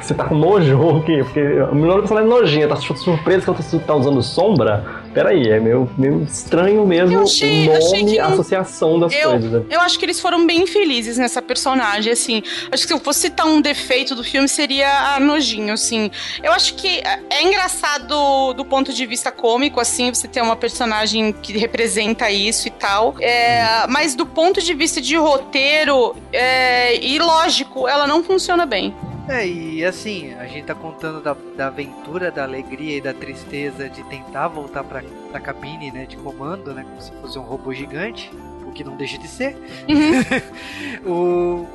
você 0.00 0.14
tá 0.14 0.24
com 0.24 0.34
nojo 0.34 0.78
ou 0.80 0.96
o 0.98 1.02
quê? 1.02 1.20
Porque 1.24 1.40
o 1.40 1.74
meu 1.74 1.86
nome 1.86 2.00
personagem 2.00 2.28
é 2.30 2.34
nojinha, 2.34 2.68
tá 2.68 2.76
surpreso 2.76 3.44
que 3.44 3.50
ela 3.50 3.80
tá 3.86 3.94
usando 3.94 4.22
sombra? 4.22 5.03
Peraí, 5.14 5.48
é 5.48 5.60
meio, 5.60 5.88
meio 5.96 6.22
estranho 6.24 6.84
mesmo 6.86 7.22
achei- 7.22 7.68
o 7.68 7.78
nome, 7.78 8.18
a 8.18 8.26
associação 8.26 8.98
das 8.98 9.12
Eu- 9.14 9.30
coisas. 9.30 9.50
né? 9.52 9.62
Eu 9.70 9.80
acho 9.80 9.98
que 9.98 10.04
eles 10.04 10.20
foram 10.20 10.44
bem 10.44 10.66
felizes 10.66 11.16
nessa 11.16 11.40
personagem, 11.40 12.12
assim. 12.12 12.42
Acho 12.72 12.82
que 12.82 12.88
se 12.88 12.92
eu 12.92 12.98
fosse 12.98 13.20
citar 13.20 13.46
um 13.46 13.60
defeito 13.60 14.14
do 14.14 14.24
filme 14.24 14.48
seria 14.48 15.14
a 15.14 15.20
nojinho, 15.20 15.72
assim. 15.72 16.10
Eu 16.42 16.52
acho 16.52 16.74
que 16.74 16.98
é- 16.98 17.20
é 17.30 17.42
engraçado 17.44 18.52
do 18.54 18.64
ponto 18.64 18.92
de 18.92 19.06
vista 19.06 19.30
cômico, 19.30 19.78
assim, 19.80 20.12
você 20.12 20.26
ter 20.26 20.42
uma 20.42 20.56
personagem 20.56 21.32
que 21.32 21.56
representa 21.56 22.30
isso 22.30 22.66
e 22.66 22.70
tal. 22.72 23.14
É, 23.20 23.86
mas 23.88 24.14
do 24.14 24.26
ponto 24.26 24.60
de 24.60 24.74
vista 24.74 25.00
de 25.00 25.16
roteiro 25.16 26.16
é, 26.32 26.96
e 27.04 27.18
lógico, 27.18 27.86
ela 27.86 28.06
não 28.06 28.22
funciona 28.24 28.66
bem. 28.66 28.94
É, 29.28 29.46
e 29.46 29.84
assim, 29.84 30.34
a 30.34 30.46
gente 30.46 30.66
tá 30.66 30.74
contando 30.74 31.20
da, 31.22 31.34
da 31.56 31.68
aventura, 31.68 32.30
da 32.30 32.42
alegria 32.42 32.98
e 32.98 33.00
da 33.00 33.14
tristeza 33.14 33.88
de 33.88 34.02
tentar 34.04 34.48
voltar 34.48 34.84
pra, 34.84 35.02
pra 35.30 35.40
cabine, 35.40 35.90
né, 35.90 36.04
de 36.04 36.16
comando, 36.16 36.74
né, 36.74 36.84
como 36.86 37.00
se 37.00 37.10
fosse 37.20 37.38
um 37.38 37.42
robô 37.42 37.72
gigante, 37.72 38.30
o 38.66 38.72
que 38.72 38.84
não 38.84 38.96
deixa 38.96 39.16
de 39.16 39.26
ser. 39.26 39.56
Uhum. 39.88 41.64
o, 41.64 41.66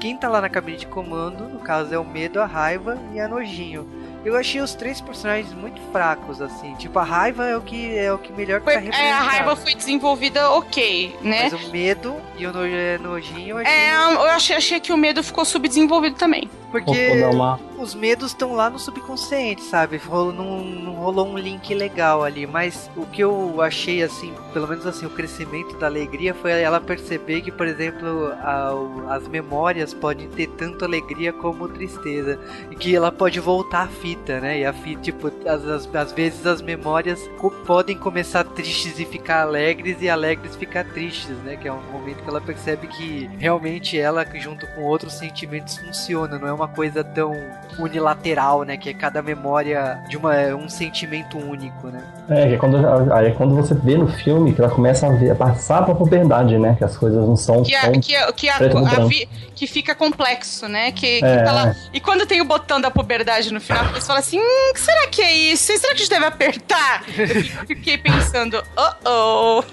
quem 0.00 0.16
tá 0.16 0.28
lá 0.28 0.40
na 0.40 0.48
cabine 0.50 0.76
de 0.76 0.86
comando, 0.86 1.44
no 1.48 1.60
caso, 1.60 1.94
é 1.94 1.98
o 1.98 2.04
medo, 2.04 2.40
a 2.40 2.46
raiva 2.46 2.98
e 3.14 3.20
a 3.20 3.26
nojinho. 3.26 3.88
Eu 4.24 4.36
achei 4.36 4.60
os 4.60 4.74
três 4.74 5.00
personagens 5.00 5.54
muito 5.54 5.80
fracos, 5.92 6.42
assim. 6.42 6.74
Tipo, 6.74 6.98
a 6.98 7.04
raiva 7.04 7.46
é 7.46 7.56
o 7.56 7.62
que 7.62 7.96
é 7.96 8.12
o 8.12 8.18
que 8.18 8.32
melhor 8.32 8.60
Foi- 8.60 8.74
tá 8.74 8.80
é, 8.98 9.12
a 9.12 9.20
raiva 9.20 9.56
foi 9.56 9.74
desenvolvida 9.74 10.50
ok, 10.50 11.16
né? 11.22 11.48
Mas 11.50 11.52
o 11.52 11.70
medo 11.70 12.16
e 12.36 12.46
o 12.46 12.52
no- 12.52 13.08
nojinho 13.10 13.50
eu 13.50 13.58
achei... 13.58 13.72
É, 13.74 13.94
eu 13.94 14.20
achei, 14.22 14.56
achei 14.56 14.80
que 14.80 14.92
o 14.92 14.96
medo 14.96 15.22
ficou 15.22 15.44
subdesenvolvido 15.44 16.16
também. 16.16 16.50
Porque 16.70 17.24
uma... 17.24 17.58
os 17.78 17.94
medos 17.94 18.28
estão 18.28 18.52
lá 18.52 18.68
no 18.68 18.78
subconsciente, 18.78 19.62
sabe? 19.62 19.96
Rolou, 19.96 20.32
não, 20.32 20.62
não, 20.62 20.92
rolou 20.92 21.26
um 21.26 21.38
link 21.38 21.74
legal 21.74 22.22
ali. 22.22 22.46
Mas 22.46 22.90
o 22.96 23.06
que 23.06 23.22
eu 23.22 23.62
achei, 23.62 24.02
assim, 24.02 24.34
pelo 24.52 24.68
menos 24.68 24.86
assim, 24.86 25.06
o 25.06 25.10
crescimento 25.10 25.76
da 25.78 25.86
alegria 25.86 26.34
foi 26.34 26.52
ela 26.52 26.80
perceber 26.80 27.40
que, 27.40 27.50
por 27.50 27.66
exemplo, 27.66 28.32
a, 28.42 29.14
as 29.14 29.26
memórias 29.26 29.94
podem 29.94 30.28
ter 30.28 30.48
tanto 30.48 30.84
alegria 30.84 31.32
como 31.32 31.68
tristeza. 31.68 32.38
E 32.70 32.76
que 32.76 32.94
ela 32.94 33.10
pode 33.10 33.40
voltar 33.40 33.84
a 33.84 33.88
fita, 33.88 34.40
né? 34.40 34.60
E 34.60 34.66
a 34.66 34.72
fita, 34.72 35.00
tipo, 35.00 35.32
às, 35.46 35.94
às 35.94 36.12
vezes 36.12 36.46
as 36.46 36.60
memórias 36.60 37.18
podem 37.66 37.96
começar 37.96 38.44
tristes 38.44 38.98
e 38.98 39.06
ficar 39.06 39.42
alegres, 39.42 40.02
e 40.02 40.10
alegres 40.10 40.54
ficar 40.54 40.84
tristes, 40.84 41.36
né? 41.38 41.56
Que 41.56 41.68
é 41.68 41.72
um 41.72 41.82
momento 41.90 42.22
que 42.22 42.28
ela 42.28 42.40
percebe 42.40 42.86
que 42.88 43.30
realmente 43.38 43.98
ela, 43.98 44.26
junto 44.38 44.66
com 44.74 44.82
outros 44.82 45.14
sentimentos, 45.14 45.78
funciona, 45.78 46.38
não 46.38 46.46
é 46.46 46.57
uma 46.58 46.68
coisa 46.68 47.02
tão 47.04 47.32
unilateral, 47.78 48.64
né? 48.64 48.76
Que 48.76 48.90
é 48.90 48.94
cada 48.94 49.22
memória 49.22 50.02
de 50.08 50.16
uma, 50.16 50.34
um 50.54 50.68
sentimento 50.68 51.38
único, 51.38 51.88
né? 51.88 52.02
É, 52.28 52.48
que 52.48 52.54
é 52.54 52.56
quando, 52.58 53.12
aí 53.12 53.28
é 53.28 53.30
quando 53.30 53.54
você 53.54 53.74
vê 53.74 53.96
no 53.96 54.08
filme 54.08 54.52
que 54.52 54.60
ela 54.60 54.70
começa 54.70 55.06
a, 55.06 55.10
ver, 55.10 55.30
a 55.30 55.34
passar 55.34 55.84
pra 55.84 55.94
puberdade, 55.94 56.58
né? 56.58 56.74
Que 56.76 56.84
as 56.84 56.96
coisas 56.96 57.24
não 57.26 57.36
são 57.36 57.62
que 57.62 57.74
a, 57.74 57.92
que, 57.92 58.16
a, 58.16 58.32
que, 58.32 58.48
a, 58.48 58.56
a 58.56 59.06
vi, 59.06 59.28
que 59.54 59.66
fica 59.66 59.94
complexo, 59.94 60.68
né? 60.68 60.90
Que, 60.90 61.20
que 61.20 61.24
é, 61.24 61.44
ela, 61.46 61.76
e 61.92 62.00
quando 62.00 62.26
tem 62.26 62.40
o 62.40 62.44
botão 62.44 62.80
da 62.80 62.90
puberdade 62.90 63.52
no 63.52 63.60
final, 63.60 63.84
você 63.86 64.06
fala 64.06 64.18
assim, 64.18 64.38
hum, 64.38 64.72
que 64.74 64.80
será 64.80 65.06
que 65.06 65.22
é 65.22 65.32
isso? 65.32 65.66
Será 65.78 65.94
que 65.94 65.94
a 65.94 66.04
gente 66.04 66.10
deve 66.10 66.26
apertar? 66.26 67.04
Eu 67.16 67.66
fiquei 67.66 67.96
pensando, 67.96 68.62
oh 68.76 69.62
oh. 69.62 69.64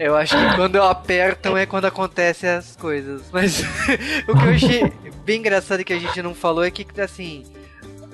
Eu 0.00 0.16
acho 0.16 0.34
que 0.34 0.56
quando 0.56 0.80
apertam 0.80 1.58
é 1.58 1.66
quando 1.66 1.84
acontecem 1.84 2.48
as 2.48 2.74
coisas. 2.74 3.22
Mas 3.30 3.60
o 4.26 4.34
que 4.34 4.44
eu 4.46 4.50
achei 4.50 4.92
bem 5.26 5.40
engraçado 5.40 5.84
que 5.84 5.92
a 5.92 5.98
gente 5.98 6.22
não 6.22 6.34
falou 6.34 6.64
é 6.64 6.70
que, 6.70 6.86
assim, 6.98 7.44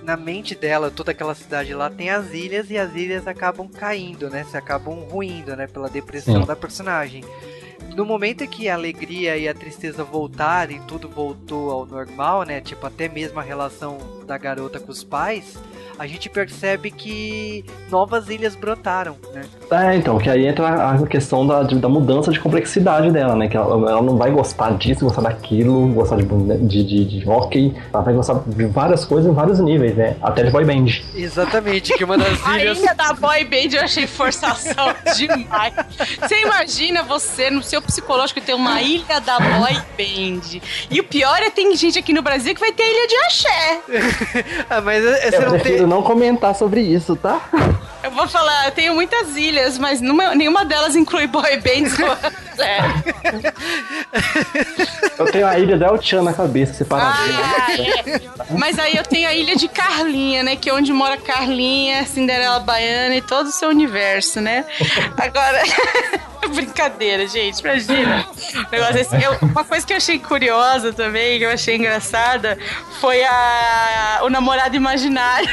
na 0.03 0.16
mente 0.16 0.57
dela, 0.57 0.90
toda 0.90 1.12
aquela 1.12 1.33
cidade 1.33 1.72
lá 1.72 1.88
tem 1.88 2.11
as 2.11 2.35
ilhas 2.35 2.72
e 2.72 2.77
as 2.77 2.92
ilhas 2.96 3.29
acabam 3.29 3.68
caindo, 3.68 4.29
né? 4.29 4.44
Se 4.51 4.57
acabam 4.57 5.07
ruindo, 5.09 5.55
né? 5.55 5.68
Pela 5.68 5.88
depressão 5.88 6.40
Sim. 6.40 6.46
da 6.46 6.57
personagem. 6.57 7.25
No 7.94 8.05
momento 8.05 8.44
que 8.49 8.68
a 8.68 8.75
alegria 8.75 9.37
e 9.37 9.49
a 9.49 9.55
tristeza 9.55 10.03
voltarem, 10.03 10.83
tudo 10.88 11.09
voltou 11.09 11.70
ao 11.70 11.87
normal, 11.87 12.42
né? 12.42 12.61
Tipo, 12.61 12.88
até 12.88 13.09
mesmo 13.09 13.38
a 13.38 13.42
relação 13.44 14.25
da 14.27 14.37
garota 14.37 14.81
com 14.81 14.90
os 14.90 15.05
pais 15.05 15.57
a 15.99 16.07
gente 16.07 16.29
percebe 16.29 16.91
que 16.91 17.65
novas 17.91 18.29
ilhas 18.29 18.55
brotaram, 18.55 19.17
né? 19.33 19.43
É, 19.71 19.97
então, 19.97 20.19
que 20.19 20.29
aí 20.29 20.47
entra 20.47 20.91
a 20.91 21.07
questão 21.07 21.47
da, 21.47 21.63
da 21.63 21.89
mudança 21.89 22.31
de 22.31 22.39
complexidade 22.39 23.11
dela, 23.11 23.35
né? 23.35 23.49
Que 23.49 23.57
ela, 23.57 23.91
ela 23.91 24.03
não 24.03 24.17
vai 24.17 24.31
gostar 24.31 24.77
disso, 24.77 25.05
gostar 25.05 25.23
daquilo, 25.23 25.89
gostar 25.89 26.17
de, 26.17 26.25
de, 26.67 26.85
de, 26.85 27.05
de 27.05 27.29
hockey, 27.29 27.75
ela 27.93 28.03
vai 28.03 28.15
gostar 28.15 28.43
de 28.47 28.67
várias 28.67 29.05
coisas 29.05 29.31
em 29.31 29.35
vários 29.35 29.59
níveis, 29.59 29.95
né? 29.97 30.17
Até 30.23 30.45
de 30.45 30.51
boy 30.51 30.65
band. 30.65 30.87
Exatamente, 31.15 31.95
que 31.95 32.05
uma 32.05 32.19
das 32.19 32.29
ilhas... 32.29 32.79
A 32.79 32.81
ilha 32.83 32.95
da 32.95 33.13
boy 33.15 33.45
band 33.45 33.77
eu 33.77 33.83
achei 33.83 34.07
forçação 34.07 34.95
demais. 35.17 35.75
Você 36.21 36.43
imagina 36.43 37.03
você, 37.03 37.51
no 37.51 37.63
seu 37.63 37.81
psicológico, 37.81 38.41
ter 38.41 38.55
uma 38.55 38.83
ilha 38.83 39.21
da 39.21 39.39
boy 39.39 39.75
band. 39.97 40.61
E 40.91 41.01
o 41.01 41.05
pior 41.05 41.43
é 41.43 41.51
tem 41.51 41.75
gente 41.75 41.99
aqui 41.99 42.13
no 42.13 42.23
Brasil 42.23 42.55
que 42.55 42.61
vai 42.61 42.73
ter 42.73 42.83
ilha 42.83 43.09
de 43.09 43.17
axé. 43.17 43.81
ah, 44.69 44.81
mas 44.81 45.03
você 45.03 45.37
eu 45.37 45.51
não 45.51 45.59
tem 45.59 45.86
não 45.87 46.03
comentar 46.03 46.55
sobre 46.55 46.81
isso, 46.81 47.16
tá? 47.16 47.40
Eu 48.03 48.11
vou 48.12 48.29
falar, 48.29 48.66
eu 48.66 48.72
tenho 48.72 48.94
muitas 48.94 49.37
ilhas, 49.37 49.79
mas 49.79 50.01
numa, 50.01 50.35
nenhuma 50.35 50.64
delas 50.64 50.94
inclui 50.94 51.27
boy 51.27 51.57
bands. 51.57 51.96
eu 55.18 55.27
tenho 55.33 55.46
a 55.46 55.59
ilha 55.59 55.77
da 55.77 55.87
El 55.87 55.99
na 56.22 56.33
cabeça, 56.33 56.72
separadinha. 56.75 57.40
Ah, 57.44 57.72
é. 57.72 58.20
Mas 58.57 58.79
aí 58.79 58.96
eu 58.96 59.03
tenho 59.03 59.29
a 59.29 59.35
ilha 59.35 59.57
de 59.57 59.66
Carlinha, 59.66 60.44
né? 60.44 60.55
Que 60.55 60.70
é 60.70 60.75
onde 60.75 60.92
mora 60.92 61.16
Carlinha, 61.16 62.05
Cinderela 62.05 62.61
Baiana 62.61 63.16
e 63.16 63.22
todo 63.22 63.49
o 63.49 63.53
seu 63.53 63.68
universo, 63.70 64.40
né? 64.40 64.64
Agora. 65.16 65.61
Brincadeira, 66.55 67.27
gente, 67.27 67.59
imagina. 67.59 68.25
negócio 68.70 69.01
assim, 69.01 69.16
eu, 69.16 69.37
uma 69.42 69.64
coisa 69.64 69.85
que 69.85 69.92
eu 69.92 69.96
achei 69.96 70.16
curiosa 70.16 70.92
também, 70.92 71.38
que 71.38 71.44
eu 71.44 71.51
achei 71.51 71.75
engraçada, 71.75 72.57
foi 73.01 73.25
a, 73.25 74.20
o 74.22 74.31
namorado 74.31 74.77
imaginário. 74.77 75.49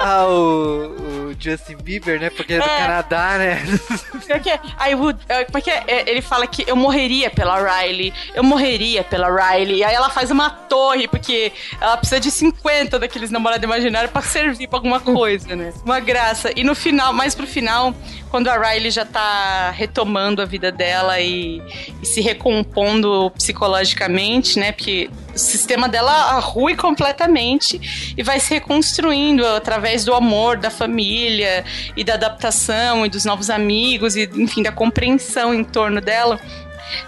Ah, 0.10 0.26
o, 0.26 1.34
Justin 1.38 1.76
Bieber, 1.76 2.18
né? 2.18 2.30
Porque 2.30 2.54
é 2.54 2.58
do 2.58 2.64
é. 2.64 2.78
Canadá, 2.78 3.36
né? 3.38 3.62
Porque 4.26 4.50
I 4.50 4.94
would, 4.94 5.18
porque 5.50 5.70
é, 5.70 5.84
é, 5.86 6.10
ele 6.10 6.22
fala 6.22 6.46
que 6.46 6.64
eu 6.66 6.76
morreria 6.76 7.30
pela 7.30 7.58
Riley, 7.58 8.12
eu 8.34 8.44
morreria 8.44 9.02
pela 9.02 9.28
Riley. 9.28 9.78
E 9.78 9.84
aí 9.84 9.94
ela 9.94 10.08
faz 10.08 10.30
uma 10.30 10.48
torre, 10.50 11.08
porque 11.08 11.52
ela 11.80 11.96
precisa 11.96 12.20
de 12.20 12.30
50 12.30 12.98
daqueles 12.98 13.30
namorados 13.30 13.64
imaginários 13.64 14.12
para 14.12 14.22
servir 14.22 14.68
pra 14.68 14.78
alguma 14.78 15.00
coisa, 15.00 15.56
né? 15.56 15.72
Uma 15.84 15.98
graça. 15.98 16.50
E 16.54 16.62
no 16.62 16.74
final, 16.74 17.12
mais 17.12 17.34
pro 17.34 17.46
final, 17.46 17.94
quando 18.30 18.48
a 18.48 18.56
Riley 18.56 18.90
já 18.90 19.04
tá 19.04 19.70
retomando 19.70 20.40
a 20.40 20.44
vida 20.44 20.70
dela 20.70 21.20
e, 21.20 21.60
e 22.00 22.06
se 22.06 22.20
recompondo 22.20 23.30
psicologicamente, 23.32 24.58
né? 24.58 24.72
Porque 24.72 25.10
sistema 25.40 25.88
dela 25.88 26.12
arrui 26.12 26.76
completamente 26.76 28.14
e 28.16 28.22
vai 28.22 28.38
se 28.38 28.54
reconstruindo 28.54 29.46
através 29.46 30.04
do 30.04 30.14
amor 30.14 30.56
da 30.56 30.70
família 30.70 31.64
e 31.96 32.04
da 32.04 32.14
adaptação 32.14 33.04
e 33.04 33.08
dos 33.08 33.24
novos 33.24 33.50
amigos 33.50 34.16
e, 34.16 34.28
enfim, 34.34 34.62
da 34.62 34.72
compreensão 34.72 35.52
em 35.54 35.64
torno 35.64 36.00
dela. 36.00 36.40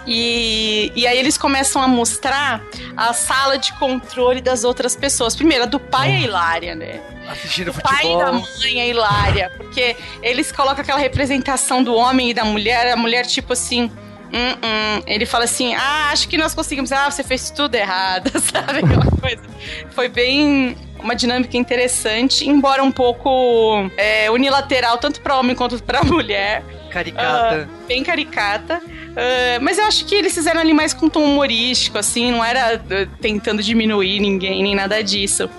E, 0.05 0.91
e 0.95 1.07
aí 1.07 1.17
eles 1.17 1.37
começam 1.37 1.81
a 1.81 1.87
mostrar 1.87 2.61
a 2.95 3.13
sala 3.13 3.57
de 3.57 3.73
controle 3.73 4.41
das 4.41 4.63
outras 4.63 4.95
pessoas. 4.95 5.35
Primeiro, 5.35 5.63
a 5.63 5.67
do 5.67 5.79
pai 5.79 6.11
é 6.11 6.21
hilária, 6.21 6.75
né? 6.75 7.01
Assistindo 7.27 7.71
o 7.71 7.73
pai 7.73 8.05
e 8.05 8.17
da 8.17 8.31
mãe 8.31 8.79
é 8.79 8.89
hilária. 8.89 9.51
Porque 9.55 9.95
eles 10.21 10.51
colocam 10.51 10.81
aquela 10.81 10.99
representação 10.99 11.83
do 11.83 11.95
homem 11.95 12.29
e 12.29 12.33
da 12.33 12.43
mulher, 12.45 12.91
a 12.91 12.95
mulher 12.95 13.25
tipo 13.25 13.53
assim. 13.53 13.91
Hum, 14.33 14.57
hum. 14.63 15.03
Ele 15.05 15.25
fala 15.25 15.43
assim: 15.43 15.75
Ah, 15.75 16.09
acho 16.11 16.27
que 16.27 16.37
nós 16.37 16.55
conseguimos. 16.55 16.91
Ah, 16.91 17.09
você 17.09 17.23
fez 17.23 17.51
tudo 17.51 17.75
errado, 17.75 18.31
sabe? 18.41 18.81
Foi 19.91 20.09
bem 20.09 20.75
uma 21.03 21.15
dinâmica 21.15 21.57
interessante, 21.57 22.47
embora 22.49 22.81
um 22.81 22.91
pouco 22.91 23.89
é, 23.97 24.31
unilateral, 24.31 24.97
tanto 24.97 25.21
para 25.21 25.37
homem 25.37 25.55
quanto 25.55 25.81
para 25.83 26.01
mulher. 26.05 26.63
Caricata. 26.89 27.67
Uh, 27.67 27.87
bem 27.87 28.03
caricata. 28.03 28.81
Uh, 29.13 29.61
mas 29.61 29.77
eu 29.77 29.85
acho 29.85 30.05
que 30.05 30.15
eles 30.15 30.33
fizeram 30.33 30.61
ali 30.61 30.73
mais 30.73 30.93
com 30.93 31.09
tom 31.09 31.23
humorístico, 31.23 31.97
assim, 31.97 32.31
não 32.31 32.43
era 32.43 32.77
uh, 32.77 33.17
tentando 33.19 33.61
diminuir 33.61 34.19
ninguém, 34.19 34.61
nem 34.63 34.75
nada 34.75 35.03
disso. 35.03 35.49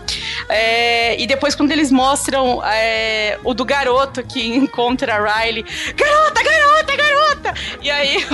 É, 0.49 1.21
e 1.21 1.27
depois, 1.27 1.55
quando 1.55 1.73
eles 1.73 1.91
mostram 1.91 2.63
é, 2.65 3.39
o 3.45 3.53
do 3.53 3.65
garoto 3.65 4.23
que 4.23 4.47
encontra 4.55 5.15
a 5.17 5.41
Riley, 5.43 5.65
garota, 5.97 6.43
garota, 6.43 6.97
garota! 6.97 7.55
E 7.83 7.91
aí, 7.91 8.25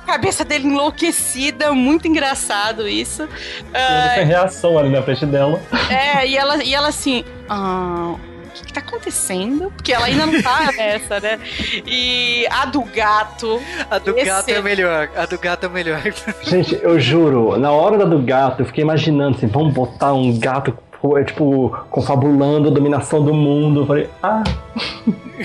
cabeça 0.00 0.44
dele 0.44 0.66
enlouquecida, 0.66 1.72
muito 1.72 2.08
engraçado 2.08 2.88
isso. 2.88 3.24
Uh, 3.24 4.14
tem 4.14 4.24
reação 4.24 4.78
ali 4.78 4.90
na 4.90 5.02
frente 5.02 5.26
dela. 5.26 5.60
É, 5.90 6.26
e 6.26 6.36
ela, 6.36 6.62
e 6.62 6.74
ela 6.74 6.88
assim. 6.88 7.24
Ah, 7.48 8.14
o 8.50 8.52
que, 8.52 8.66
que 8.66 8.72
tá 8.72 8.80
acontecendo? 8.80 9.70
Porque 9.70 9.92
ela 9.92 10.06
ainda 10.06 10.26
não 10.26 10.42
tá 10.42 10.70
nessa, 10.76 11.20
né? 11.20 11.38
E 11.86 12.46
a 12.50 12.66
do 12.66 12.82
gato. 12.82 13.60
A 13.90 13.98
do 13.98 14.16
esse... 14.16 14.26
gato 14.26 14.48
é 14.50 14.60
melhor. 14.60 15.08
A 15.16 15.26
do 15.26 15.38
gato 15.38 15.66
é 15.66 15.68
melhor. 15.68 16.02
Gente, 16.42 16.78
eu 16.82 16.98
juro, 16.98 17.56
na 17.56 17.70
hora 17.70 17.96
da 17.96 18.04
do 18.04 18.18
gato, 18.18 18.62
eu 18.62 18.66
fiquei 18.66 18.82
imaginando 18.82 19.36
assim, 19.36 19.46
vamos 19.46 19.72
botar 19.72 20.12
um 20.12 20.36
gato 20.38 20.76
é, 21.16 21.24
tipo, 21.24 21.70
confabulando 21.90 22.68
a 22.68 22.70
dominação 22.70 23.22
do 23.24 23.32
mundo. 23.32 23.80
Eu 23.80 23.86
falei, 23.86 24.10
ah, 24.22 24.42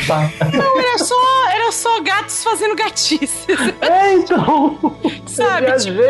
tá. 0.07 0.29
Não, 0.53 0.79
era 0.79 0.97
só, 0.97 1.49
era 1.49 1.71
só 1.71 2.01
gatos 2.01 2.43
fazendo 2.43 2.75
gatices. 2.75 3.45
É, 3.81 4.13
então. 4.13 4.77
Sabe, 5.25 5.71
tipo, 5.77 6.01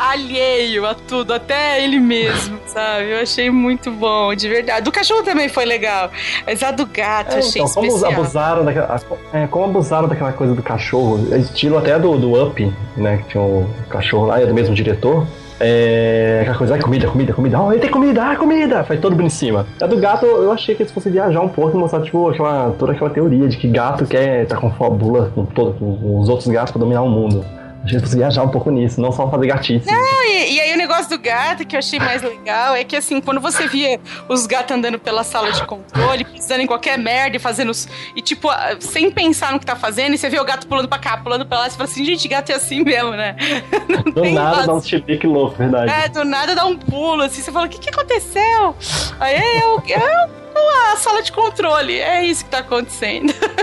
alheio 0.00 0.86
a 0.86 0.94
tudo, 0.94 1.34
até 1.34 1.84
ele 1.84 2.00
mesmo, 2.00 2.58
sabe? 2.66 3.10
Eu 3.10 3.20
achei 3.20 3.50
muito 3.50 3.90
bom, 3.90 4.34
de 4.34 4.48
verdade. 4.48 4.82
Do 4.82 4.90
cachorro 4.90 5.22
também 5.22 5.48
foi 5.48 5.66
legal, 5.66 6.10
mas 6.46 6.62
a 6.62 6.70
do 6.70 6.86
gato 6.86 7.34
é, 7.34 7.38
achei 7.38 7.60
então, 7.60 7.74
como 7.74 7.86
especial. 7.86 8.12
abusaram 8.12 8.64
daquela, 8.64 9.00
é, 9.32 9.46
como 9.46 9.64
abusaram 9.66 10.08
daquela 10.08 10.32
coisa 10.32 10.54
do 10.54 10.62
cachorro, 10.62 11.34
estilo 11.36 11.76
até 11.76 11.98
do, 11.98 12.16
do 12.16 12.42
Up, 12.42 12.72
né? 12.96 13.18
Que 13.18 13.24
tinha 13.24 13.42
o 13.42 13.68
cachorro 13.88 14.26
lá, 14.26 14.40
é 14.40 14.46
do 14.46 14.54
mesmo 14.54 14.74
diretor. 14.74 15.26
É, 15.62 16.38
aquela 16.40 16.56
coisa, 16.56 16.74
ai, 16.74 16.80
comida, 16.80 17.06
comida, 17.06 17.32
comida, 17.34 17.60
oh, 17.60 17.70
ele 17.70 17.82
tem 17.82 17.90
comida, 17.90 18.22
ai, 18.22 18.36
comida, 18.36 18.82
faz 18.82 18.98
todo 18.98 19.12
mundo 19.12 19.26
em 19.26 19.30
cima. 19.30 19.66
A 19.80 19.86
do 19.86 19.98
gato, 19.98 20.24
eu 20.24 20.50
achei 20.50 20.74
que 20.74 20.82
eles 20.82 20.92
fossem 20.92 21.12
viajar 21.12 21.42
um 21.42 21.48
pouco 21.48 21.76
e 21.76 21.80
mostrar, 21.80 22.00
tipo, 22.00 22.30
aquela, 22.30 22.70
toda 22.78 22.92
aquela 22.92 23.10
teoria 23.10 23.46
de 23.46 23.58
que 23.58 23.68
gato 23.68 24.06
quer 24.06 24.44
estar 24.44 24.54
tá 24.54 24.60
com 24.60 24.70
fabula 24.70 25.30
com, 25.34 25.44
todo, 25.44 25.74
com 25.74 26.18
os 26.18 26.30
outros 26.30 26.48
gatos 26.48 26.72
pra 26.72 26.80
dominar 26.80 27.02
o 27.02 27.10
mundo. 27.10 27.44
A 27.82 27.86
gente 27.86 28.00
precisa 28.00 28.18
viajar 28.18 28.42
um 28.42 28.48
pouco 28.48 28.70
nisso, 28.70 29.00
não 29.00 29.10
só 29.10 29.30
fazer 29.30 29.46
gatice. 29.46 29.86
Não, 29.86 30.24
e, 30.26 30.54
e, 30.54 30.60
aí 30.60 30.74
o 30.74 30.76
negócio 30.76 31.08
do 31.08 31.18
gato 31.18 31.66
que 31.66 31.74
eu 31.74 31.78
achei 31.78 31.98
mais 31.98 32.22
legal 32.22 32.74
é 32.74 32.84
que 32.84 32.94
assim, 32.94 33.20
quando 33.20 33.40
você 33.40 33.66
via 33.66 33.98
os 34.28 34.46
gatos 34.46 34.76
andando 34.76 34.98
pela 34.98 35.24
sala 35.24 35.50
de 35.50 35.64
controle, 35.64 36.24
pisando 36.24 36.60
em 36.60 36.66
qualquer 36.66 36.98
merda 36.98 37.36
e 37.36 37.40
fazendo. 37.40 37.72
E 38.14 38.20
tipo, 38.20 38.48
sem 38.80 39.10
pensar 39.10 39.52
no 39.52 39.58
que 39.58 39.64
tá 39.64 39.76
fazendo, 39.76 40.14
e 40.14 40.18
você 40.18 40.28
vê 40.28 40.38
o 40.38 40.44
gato 40.44 40.66
pulando 40.66 40.88
pra 40.88 40.98
cá, 40.98 41.16
pulando 41.16 41.46
pra 41.46 41.60
lá, 41.60 41.66
e 41.68 41.70
você 41.70 41.76
fala 41.76 41.88
assim, 41.88 42.04
gente, 42.04 42.28
gato 42.28 42.50
é 42.50 42.54
assim 42.54 42.82
mesmo, 42.84 43.12
né? 43.12 43.34
Não 43.88 44.12
do 44.12 44.24
nada 44.26 44.56
faz... 44.56 44.66
dá 44.66 44.74
um 44.74 44.82
chipique 44.82 45.26
louco, 45.26 45.56
verdade. 45.56 45.90
É, 45.90 46.08
do 46.08 46.24
nada 46.24 46.54
dá 46.54 46.66
um 46.66 46.76
pulo, 46.76 47.22
assim, 47.22 47.40
você 47.40 47.50
fala, 47.50 47.66
o 47.66 47.68
que, 47.68 47.78
que 47.78 47.88
aconteceu? 47.88 48.76
Aí 49.18 49.40
eu, 49.58 49.82
eu, 49.86 50.92
a 50.92 50.96
sala 50.96 51.22
de 51.22 51.32
controle, 51.32 51.98
é 51.98 52.24
isso 52.24 52.44
que 52.44 52.50
tá 52.50 52.58
acontecendo. 52.58 53.32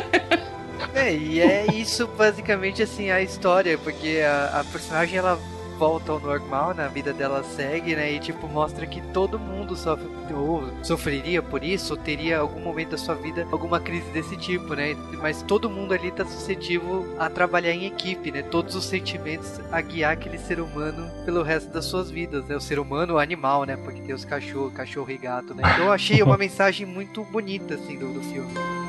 É, 0.97 1.15
e 1.15 1.39
é 1.39 1.67
isso 1.73 2.07
basicamente 2.07 2.81
assim 2.81 3.11
a 3.11 3.21
história, 3.21 3.77
porque 3.77 4.19
a, 4.25 4.61
a 4.61 4.63
personagem 4.63 5.17
ela 5.17 5.39
volta 5.77 6.11
ao 6.11 6.19
normal, 6.19 6.73
na 6.73 6.87
vida 6.87 7.13
dela 7.13 7.43
segue, 7.43 7.95
né? 7.95 8.11
E 8.13 8.19
tipo, 8.19 8.47
mostra 8.47 8.85
que 8.87 8.99
todo 9.13 9.37
mundo 9.37 9.75
sofre, 9.75 10.07
ou 10.33 10.67
sofreria 10.83 11.41
por 11.41 11.63
isso, 11.63 11.93
ou 11.93 11.99
teria 11.99 12.39
algum 12.39 12.59
momento 12.59 12.91
da 12.91 12.97
sua 12.97 13.13
vida 13.13 13.47
alguma 13.51 13.79
crise 13.79 14.09
desse 14.09 14.35
tipo, 14.35 14.73
né? 14.73 14.95
Mas 15.21 15.43
todo 15.43 15.69
mundo 15.69 15.93
ali 15.93 16.11
tá 16.11 16.25
suscetível 16.25 17.15
a 17.19 17.29
trabalhar 17.29 17.71
em 17.71 17.85
equipe, 17.85 18.31
né? 18.31 18.41
Todos 18.41 18.75
os 18.75 18.85
sentimentos 18.85 19.61
a 19.71 19.79
guiar 19.81 20.13
aquele 20.13 20.39
ser 20.39 20.59
humano 20.59 21.09
pelo 21.23 21.43
resto 21.43 21.69
das 21.69 21.85
suas 21.85 22.09
vidas, 22.09 22.43
né? 22.45 22.55
O 22.55 22.61
ser 22.61 22.79
humano, 22.79 23.13
o 23.13 23.19
animal, 23.19 23.63
né? 23.63 23.77
Porque 23.77 24.01
tem 24.01 24.15
os 24.15 24.25
cachorros, 24.25 24.73
cachorro 24.73 25.11
e 25.11 25.17
gato, 25.17 25.53
né? 25.53 25.63
Então 25.73 25.85
eu 25.85 25.91
achei 25.91 26.21
uma 26.23 26.37
mensagem 26.37 26.87
muito 26.87 27.23
bonita, 27.23 27.75
assim, 27.75 27.97
do, 27.97 28.11
do 28.11 28.21
filme. 28.21 28.86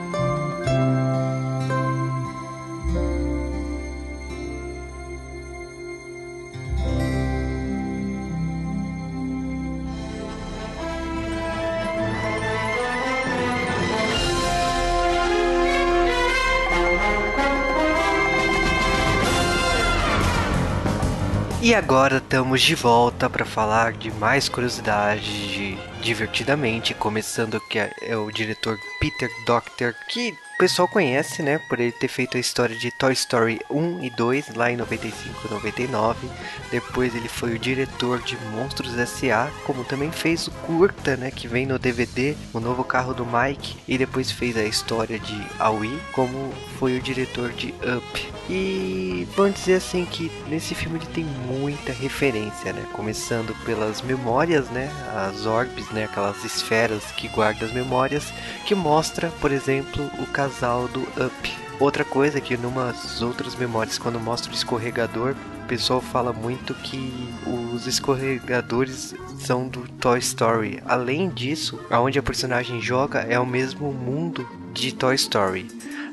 E 21.68 21.74
agora 21.74 22.16
estamos 22.16 22.62
de 22.62 22.74
volta 22.74 23.28
para 23.28 23.44
falar 23.44 23.92
de 23.92 24.10
mais 24.10 24.48
curiosidades 24.48 25.26
de 25.26 25.76
Divertidamente, 26.00 26.94
começando 26.94 27.60
que 27.60 27.78
é, 27.78 27.92
é 28.00 28.16
o 28.16 28.30
diretor 28.30 28.78
Peter 28.98 29.28
Docter, 29.44 29.94
que 30.08 30.30
o 30.30 30.58
pessoal 30.58 30.88
conhece, 30.88 31.42
né, 31.42 31.58
por 31.68 31.78
ele 31.78 31.92
ter 31.92 32.08
feito 32.08 32.38
a 32.38 32.40
história 32.40 32.74
de 32.74 32.90
Toy 32.90 33.12
Story 33.12 33.60
1 33.68 34.02
e 34.02 34.08
2 34.08 34.54
lá 34.54 34.72
em 34.72 34.78
95 34.78 35.46
e 35.46 35.50
99. 35.52 36.28
Depois 36.70 37.14
ele 37.14 37.28
foi 37.28 37.54
o 37.54 37.58
diretor 37.58 38.22
de 38.22 38.34
Monstros 38.50 38.96
S.A., 38.96 39.50
como 39.66 39.84
também 39.84 40.10
fez 40.10 40.46
o 40.46 40.50
curta, 40.52 41.18
né, 41.18 41.30
que 41.30 41.46
vem 41.46 41.66
no 41.66 41.78
DVD, 41.78 42.34
o 42.54 42.60
novo 42.60 42.82
carro 42.82 43.12
do 43.12 43.26
Mike, 43.26 43.76
e 43.86 43.98
depois 43.98 44.30
fez 44.30 44.56
a 44.56 44.64
história 44.64 45.18
de 45.18 45.46
Aoi, 45.58 46.00
como 46.12 46.50
foi 46.78 46.96
o 46.96 47.02
diretor 47.02 47.52
de 47.52 47.74
Up. 47.84 48.37
E 48.48 49.28
vamos 49.36 49.56
dizer 49.56 49.74
assim 49.74 50.06
que 50.06 50.30
nesse 50.48 50.74
filme 50.74 50.98
ele 50.98 51.06
tem 51.06 51.24
muita 51.24 51.92
referência, 51.92 52.72
né, 52.72 52.82
começando 52.94 53.54
pelas 53.64 54.00
memórias, 54.00 54.70
né, 54.70 54.90
as 55.14 55.44
orbes, 55.44 55.90
né, 55.90 56.04
aquelas 56.04 56.42
esferas 56.44 57.04
que 57.12 57.28
guardam 57.28 57.68
as 57.68 57.74
memórias, 57.74 58.32
que 58.64 58.74
mostra, 58.74 59.28
por 59.40 59.52
exemplo, 59.52 60.10
o 60.18 60.26
casal 60.26 60.88
do 60.88 61.02
Up. 61.02 61.58
Outra 61.78 62.04
coisa 62.04 62.40
que 62.40 62.56
numas 62.56 63.22
outras 63.22 63.54
memórias, 63.54 63.98
quando 63.98 64.18
mostra 64.18 64.50
o 64.50 64.54
escorregador, 64.54 65.36
o 65.62 65.68
pessoal 65.68 66.00
fala 66.00 66.32
muito 66.32 66.74
que 66.74 67.28
os 67.46 67.86
escorregadores 67.86 69.14
são 69.38 69.68
do 69.68 69.82
Toy 70.00 70.18
Story. 70.18 70.82
Além 70.86 71.28
disso, 71.28 71.78
aonde 71.90 72.18
a 72.18 72.22
personagem 72.22 72.80
joga 72.80 73.20
é 73.20 73.38
o 73.38 73.46
mesmo 73.46 73.92
mundo 73.92 74.48
de 74.72 74.92
Toy 74.92 75.14
Story. 75.14 75.68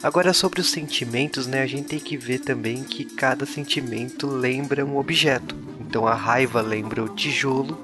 Agora 0.06 0.34
sobre 0.34 0.62
os 0.62 0.70
sentimentos, 0.70 1.48
né, 1.48 1.64
a 1.64 1.66
gente 1.66 1.88
tem 1.88 2.00
que 2.00 2.16
ver 2.16 2.38
também 2.38 2.84
que 2.84 3.04
cada 3.04 3.44
sentimento 3.44 4.28
lembra 4.28 4.86
um 4.86 4.98
objeto. 4.98 5.56
Então 5.82 6.06
a 6.06 6.14
raiva 6.14 6.62
lembra 6.62 7.04
o 7.04 7.10
tijolo, 7.10 7.76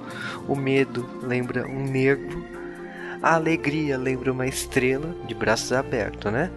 o 0.48 0.56
medo 0.56 1.04
lembra 1.24 1.68
um 1.68 1.84
nervo, 1.84 2.46
a 3.24 3.34
alegria 3.34 3.98
lembra 3.98 4.32
uma 4.32 4.46
estrela 4.46 5.16
de 5.28 5.34
braços 5.34 5.72
abertos, 5.72 6.32
né? 6.32 6.52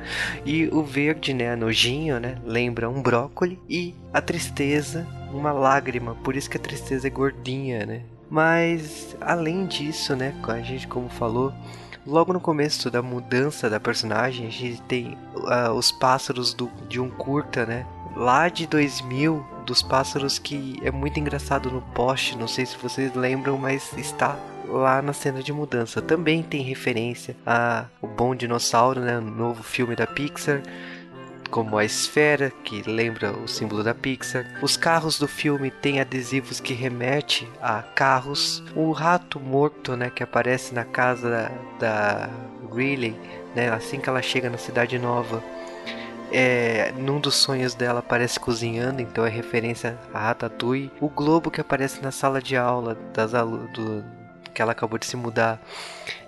E 0.45 0.67
o 0.67 0.83
verde, 0.83 1.33
né, 1.33 1.53
a 1.53 1.57
nojinho, 1.57 2.21
né, 2.21 2.37
lembra 2.45 2.91
um 2.91 3.01
brócoli 3.01 3.59
e 3.67 3.95
a 4.13 4.21
tristeza 4.21 5.07
uma 5.33 5.51
lágrima, 5.51 6.15
por 6.17 6.37
isso 6.37 6.51
que 6.51 6.59
a 6.59 6.61
tristeza 6.61 7.07
é 7.07 7.11
gordinha, 7.11 7.87
né? 7.87 8.03
Mas 8.29 9.17
além 9.19 9.65
disso, 9.65 10.15
né, 10.15 10.35
a 10.47 10.61
gente 10.61 10.87
como 10.87 11.09
falou, 11.09 11.55
logo 12.07 12.33
no 12.33 12.41
começo 12.41 12.91
da 12.91 13.03
mudança 13.03 13.69
da 13.71 13.81
personagem, 13.81 14.47
a 14.47 14.51
gente 14.51 14.81
tem 14.83 15.19
uh, 15.35 15.73
os 15.73 15.91
pássaros 15.91 16.53
do, 16.55 16.71
de 16.89 17.01
um 17.01 17.11
curta, 17.11 17.65
né? 17.65 17.87
Lá 18.17 18.49
de 18.49 18.67
2000, 18.67 19.45
dos 19.67 19.83
pássaros 19.83 20.39
que 20.39 20.79
é 20.83 20.91
muito 20.91 21.19
engraçado 21.19 21.71
no 21.71 21.81
poste, 21.81 22.37
não 22.37 22.47
sei 22.47 22.67
se 22.67 22.77
vocês 22.77 23.15
lembram, 23.15 23.57
mas 23.59 23.93
está 23.97 24.37
lá 24.69 25.03
na 25.03 25.13
cena 25.13 25.43
de 25.43 25.53
mudança. 25.53 26.01
Também 26.01 26.43
tem 26.43 26.63
referência 26.63 27.37
a 27.47 27.87
O 28.01 28.07
Bom 28.07 28.35
Dinossauro, 28.35 29.01
né, 29.01 29.19
no 29.19 29.31
novo 29.31 29.63
filme 29.63 29.97
da 29.97 30.07
Pixar, 30.07 30.63
como 31.55 31.79
a 31.79 31.85
esfera, 31.85 32.51
que 32.65 32.83
lembra 32.83 33.31
o 33.31 33.47
símbolo 33.47 33.85
da 33.85 33.95
Pixar. 33.95 34.45
Os 34.61 34.77
carros 34.77 35.21
do 35.21 35.29
filme 35.29 35.71
têm 35.71 36.01
adesivos 36.01 36.59
que 36.59 36.75
remete 36.75 37.49
a 37.63 37.81
carros. 37.81 38.61
O 38.75 38.91
rato 38.91 39.39
morto, 39.39 39.97
né, 39.97 40.11
que 40.11 40.25
aparece 40.25 40.75
na 40.75 40.85
casa 40.85 41.31
da, 41.79 42.27
da 42.27 42.31
Riley, 42.75 43.15
né, 43.55 43.69
assim 43.69 44.01
que 44.01 44.09
ela 44.09 44.21
chega 44.21 44.51
na 44.51 44.59
cidade 44.59 44.99
nova. 44.99 45.41
É, 46.33 46.93
num 46.99 47.21
dos 47.21 47.37
sonhos 47.37 47.73
dela 47.73 48.01
aparece 48.01 48.41
cozinhando, 48.41 49.01
então 49.01 49.25
é 49.25 49.31
referência 49.31 49.97
a 50.13 50.19
Ratatouille. 50.19 50.91
O 51.01 51.09
globo 51.09 51.53
que 51.53 51.61
aparece 51.61 52.03
na 52.03 52.11
sala 52.11 52.43
de 52.43 52.57
aula 52.57 52.99
das, 53.13 53.31
do, 53.31 54.05
que 54.53 54.61
ela 54.61 54.73
acabou 54.73 54.99
de 54.99 55.07
se 55.07 55.17
mudar. 55.17 55.63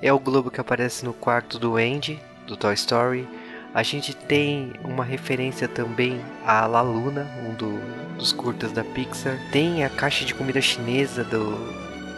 É 0.01 0.12
o 0.12 0.20
globo 0.20 0.53
que 0.53 0.61
aparece 0.61 1.05
no 1.05 1.12
quarto 1.12 1.59
do 1.59 1.77
Andy, 1.77 2.22
do 2.47 2.57
Toy 2.57 2.74
Story. 2.74 3.27
A 3.77 3.83
gente 3.83 4.16
tem 4.16 4.72
uma 4.83 5.05
referência 5.05 5.68
também 5.68 6.18
a 6.47 6.66
La 6.66 6.81
Luna, 6.81 7.27
um 7.47 7.53
do, 7.53 7.79
dos 8.16 8.33
curtas 8.33 8.72
da 8.72 8.83
Pixar. 8.83 9.39
Tem 9.53 9.85
a 9.85 9.91
caixa 9.91 10.24
de 10.24 10.35
comida 10.35 10.62
chinesa 10.62 11.22
do 11.22 11.55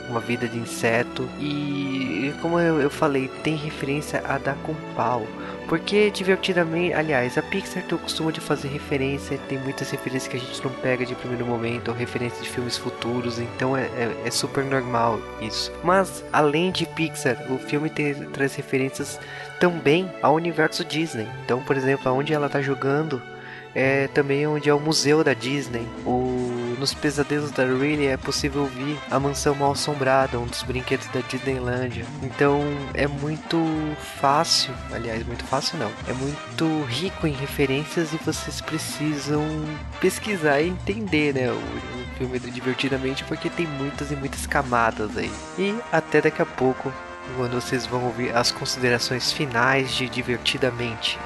Uma 0.09 0.21
Vida 0.21 0.47
de 0.47 0.57
Inseto. 0.57 1.29
E 1.41 2.33
como 2.41 2.61
eu, 2.61 2.81
eu 2.81 2.89
falei, 2.89 3.27
tem 3.43 3.57
referência 3.57 4.23
a 4.25 4.39
dar 4.39 4.55
com 4.59 4.73
pau. 4.95 5.27
Porque 5.69 6.13
divertidamente, 6.13 6.95
aliás, 6.95 7.37
a 7.37 7.43
Pixar 7.43 7.83
tem 7.83 7.99
o 7.99 8.01
costume 8.01 8.33
de 8.33 8.41
fazer 8.41 8.69
referência, 8.69 9.37
tem 9.49 9.59
muitas 9.59 9.91
referências 9.91 10.29
que 10.31 10.37
a 10.37 10.41
gente 10.41 10.65
não 10.65 10.71
pega 10.75 11.05
de 11.05 11.17
primeiro 11.17 11.45
momento, 11.45 11.89
ou 11.89 11.95
referências 11.95 12.41
de 12.41 12.49
filmes 12.49 12.79
futuros, 12.79 13.41
então 13.41 13.77
é, 13.77 13.83
é, 13.83 14.17
é, 14.25 14.31
super 14.31 14.65
normal 14.65 15.21
isso. 15.43 15.73
Mas 15.83 16.25
além 16.33 16.71
de 16.71 16.87
Pixar, 16.87 17.37
o 17.53 17.59
filme 17.59 17.91
tem, 17.91 18.15
traz 18.31 18.55
referências 18.55 19.21
também 19.59 20.11
ao 20.23 20.35
universo 20.35 20.85
Disney. 20.85 21.29
Então, 21.45 21.63
por 21.63 21.77
exemplo, 21.77 22.09
aonde 22.09 22.33
ela 22.33 22.47
está 22.47 22.61
jogando 22.61 23.23
é 23.75 24.09
também 24.09 24.47
onde 24.47 24.69
é 24.69 24.75
o 24.75 24.81
museu 24.81 25.23
da 25.23 25.35
Disney. 25.35 25.87
O 26.05 26.49
nos 26.79 26.95
pesadelos 26.95 27.51
da 27.51 27.65
Riley 27.65 28.07
é 28.07 28.17
possível 28.17 28.63
ouvir 28.63 28.99
a 29.11 29.19
mansão 29.19 29.55
mal 29.55 29.73
assombrada, 29.73 30.39
um 30.39 30.47
dos 30.47 30.63
brinquedos 30.63 31.07
da 31.09 31.21
Disneylandia. 31.21 32.05
Então 32.23 32.61
é 32.95 33.07
muito 33.07 33.59
fácil, 34.21 34.73
aliás, 34.93 35.27
muito 35.27 35.45
fácil 35.45 35.79
não, 35.79 35.91
é 36.09 36.13
muito 36.13 36.85
rico 36.87 37.27
em 37.27 37.33
referências 37.33 38.13
e 38.13 38.17
vocês 38.19 38.61
precisam 38.61 39.43
pesquisar 40.01 40.61
e 40.61 40.69
entender, 40.69 41.35
né, 41.35 41.51
o, 41.51 41.57
o 41.57 42.17
filme 42.17 42.39
Divertidamente, 42.39 43.25
porque 43.25 43.51
tem 43.51 43.67
muitas 43.67 44.11
e 44.11 44.17
muitas 44.17 44.47
camadas 44.47 45.17
aí. 45.17 45.31
E 45.59 45.75
até 45.93 46.21
daqui 46.21 46.41
a 46.41 46.47
pouco, 46.47 46.93
quando 47.37 47.61
vocês 47.61 47.87
vão 47.87 48.05
ouvir 48.05 48.35
as 48.35 48.51
considerações 48.51 49.33
finais 49.33 49.93
de 49.93 50.09
Divertidamente. 50.09 51.19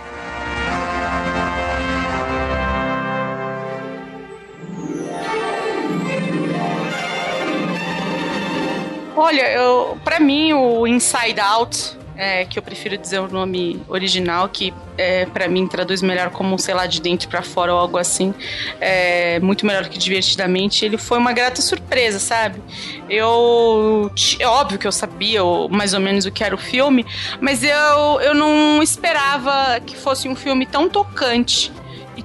Olha, 9.16 9.50
eu, 9.52 9.98
para 10.04 10.18
mim 10.18 10.52
o 10.52 10.86
Inside 10.86 11.40
Out, 11.40 11.96
é, 12.16 12.44
que 12.44 12.58
eu 12.58 12.62
prefiro 12.62 12.96
dizer 12.96 13.20
o 13.20 13.28
nome 13.28 13.82
original, 13.88 14.48
que 14.48 14.72
é, 14.96 15.26
para 15.26 15.48
mim 15.48 15.66
traduz 15.66 16.02
melhor 16.02 16.30
como, 16.30 16.58
sei 16.58 16.74
lá, 16.74 16.86
de 16.86 17.00
dentro 17.00 17.28
para 17.28 17.42
fora 17.42 17.72
ou 17.72 17.78
algo 17.78 17.98
assim, 17.98 18.34
é 18.80 19.40
muito 19.40 19.64
melhor 19.64 19.88
que 19.88 19.98
divertidamente. 19.98 20.84
Ele 20.84 20.98
foi 20.98 21.18
uma 21.18 21.32
grata 21.32 21.62
surpresa, 21.62 22.18
sabe? 22.18 22.60
Eu. 23.08 24.10
É 24.38 24.46
óbvio 24.46 24.78
que 24.78 24.86
eu 24.86 24.92
sabia 24.92 25.40
mais 25.70 25.94
ou 25.94 26.00
menos 26.00 26.26
o 26.26 26.30
que 26.30 26.44
era 26.44 26.54
o 26.54 26.58
filme, 26.58 27.04
mas 27.40 27.62
eu, 27.62 28.20
eu 28.20 28.34
não 28.34 28.82
esperava 28.82 29.80
que 29.80 29.96
fosse 29.96 30.28
um 30.28 30.34
filme 30.34 30.66
tão 30.66 30.88
tocante 30.88 31.72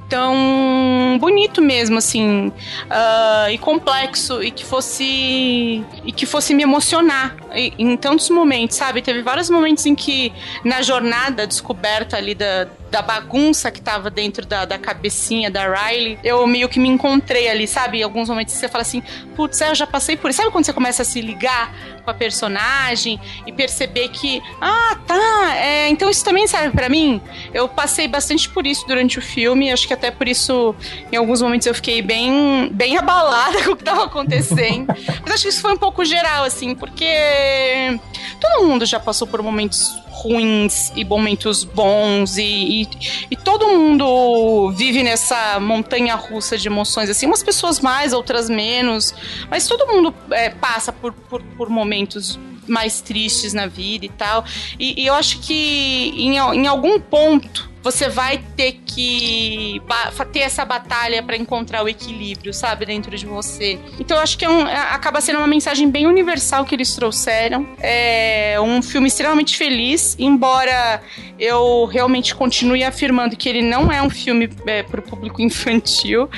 tão 0.09 1.17
bonito 1.19 1.61
mesmo, 1.61 1.97
assim, 1.97 2.47
uh, 2.47 3.49
e 3.51 3.57
complexo, 3.57 4.41
e 4.41 4.51
que 4.51 4.65
fosse 4.65 5.83
e 6.03 6.11
que 6.11 6.25
fosse 6.25 6.53
me 6.53 6.63
emocionar 6.63 7.35
em, 7.51 7.97
tantos 7.97 8.29
momentos, 8.29 8.77
sabe? 8.77 9.01
Teve 9.01 9.21
vários 9.21 9.49
momentos 9.49 9.85
em 9.85 9.95
que 9.95 10.31
na 10.63 10.81
jornada 10.81 11.45
descoberta 11.45 12.17
ali 12.17 12.35
da 12.35 12.67
da 12.89 13.01
bagunça 13.01 13.69
que 13.69 13.81
tava 13.81 14.09
dentro 14.09 14.45
da, 14.45 14.65
da 14.65 14.77
cabecinha 14.77 15.51
da 15.51 15.67
Riley, 15.67 16.17
eu 16.23 16.45
meio 16.47 16.69
que 16.69 16.79
me 16.79 16.87
encontrei 16.87 17.49
ali, 17.49 17.67
sabe? 17.67 17.99
Em 17.99 18.03
alguns 18.03 18.29
momentos 18.29 18.53
você 18.53 18.67
fala 18.67 18.81
assim, 18.81 19.03
putz, 19.35 19.59
eu 19.61 19.75
já 19.75 19.85
passei 19.85 20.15
por 20.15 20.29
isso. 20.29 20.37
Sabe 20.37 20.51
quando 20.51 20.65
você 20.65 20.73
começa 20.73 21.01
a 21.01 21.05
se 21.05 21.21
ligar 21.21 21.73
com 22.07 22.11
a 22.11 22.13
personagem 22.13 23.19
e 23.45 23.51
perceber 23.51 24.07
que, 24.07 24.41
ah, 24.61 24.97
tá, 25.05 25.55
é, 25.57 25.89
então 25.89 26.09
isso 26.09 26.23
também 26.23 26.47
serve 26.47 26.71
para 26.71 26.87
mim? 26.87 27.21
Eu 27.53 27.67
passei 27.67 28.07
bastante 28.07 28.49
por 28.49 28.65
isso 28.65 28.87
durante 28.87 29.19
o 29.19 29.21
filme, 29.21 29.69
acho 29.69 29.85
que 29.85 29.93
até 29.93 30.09
por 30.09 30.25
isso, 30.25 30.73
em 31.11 31.17
alguns 31.17 31.41
momentos, 31.41 31.67
eu 31.67 31.75
fiquei 31.75 32.01
bem, 32.01 32.69
bem 32.71 32.97
abalada 32.97 33.61
com 33.65 33.71
o 33.71 33.75
que 33.75 33.83
tava 33.83 34.05
acontecendo. 34.05 34.87
Mas 35.21 35.33
acho 35.33 35.43
que 35.43 35.49
isso 35.49 35.61
foi 35.61 35.73
um 35.73 35.77
pouco 35.77 36.05
geral, 36.05 36.45
assim, 36.45 36.73
porque 36.73 37.99
todo 38.39 38.65
mundo 38.65 38.85
já 38.85 39.01
passou 39.01 39.27
por 39.27 39.41
momentos 39.41 39.93
ruins 40.21 40.91
e 40.95 41.05
momentos 41.05 41.63
bons 41.63 42.37
e, 42.37 42.81
e, 42.81 42.87
e, 43.31 43.35
todo 43.35 43.67
mundo 43.67 44.71
vive 44.71 45.03
nessa 45.03 45.59
montanha 45.59 46.15
russa 46.15 46.57
de 46.57 46.67
emoções 46.67 47.09
assim 47.09 47.25
umas 47.25 47.43
pessoas 47.43 47.79
mais 47.79 48.13
outras 48.13 48.49
menos 48.49 49.13
mas 49.49 49.67
todo 49.67 49.85
mundo 49.87 50.13
é, 50.31 50.49
passa 50.49 50.91
por, 50.91 51.13
por, 51.13 51.43
por 51.43 51.69
momentos 51.69 52.39
mais 52.67 52.99
tristes 52.99 53.53
na 53.53 53.65
vida 53.65 54.05
e 54.05 54.09
tal. 54.09 54.43
E, 54.77 55.01
e 55.01 55.07
eu 55.07 55.13
acho 55.13 55.39
que 55.39 56.13
em, 56.17 56.35
em 56.35 56.67
algum 56.67 56.99
ponto 56.99 57.69
você 57.91 58.09
vai 58.09 58.43
ter 58.57 58.81
que 58.85 59.81
ter 60.33 60.39
essa 60.39 60.65
batalha 60.65 61.23
para 61.23 61.37
encontrar 61.37 61.83
o 61.83 61.87
equilíbrio, 61.87 62.53
sabe, 62.53 62.85
dentro 62.85 63.15
de 63.15 63.25
você. 63.25 63.79
Então 63.97 64.17
eu 64.17 64.23
acho 64.23 64.37
que 64.37 64.43
é 64.43 64.49
um, 64.49 64.67
é, 64.67 64.75
acaba 64.91 65.21
sendo 65.21 65.37
uma 65.37 65.47
mensagem 65.47 65.89
bem 65.89 66.05
universal 66.05 66.65
que 66.65 66.75
eles 66.75 66.93
trouxeram. 66.93 67.65
É 67.79 68.57
um 68.59 68.81
filme 68.81 69.07
extremamente 69.07 69.55
feliz, 69.55 70.17
embora 70.19 71.01
eu 71.39 71.85
realmente 71.85 72.35
continue 72.35 72.83
afirmando 72.83 73.37
que 73.37 73.47
ele 73.47 73.61
não 73.61 73.89
é 73.89 74.01
um 74.01 74.09
filme 74.09 74.49
é, 74.65 74.83
para 74.83 74.99
o 74.99 75.03
público 75.03 75.39
infantil. 75.41 76.29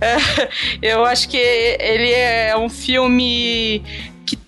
É, 0.00 0.48
eu 0.80 1.04
acho 1.04 1.28
que 1.28 1.36
ele 1.36 2.12
é 2.12 2.56
um 2.56 2.68
filme 2.68 3.82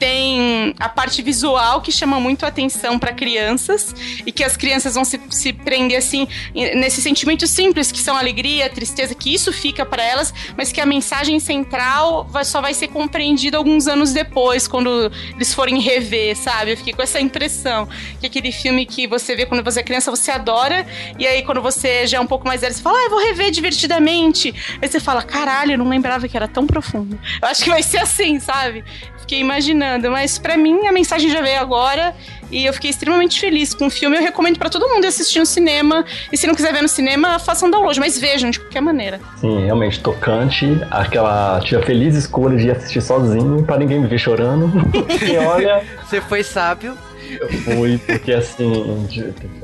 tem 0.05 0.75
a 0.79 0.87
parte 0.87 1.23
visual 1.23 1.81
que 1.81 1.91
chama 1.91 2.21
muito 2.21 2.45
a 2.45 2.49
atenção 2.49 2.99
para 2.99 3.11
crianças 3.11 3.97
e 4.27 4.31
que 4.31 4.45
as 4.45 4.55
crianças 4.55 4.97
vão 4.97 5.03
se, 5.03 5.19
se 5.31 5.51
prender 5.51 5.97
assim 5.97 6.29
nesse 6.55 7.01
sentimento 7.01 7.47
simples 7.47 7.91
que 7.91 7.99
são 7.99 8.15
alegria, 8.15 8.69
tristeza, 8.69 9.15
que 9.15 9.33
isso 9.33 9.51
fica 9.51 9.87
para 9.87 10.03
elas, 10.03 10.35
mas 10.59 10.71
que 10.71 10.79
a 10.79 10.85
mensagem 10.85 11.41
central 11.41 12.25
vai, 12.25 12.45
só 12.45 12.61
vai 12.61 12.75
ser 12.75 12.89
compreendida 12.89 13.57
alguns 13.57 13.87
anos 13.89 14.13
depois, 14.13 14.69
quando 14.69 15.11
eles 15.35 15.55
forem 15.55 15.81
rever, 15.81 16.37
sabe? 16.37 16.73
Eu 16.73 16.77
fiquei 16.77 16.93
com 16.93 17.01
essa 17.01 17.19
impressão 17.19 17.89
que 18.21 18.27
aquele 18.27 18.53
filme 18.53 18.85
que 18.85 19.07
você 19.07 19.35
vê 19.35 19.47
quando 19.47 19.65
você 19.65 19.81
é 19.81 19.83
criança, 19.83 20.11
você 20.11 20.31
adora, 20.31 20.87
e 21.19 21.27
aí 21.27 21.43
quando 21.45 21.63
você 21.63 22.07
já 22.07 22.19
é 22.19 22.21
um 22.21 22.27
pouco 22.27 22.47
mais 22.47 22.61
velho, 22.61 22.75
você 22.75 22.83
fala, 22.83 22.99
ah, 22.99 23.05
eu 23.05 23.11
vou 23.11 23.21
rever 23.21 23.51
divertidamente. 23.51 24.55
Aí 24.83 24.87
você 24.87 25.01
fala, 25.01 25.23
caralho, 25.23 25.73
eu 25.73 25.79
não 25.79 25.89
lembrava 25.89 26.29
que 26.29 26.37
era 26.37 26.47
tão 26.47 26.67
profundo. 26.67 27.19
Eu 27.41 27.49
acho 27.49 27.65
que 27.65 27.71
vai 27.71 27.83
ser 27.83 27.99
assim, 27.99 28.39
sabe? 28.39 28.85
Fiquei 29.25 29.41
imaginando, 29.41 30.11
mas 30.11 30.39
para 30.39 30.55
mim 30.55 30.87
a 30.87 30.93
mensagem 30.93 31.31
já 31.31 31.41
veio 31.41 31.59
agora 31.59 32.15
e 32.51 32.67
eu 32.67 32.75
fiquei 32.75 32.91
extremamente 32.91 33.41
feliz 33.41 33.73
com 33.73 33.87
o 33.87 33.91
filme. 33.91 34.19
Eu 34.19 34.21
recomendo 34.21 34.59
para 34.59 34.69
todo 34.69 34.87
mundo 34.87 35.07
assistir 35.07 35.39
no 35.39 35.47
cinema. 35.47 36.05
E 36.31 36.37
se 36.37 36.47
não 36.47 36.55
quiser 36.55 36.75
ver 36.75 36.83
no 36.83 36.89
cinema, 36.89 37.39
façam 37.39 37.71
download, 37.71 37.99
mas 37.99 38.19
vejam 38.19 38.51
de 38.51 38.61
qualquer 38.61 38.83
maneira. 38.83 39.19
Sim, 39.39 39.65
realmente 39.65 39.99
tocante. 40.01 40.79
Aquela 40.91 41.59
tia 41.61 41.83
feliz 41.83 42.15
escolha 42.15 42.59
de 42.59 42.71
assistir 42.71 43.01
sozinho 43.01 43.63
para 43.63 43.79
ninguém 43.79 43.99
me 43.99 44.07
ver 44.07 44.19
chorando. 44.19 44.71
e 45.27 45.39
olha, 45.39 45.83
você 46.05 46.21
foi 46.21 46.43
sábio. 46.43 46.95
Eu 47.41 47.49
fui, 47.49 47.97
porque 47.97 48.31
assim, 48.31 49.09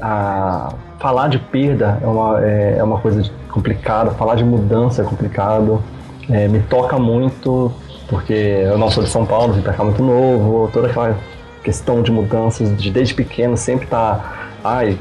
a, 0.01 0.75
falar 0.99 1.29
de 1.29 1.39
perda 1.39 1.99
é 2.03 2.07
uma, 2.07 2.43
é, 2.43 2.77
é 2.79 2.83
uma 2.83 2.99
coisa 2.99 3.31
complicada, 3.51 4.13
falar 4.13 4.37
de 4.37 4.43
mudança 4.43 5.03
é 5.03 5.05
complicado, 5.05 5.85
é, 6.31 6.49
me 6.49 6.61
toca 6.61 6.99
muito 6.99 7.71
porque 8.11 8.33
eu 8.33 8.77
não 8.77 8.91
sou 8.91 9.05
de 9.05 9.09
São 9.09 9.25
Paulo, 9.25 9.55
vim 9.55 9.63
pra 9.63 9.73
cá 9.73 9.85
muito 9.85 10.03
novo, 10.03 10.69
toda 10.73 10.89
aquela 10.89 11.17
questão 11.63 12.03
de 12.03 12.11
mudanças 12.11 12.77
de 12.77 12.91
desde 12.91 13.15
pequeno 13.15 13.57
sempre 13.57 13.87
tá. 13.87 14.49
Ai, 14.63 14.99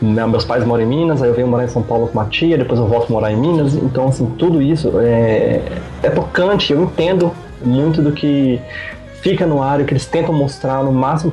meus 0.00 0.44
pais 0.44 0.64
moram 0.64 0.84
em 0.84 0.86
Minas, 0.86 1.20
aí 1.20 1.28
eu 1.28 1.34
venho 1.34 1.46
morar 1.46 1.64
em 1.64 1.68
São 1.68 1.82
Paulo 1.82 2.06
com 2.06 2.14
uma 2.14 2.24
tia, 2.26 2.56
depois 2.56 2.80
eu 2.80 2.86
volto 2.86 3.12
morar 3.12 3.30
em 3.30 3.36
Minas, 3.36 3.74
então 3.74 4.08
assim, 4.08 4.24
tudo 4.38 4.62
isso 4.62 4.98
é, 5.00 5.60
é 6.02 6.08
tocante, 6.08 6.72
eu 6.72 6.82
entendo 6.82 7.30
muito 7.62 8.00
do 8.00 8.12
que 8.12 8.58
fica 9.20 9.46
no 9.46 9.62
ar 9.62 9.80
e 9.80 9.84
que 9.84 9.92
eles 9.92 10.06
tentam 10.06 10.32
mostrar 10.32 10.82
no 10.82 10.92
máximo 10.92 11.32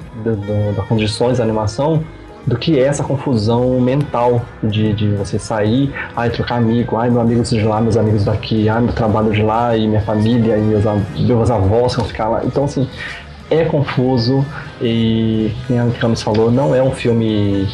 das 0.76 0.86
condições 0.88 1.38
da 1.38 1.44
animação 1.44 2.04
do 2.50 2.58
que 2.58 2.80
é 2.80 2.82
essa 2.82 3.04
confusão 3.04 3.80
mental 3.80 4.42
de, 4.64 4.92
de 4.94 5.10
você 5.10 5.38
sair, 5.38 5.94
ai, 6.16 6.32
trocar 6.32 6.58
amigo, 6.58 6.98
ai, 6.98 7.10
meu 7.10 7.22
amigo 7.22 7.44
de 7.44 7.62
lá, 7.62 7.80
meus 7.80 7.96
amigos 7.96 8.26
daqui, 8.26 8.68
ai, 8.68 8.82
meu 8.82 8.92
trabalho 8.92 9.32
de 9.32 9.44
lá, 9.44 9.78
e 9.78 9.88
minha 9.88 10.02
família, 10.02 10.58
e 10.58 10.62
meus, 10.62 10.84
meus 11.16 11.52
avós 11.52 11.94
vão 11.96 12.06
ficar 12.06 12.28
lá. 12.28 12.42
Então, 12.44 12.64
assim, 12.64 12.90
é 13.52 13.64
confuso 13.66 14.44
e, 14.82 15.52
como 15.68 15.80
a 15.80 16.00
Camis 16.00 16.24
falou, 16.24 16.52
não 16.52 16.74
é 16.74 16.82
um 16.82 16.92
filme 16.92 17.68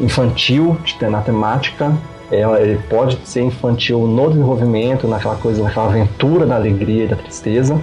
infantil 0.00 0.78
na 1.02 1.20
temática, 1.20 1.92
é, 2.30 2.42
ele 2.62 2.80
pode 2.88 3.18
ser 3.24 3.42
infantil 3.42 4.06
no 4.06 4.30
desenvolvimento, 4.30 5.06
naquela 5.06 5.36
coisa, 5.36 5.62
naquela 5.62 5.86
aventura 5.86 6.46
da 6.46 6.56
alegria 6.56 7.04
e 7.04 7.08
da 7.08 7.16
tristeza, 7.16 7.78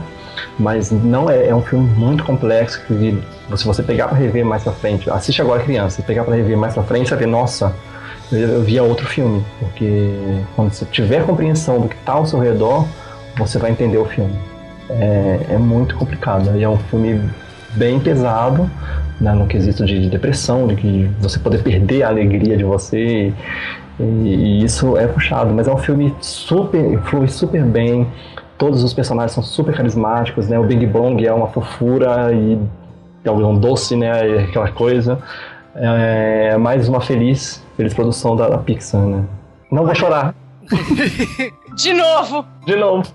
mas 0.57 0.91
não 0.91 1.30
é, 1.30 1.47
é 1.49 1.55
um 1.55 1.61
filme 1.61 1.88
muito 1.89 2.23
complexo 2.23 2.82
que 2.86 2.93
se 3.55 3.65
você 3.65 3.83
pegar 3.83 4.07
para 4.07 4.17
rever 4.17 4.43
mais 4.45 4.63
pra 4.63 4.71
frente, 4.71 5.09
assiste 5.09 5.41
agora 5.41 5.61
criança, 5.63 6.01
pegar 6.01 6.23
para 6.23 6.35
rever 6.35 6.57
mais 6.57 6.73
pra 6.73 6.83
frente, 6.83 7.09
você 7.09 7.15
vai 7.15 7.25
ver, 7.25 7.29
nossa, 7.29 7.73
eu 8.31 8.61
via 8.63 8.81
outro 8.81 9.05
filme, 9.05 9.45
porque 9.59 10.11
quando 10.55 10.71
você 10.71 10.85
tiver 10.85 11.25
compreensão 11.25 11.79
do 11.79 11.87
que 11.87 11.95
está 11.95 12.13
ao 12.13 12.25
seu 12.25 12.39
redor, 12.39 12.87
você 13.37 13.59
vai 13.59 13.71
entender 13.71 13.97
o 13.97 14.05
filme. 14.05 14.33
É, 14.89 15.39
é 15.51 15.57
muito 15.57 15.95
complicado. 15.95 16.55
E 16.55 16.63
é 16.63 16.69
um 16.69 16.77
filme 16.77 17.21
bem 17.75 17.99
pesado, 17.99 18.69
né, 19.19 19.33
no 19.33 19.45
quesito 19.45 19.85
de, 19.85 20.01
de, 20.01 20.09
depressão, 20.09 20.67
de 20.67 20.75
que 20.75 21.11
você 21.19 21.39
poder 21.39 21.61
perder 21.61 22.03
a 22.03 22.09
alegria 22.09 22.57
de 22.57 22.63
você. 22.63 23.33
E, 23.99 24.03
e, 24.03 24.63
isso 24.63 24.97
é 24.97 25.07
puxado, 25.07 25.53
mas 25.53 25.67
é 25.67 25.73
um 25.73 25.77
filme 25.77 26.15
super, 26.19 26.99
flui 27.03 27.27
super 27.27 27.63
bem. 27.63 28.07
Todos 28.57 28.83
os 28.83 28.93
personagens 28.93 29.33
são 29.33 29.43
super 29.43 29.75
carismáticos, 29.75 30.47
né? 30.47 30.57
O 30.57 30.63
Big 30.63 30.85
Bong 30.87 31.25
é 31.25 31.33
uma 31.33 31.47
fofura 31.47 32.33
e 32.33 32.57
é 33.28 33.32
um 33.32 33.57
doce, 33.57 33.95
né? 33.95 34.43
Aquela 34.43 34.71
coisa. 34.71 35.21
É 35.76 36.57
mais 36.57 36.88
uma 36.88 37.01
feliz, 37.01 37.63
feliz 37.76 37.93
produção 37.93 38.36
da, 38.36 38.47
da 38.47 38.57
Pixar, 38.57 39.01
né? 39.01 39.26
Não 39.71 39.86
vou 39.86 39.93
chorar. 39.93 40.34
De 41.76 41.93
novo! 41.93 42.45
De 42.65 42.76
novo. 42.76 43.11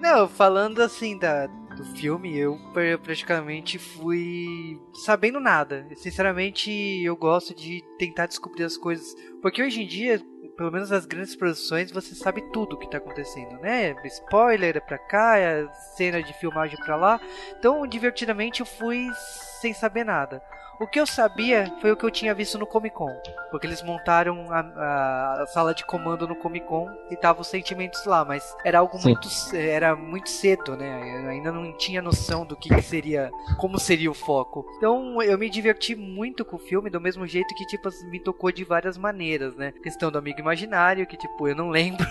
Não, 0.00 0.26
falando 0.26 0.80
assim 0.80 1.18
da, 1.18 1.46
do 1.76 1.84
filme, 1.96 2.36
eu 2.36 2.58
praticamente 3.02 3.78
fui 3.78 4.80
sabendo 4.94 5.38
nada. 5.38 5.86
Sinceramente, 5.96 6.70
eu 7.04 7.14
gosto 7.16 7.54
de 7.54 7.84
tentar 7.98 8.26
descobrir 8.26 8.64
as 8.64 8.76
coisas. 8.76 9.14
Porque 9.42 9.62
hoje 9.62 9.82
em 9.82 9.86
dia, 9.86 10.22
pelo 10.60 10.70
menos 10.70 10.92
as 10.92 11.06
grandes 11.06 11.34
produções, 11.34 11.90
você 11.90 12.14
sabe 12.14 12.42
tudo 12.52 12.74
o 12.74 12.78
que 12.78 12.84
está 12.84 12.98
acontecendo, 12.98 13.58
né? 13.62 13.96
Spoiler 14.04 14.76
é 14.76 14.80
pra 14.80 14.98
cá, 14.98 15.38
é 15.38 15.66
cena 15.96 16.22
de 16.22 16.34
filmagem 16.34 16.78
pra 16.84 16.96
lá. 16.96 17.18
Então, 17.58 17.86
divertidamente, 17.86 18.60
eu 18.60 18.66
fui 18.66 19.08
sem 19.62 19.72
saber 19.72 20.04
nada. 20.04 20.42
O 20.80 20.86
que 20.86 20.98
eu 20.98 21.06
sabia 21.06 21.70
foi 21.78 21.92
o 21.92 21.96
que 21.96 22.04
eu 22.06 22.10
tinha 22.10 22.34
visto 22.34 22.56
no 22.56 22.66
Comic 22.66 22.96
Con, 22.96 23.14
porque 23.50 23.66
eles 23.66 23.82
montaram 23.82 24.50
a, 24.50 25.42
a, 25.42 25.46
sala 25.48 25.74
de 25.74 25.84
comando 25.84 26.26
no 26.26 26.34
Comic 26.34 26.66
Con 26.66 26.88
e 27.10 27.16
tava 27.16 27.42
os 27.42 27.48
sentimentos 27.48 28.06
lá, 28.06 28.24
mas 28.24 28.56
era 28.64 28.78
algo 28.78 28.98
Sim. 28.98 29.10
muito 29.10 29.28
era 29.54 29.94
muito 29.94 30.30
cedo, 30.30 30.78
né? 30.78 31.22
Eu 31.22 31.28
ainda 31.28 31.52
não 31.52 31.76
tinha 31.76 32.00
noção 32.00 32.46
do 32.46 32.56
que, 32.56 32.74
que, 32.74 32.80
seria, 32.80 33.30
como 33.58 33.78
seria 33.78 34.10
o 34.10 34.14
foco. 34.14 34.64
Então 34.78 35.22
eu 35.22 35.36
me 35.36 35.50
diverti 35.50 35.94
muito 35.94 36.46
com 36.46 36.56
o 36.56 36.58
filme, 36.58 36.88
do 36.88 36.98
mesmo 36.98 37.26
jeito 37.26 37.54
que 37.54 37.66
tipo 37.66 37.90
me 38.04 38.18
tocou 38.18 38.50
de 38.50 38.64
várias 38.64 38.96
maneiras, 38.96 39.54
né? 39.56 39.74
Questão 39.82 40.10
do 40.10 40.16
amigo 40.16 40.40
imaginário, 40.40 41.06
que 41.06 41.18
tipo 41.18 41.46
eu 41.46 41.54
não 41.54 41.68
lembro, 41.70 42.06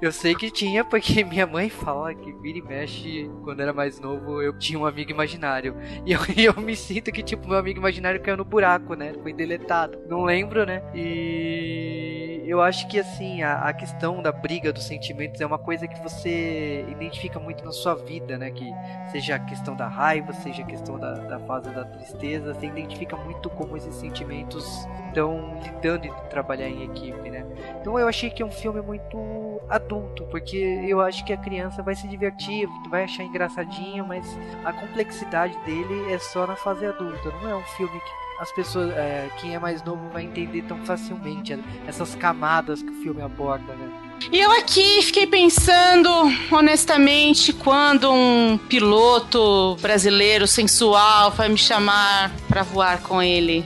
eu 0.00 0.10
sei 0.10 0.34
que 0.34 0.50
tinha 0.50 0.82
porque 0.82 1.22
minha 1.22 1.46
mãe 1.46 1.68
fala 1.68 2.14
que 2.14 2.32
vira 2.32 2.56
e 2.56 2.62
mexe 2.62 3.30
quando 3.44 3.60
era 3.60 3.74
mais 3.74 4.00
novo 4.00 4.40
eu 4.40 4.58
tinha 4.58 4.78
um 4.78 4.86
amigo 4.86 5.10
imaginário 5.10 5.76
e 6.06 6.12
eu, 6.12 6.20
eu 6.34 6.62
me 6.62 6.74
sinto 6.74 7.12
que 7.12 7.22
tipo 7.22 7.46
meu 7.46 7.58
amigo 7.58 7.78
imaginário 7.78 8.05
imaginário 8.06 8.20
caiu 8.22 8.36
no 8.36 8.44
buraco, 8.44 8.94
né? 8.94 9.12
Foi 9.22 9.32
deletado. 9.32 9.98
Não 10.08 10.24
lembro, 10.24 10.64
né? 10.64 10.82
E 10.94 12.15
eu 12.46 12.62
acho 12.62 12.86
que 12.86 12.98
assim, 12.98 13.42
a, 13.42 13.68
a, 13.68 13.72
questão 13.72 14.22
da 14.22 14.30
briga 14.30 14.72
dos 14.72 14.84
sentimentos 14.84 15.40
é 15.40 15.46
uma 15.46 15.58
coisa 15.58 15.88
que 15.88 16.00
você 16.00 16.84
identifica 16.88 17.40
muito 17.40 17.64
na 17.64 17.72
sua 17.72 17.94
vida, 17.94 18.38
né? 18.38 18.50
Que 18.50 18.72
seja 19.10 19.34
a 19.34 19.38
questão 19.38 19.74
da 19.74 19.88
raiva, 19.88 20.32
seja 20.32 20.62
a 20.62 20.66
questão 20.66 20.98
da, 20.98 21.14
da 21.14 21.40
fase 21.40 21.68
da 21.70 21.84
tristeza, 21.84 22.54
você 22.54 22.66
identifica 22.66 23.16
muito 23.16 23.50
como 23.50 23.76
esses 23.76 23.94
sentimentos 23.96 24.86
estão 25.08 25.58
lidando 25.62 26.06
e 26.06 26.10
trabalhar 26.30 26.68
em 26.68 26.84
equipe, 26.84 27.30
né? 27.30 27.44
Então 27.80 27.98
eu 27.98 28.06
achei 28.06 28.30
que 28.30 28.42
é 28.42 28.46
um 28.46 28.50
filme 28.50 28.80
muito 28.80 29.60
adulto, 29.68 30.24
porque 30.26 30.56
eu 30.86 31.00
acho 31.00 31.24
que 31.24 31.32
a 31.32 31.36
criança 31.36 31.82
vai 31.82 31.96
se 31.96 32.06
divertir, 32.06 32.68
vai 32.90 33.04
achar 33.04 33.24
engraçadinho, 33.24 34.06
mas 34.06 34.26
a 34.64 34.72
complexidade 34.72 35.58
dele 35.64 36.12
é 36.12 36.18
só 36.18 36.46
na 36.46 36.54
fase 36.54 36.86
adulta, 36.86 37.32
não 37.42 37.50
é 37.50 37.56
um 37.56 37.64
filme 37.64 37.98
que 37.98 38.25
as 38.38 38.52
pessoas, 38.52 38.90
é, 38.90 39.28
quem 39.40 39.54
é 39.54 39.58
mais 39.58 39.82
novo 39.82 40.08
vai 40.12 40.24
entender 40.24 40.62
tão 40.62 40.78
facilmente 40.84 41.58
essas 41.86 42.14
camadas 42.14 42.82
que 42.82 42.90
o 42.90 43.02
filme 43.02 43.22
aborda, 43.22 43.72
né? 43.74 43.88
E 44.32 44.40
eu 44.40 44.50
aqui 44.52 45.02
fiquei 45.02 45.26
pensando, 45.26 46.10
honestamente, 46.50 47.52
quando 47.52 48.10
um 48.10 48.58
piloto 48.68 49.76
brasileiro 49.80 50.46
sensual 50.46 51.30
vai 51.30 51.48
me 51.48 51.58
chamar 51.58 52.32
para 52.48 52.62
voar 52.62 53.02
com 53.02 53.22
ele. 53.22 53.64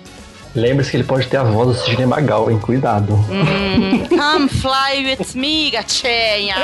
Lembre-se 0.54 0.90
que 0.90 0.96
ele 0.96 1.04
pode 1.04 1.28
ter 1.28 1.36
a 1.36 1.44
voz 1.44 1.68
do 1.68 1.74
Sidney 1.84 2.06
Magal, 2.06 2.50
hein? 2.50 2.58
Cuidado. 2.58 3.12
Mm, 3.28 4.08
come 4.10 4.48
fly 4.48 5.04
with 5.04 5.34
me, 5.36 5.70
gatinha! 5.70 6.56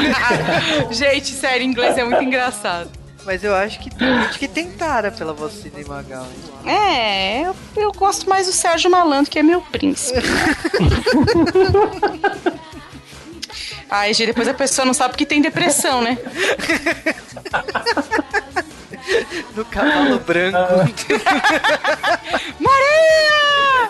Gente, 0.90 1.28
sério, 1.32 1.66
inglês 1.66 1.98
é 1.98 2.04
muito 2.04 2.22
engraçado. 2.22 3.03
Mas 3.24 3.42
eu 3.42 3.54
acho 3.54 3.80
que 3.80 3.88
tem 3.94 4.20
gente 4.22 4.38
que 4.38 4.46
tem 4.46 4.70
tara 4.70 5.10
pela 5.10 5.32
voz 5.32 5.54
do 5.54 5.62
Sidney 5.62 5.84
Magal. 5.84 6.26
É, 6.66 7.40
eu, 7.42 7.56
eu 7.76 7.90
gosto 7.92 8.28
mais 8.28 8.46
do 8.46 8.52
Sérgio 8.52 8.90
Malandro, 8.90 9.30
que 9.30 9.38
é 9.38 9.42
meu 9.42 9.62
príncipe. 9.62 10.20
Ai, 13.90 14.12
gente, 14.12 14.26
depois 14.28 14.46
a 14.48 14.54
pessoa 14.54 14.84
não 14.84 14.92
sabe 14.92 15.16
que 15.16 15.24
tem 15.24 15.40
depressão, 15.40 16.02
né? 16.02 16.18
No 19.54 19.64
cavalo 19.64 20.18
branco. 20.18 20.58
Maria! 22.58 23.88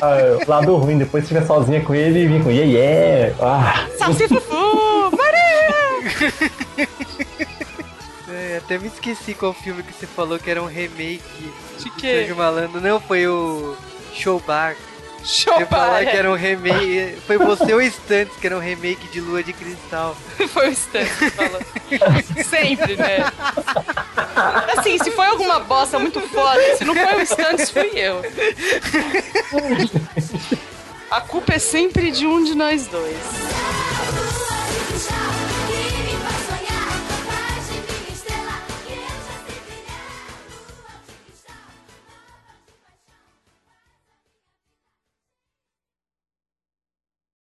Ah, 0.00 0.16
lado 0.46 0.76
ruim, 0.76 0.96
depois 0.98 1.24
estiver 1.24 1.44
sozinha 1.44 1.82
com 1.82 1.94
ele 1.94 2.20
e 2.20 2.26
vir 2.26 2.42
com 2.42 2.50
yeah, 2.50 2.72
yeah. 2.72 3.34
Ah. 3.40 3.86
Salsifufu! 3.98 5.10
Maria! 5.16 6.48
É, 8.48 8.56
até 8.56 8.78
me 8.78 8.88
esqueci 8.88 9.34
qual 9.34 9.52
filme 9.52 9.82
que 9.82 9.92
você 9.92 10.06
falou 10.06 10.38
que 10.38 10.50
era 10.50 10.62
um 10.62 10.66
remake. 10.66 11.52
De 11.78 11.90
quê? 11.90 12.20
Sérgio 12.20 12.36
Malandro. 12.36 12.80
Não, 12.80 12.98
foi 12.98 13.26
o 13.28 13.76
Showbar. 14.14 14.74
Show 15.22 15.60
Eu 15.60 15.66
falar 15.66 16.06
que 16.06 16.16
era 16.16 16.30
um 16.30 16.34
remake. 16.34 17.18
Foi 17.26 17.36
você 17.36 17.74
ou 17.74 17.82
Stunts 17.82 18.34
que 18.40 18.46
era 18.46 18.56
um 18.56 18.60
remake 18.60 19.06
de 19.08 19.20
Lua 19.20 19.42
de 19.42 19.52
Cristal. 19.52 20.16
Foi 20.48 20.68
o 20.68 20.72
Stan 20.72 21.04
que 21.04 21.30
falou. 21.30 21.60
Sempre, 22.48 22.96
né? 22.96 23.18
Assim, 24.78 24.96
se 24.98 25.10
foi 25.10 25.26
alguma 25.26 25.58
bosta 25.60 25.98
muito 25.98 26.20
foda, 26.20 26.76
se 26.76 26.84
não 26.84 26.94
foi 26.94 27.22
o 27.22 27.26
Stunts, 27.26 27.70
fui 27.70 27.90
eu. 27.94 28.22
A 31.10 31.20
culpa 31.20 31.54
é 31.54 31.58
sempre 31.58 32.10
de 32.10 32.26
um 32.26 32.44
de 32.44 32.54
nós 32.54 32.86
dois. 32.86 33.16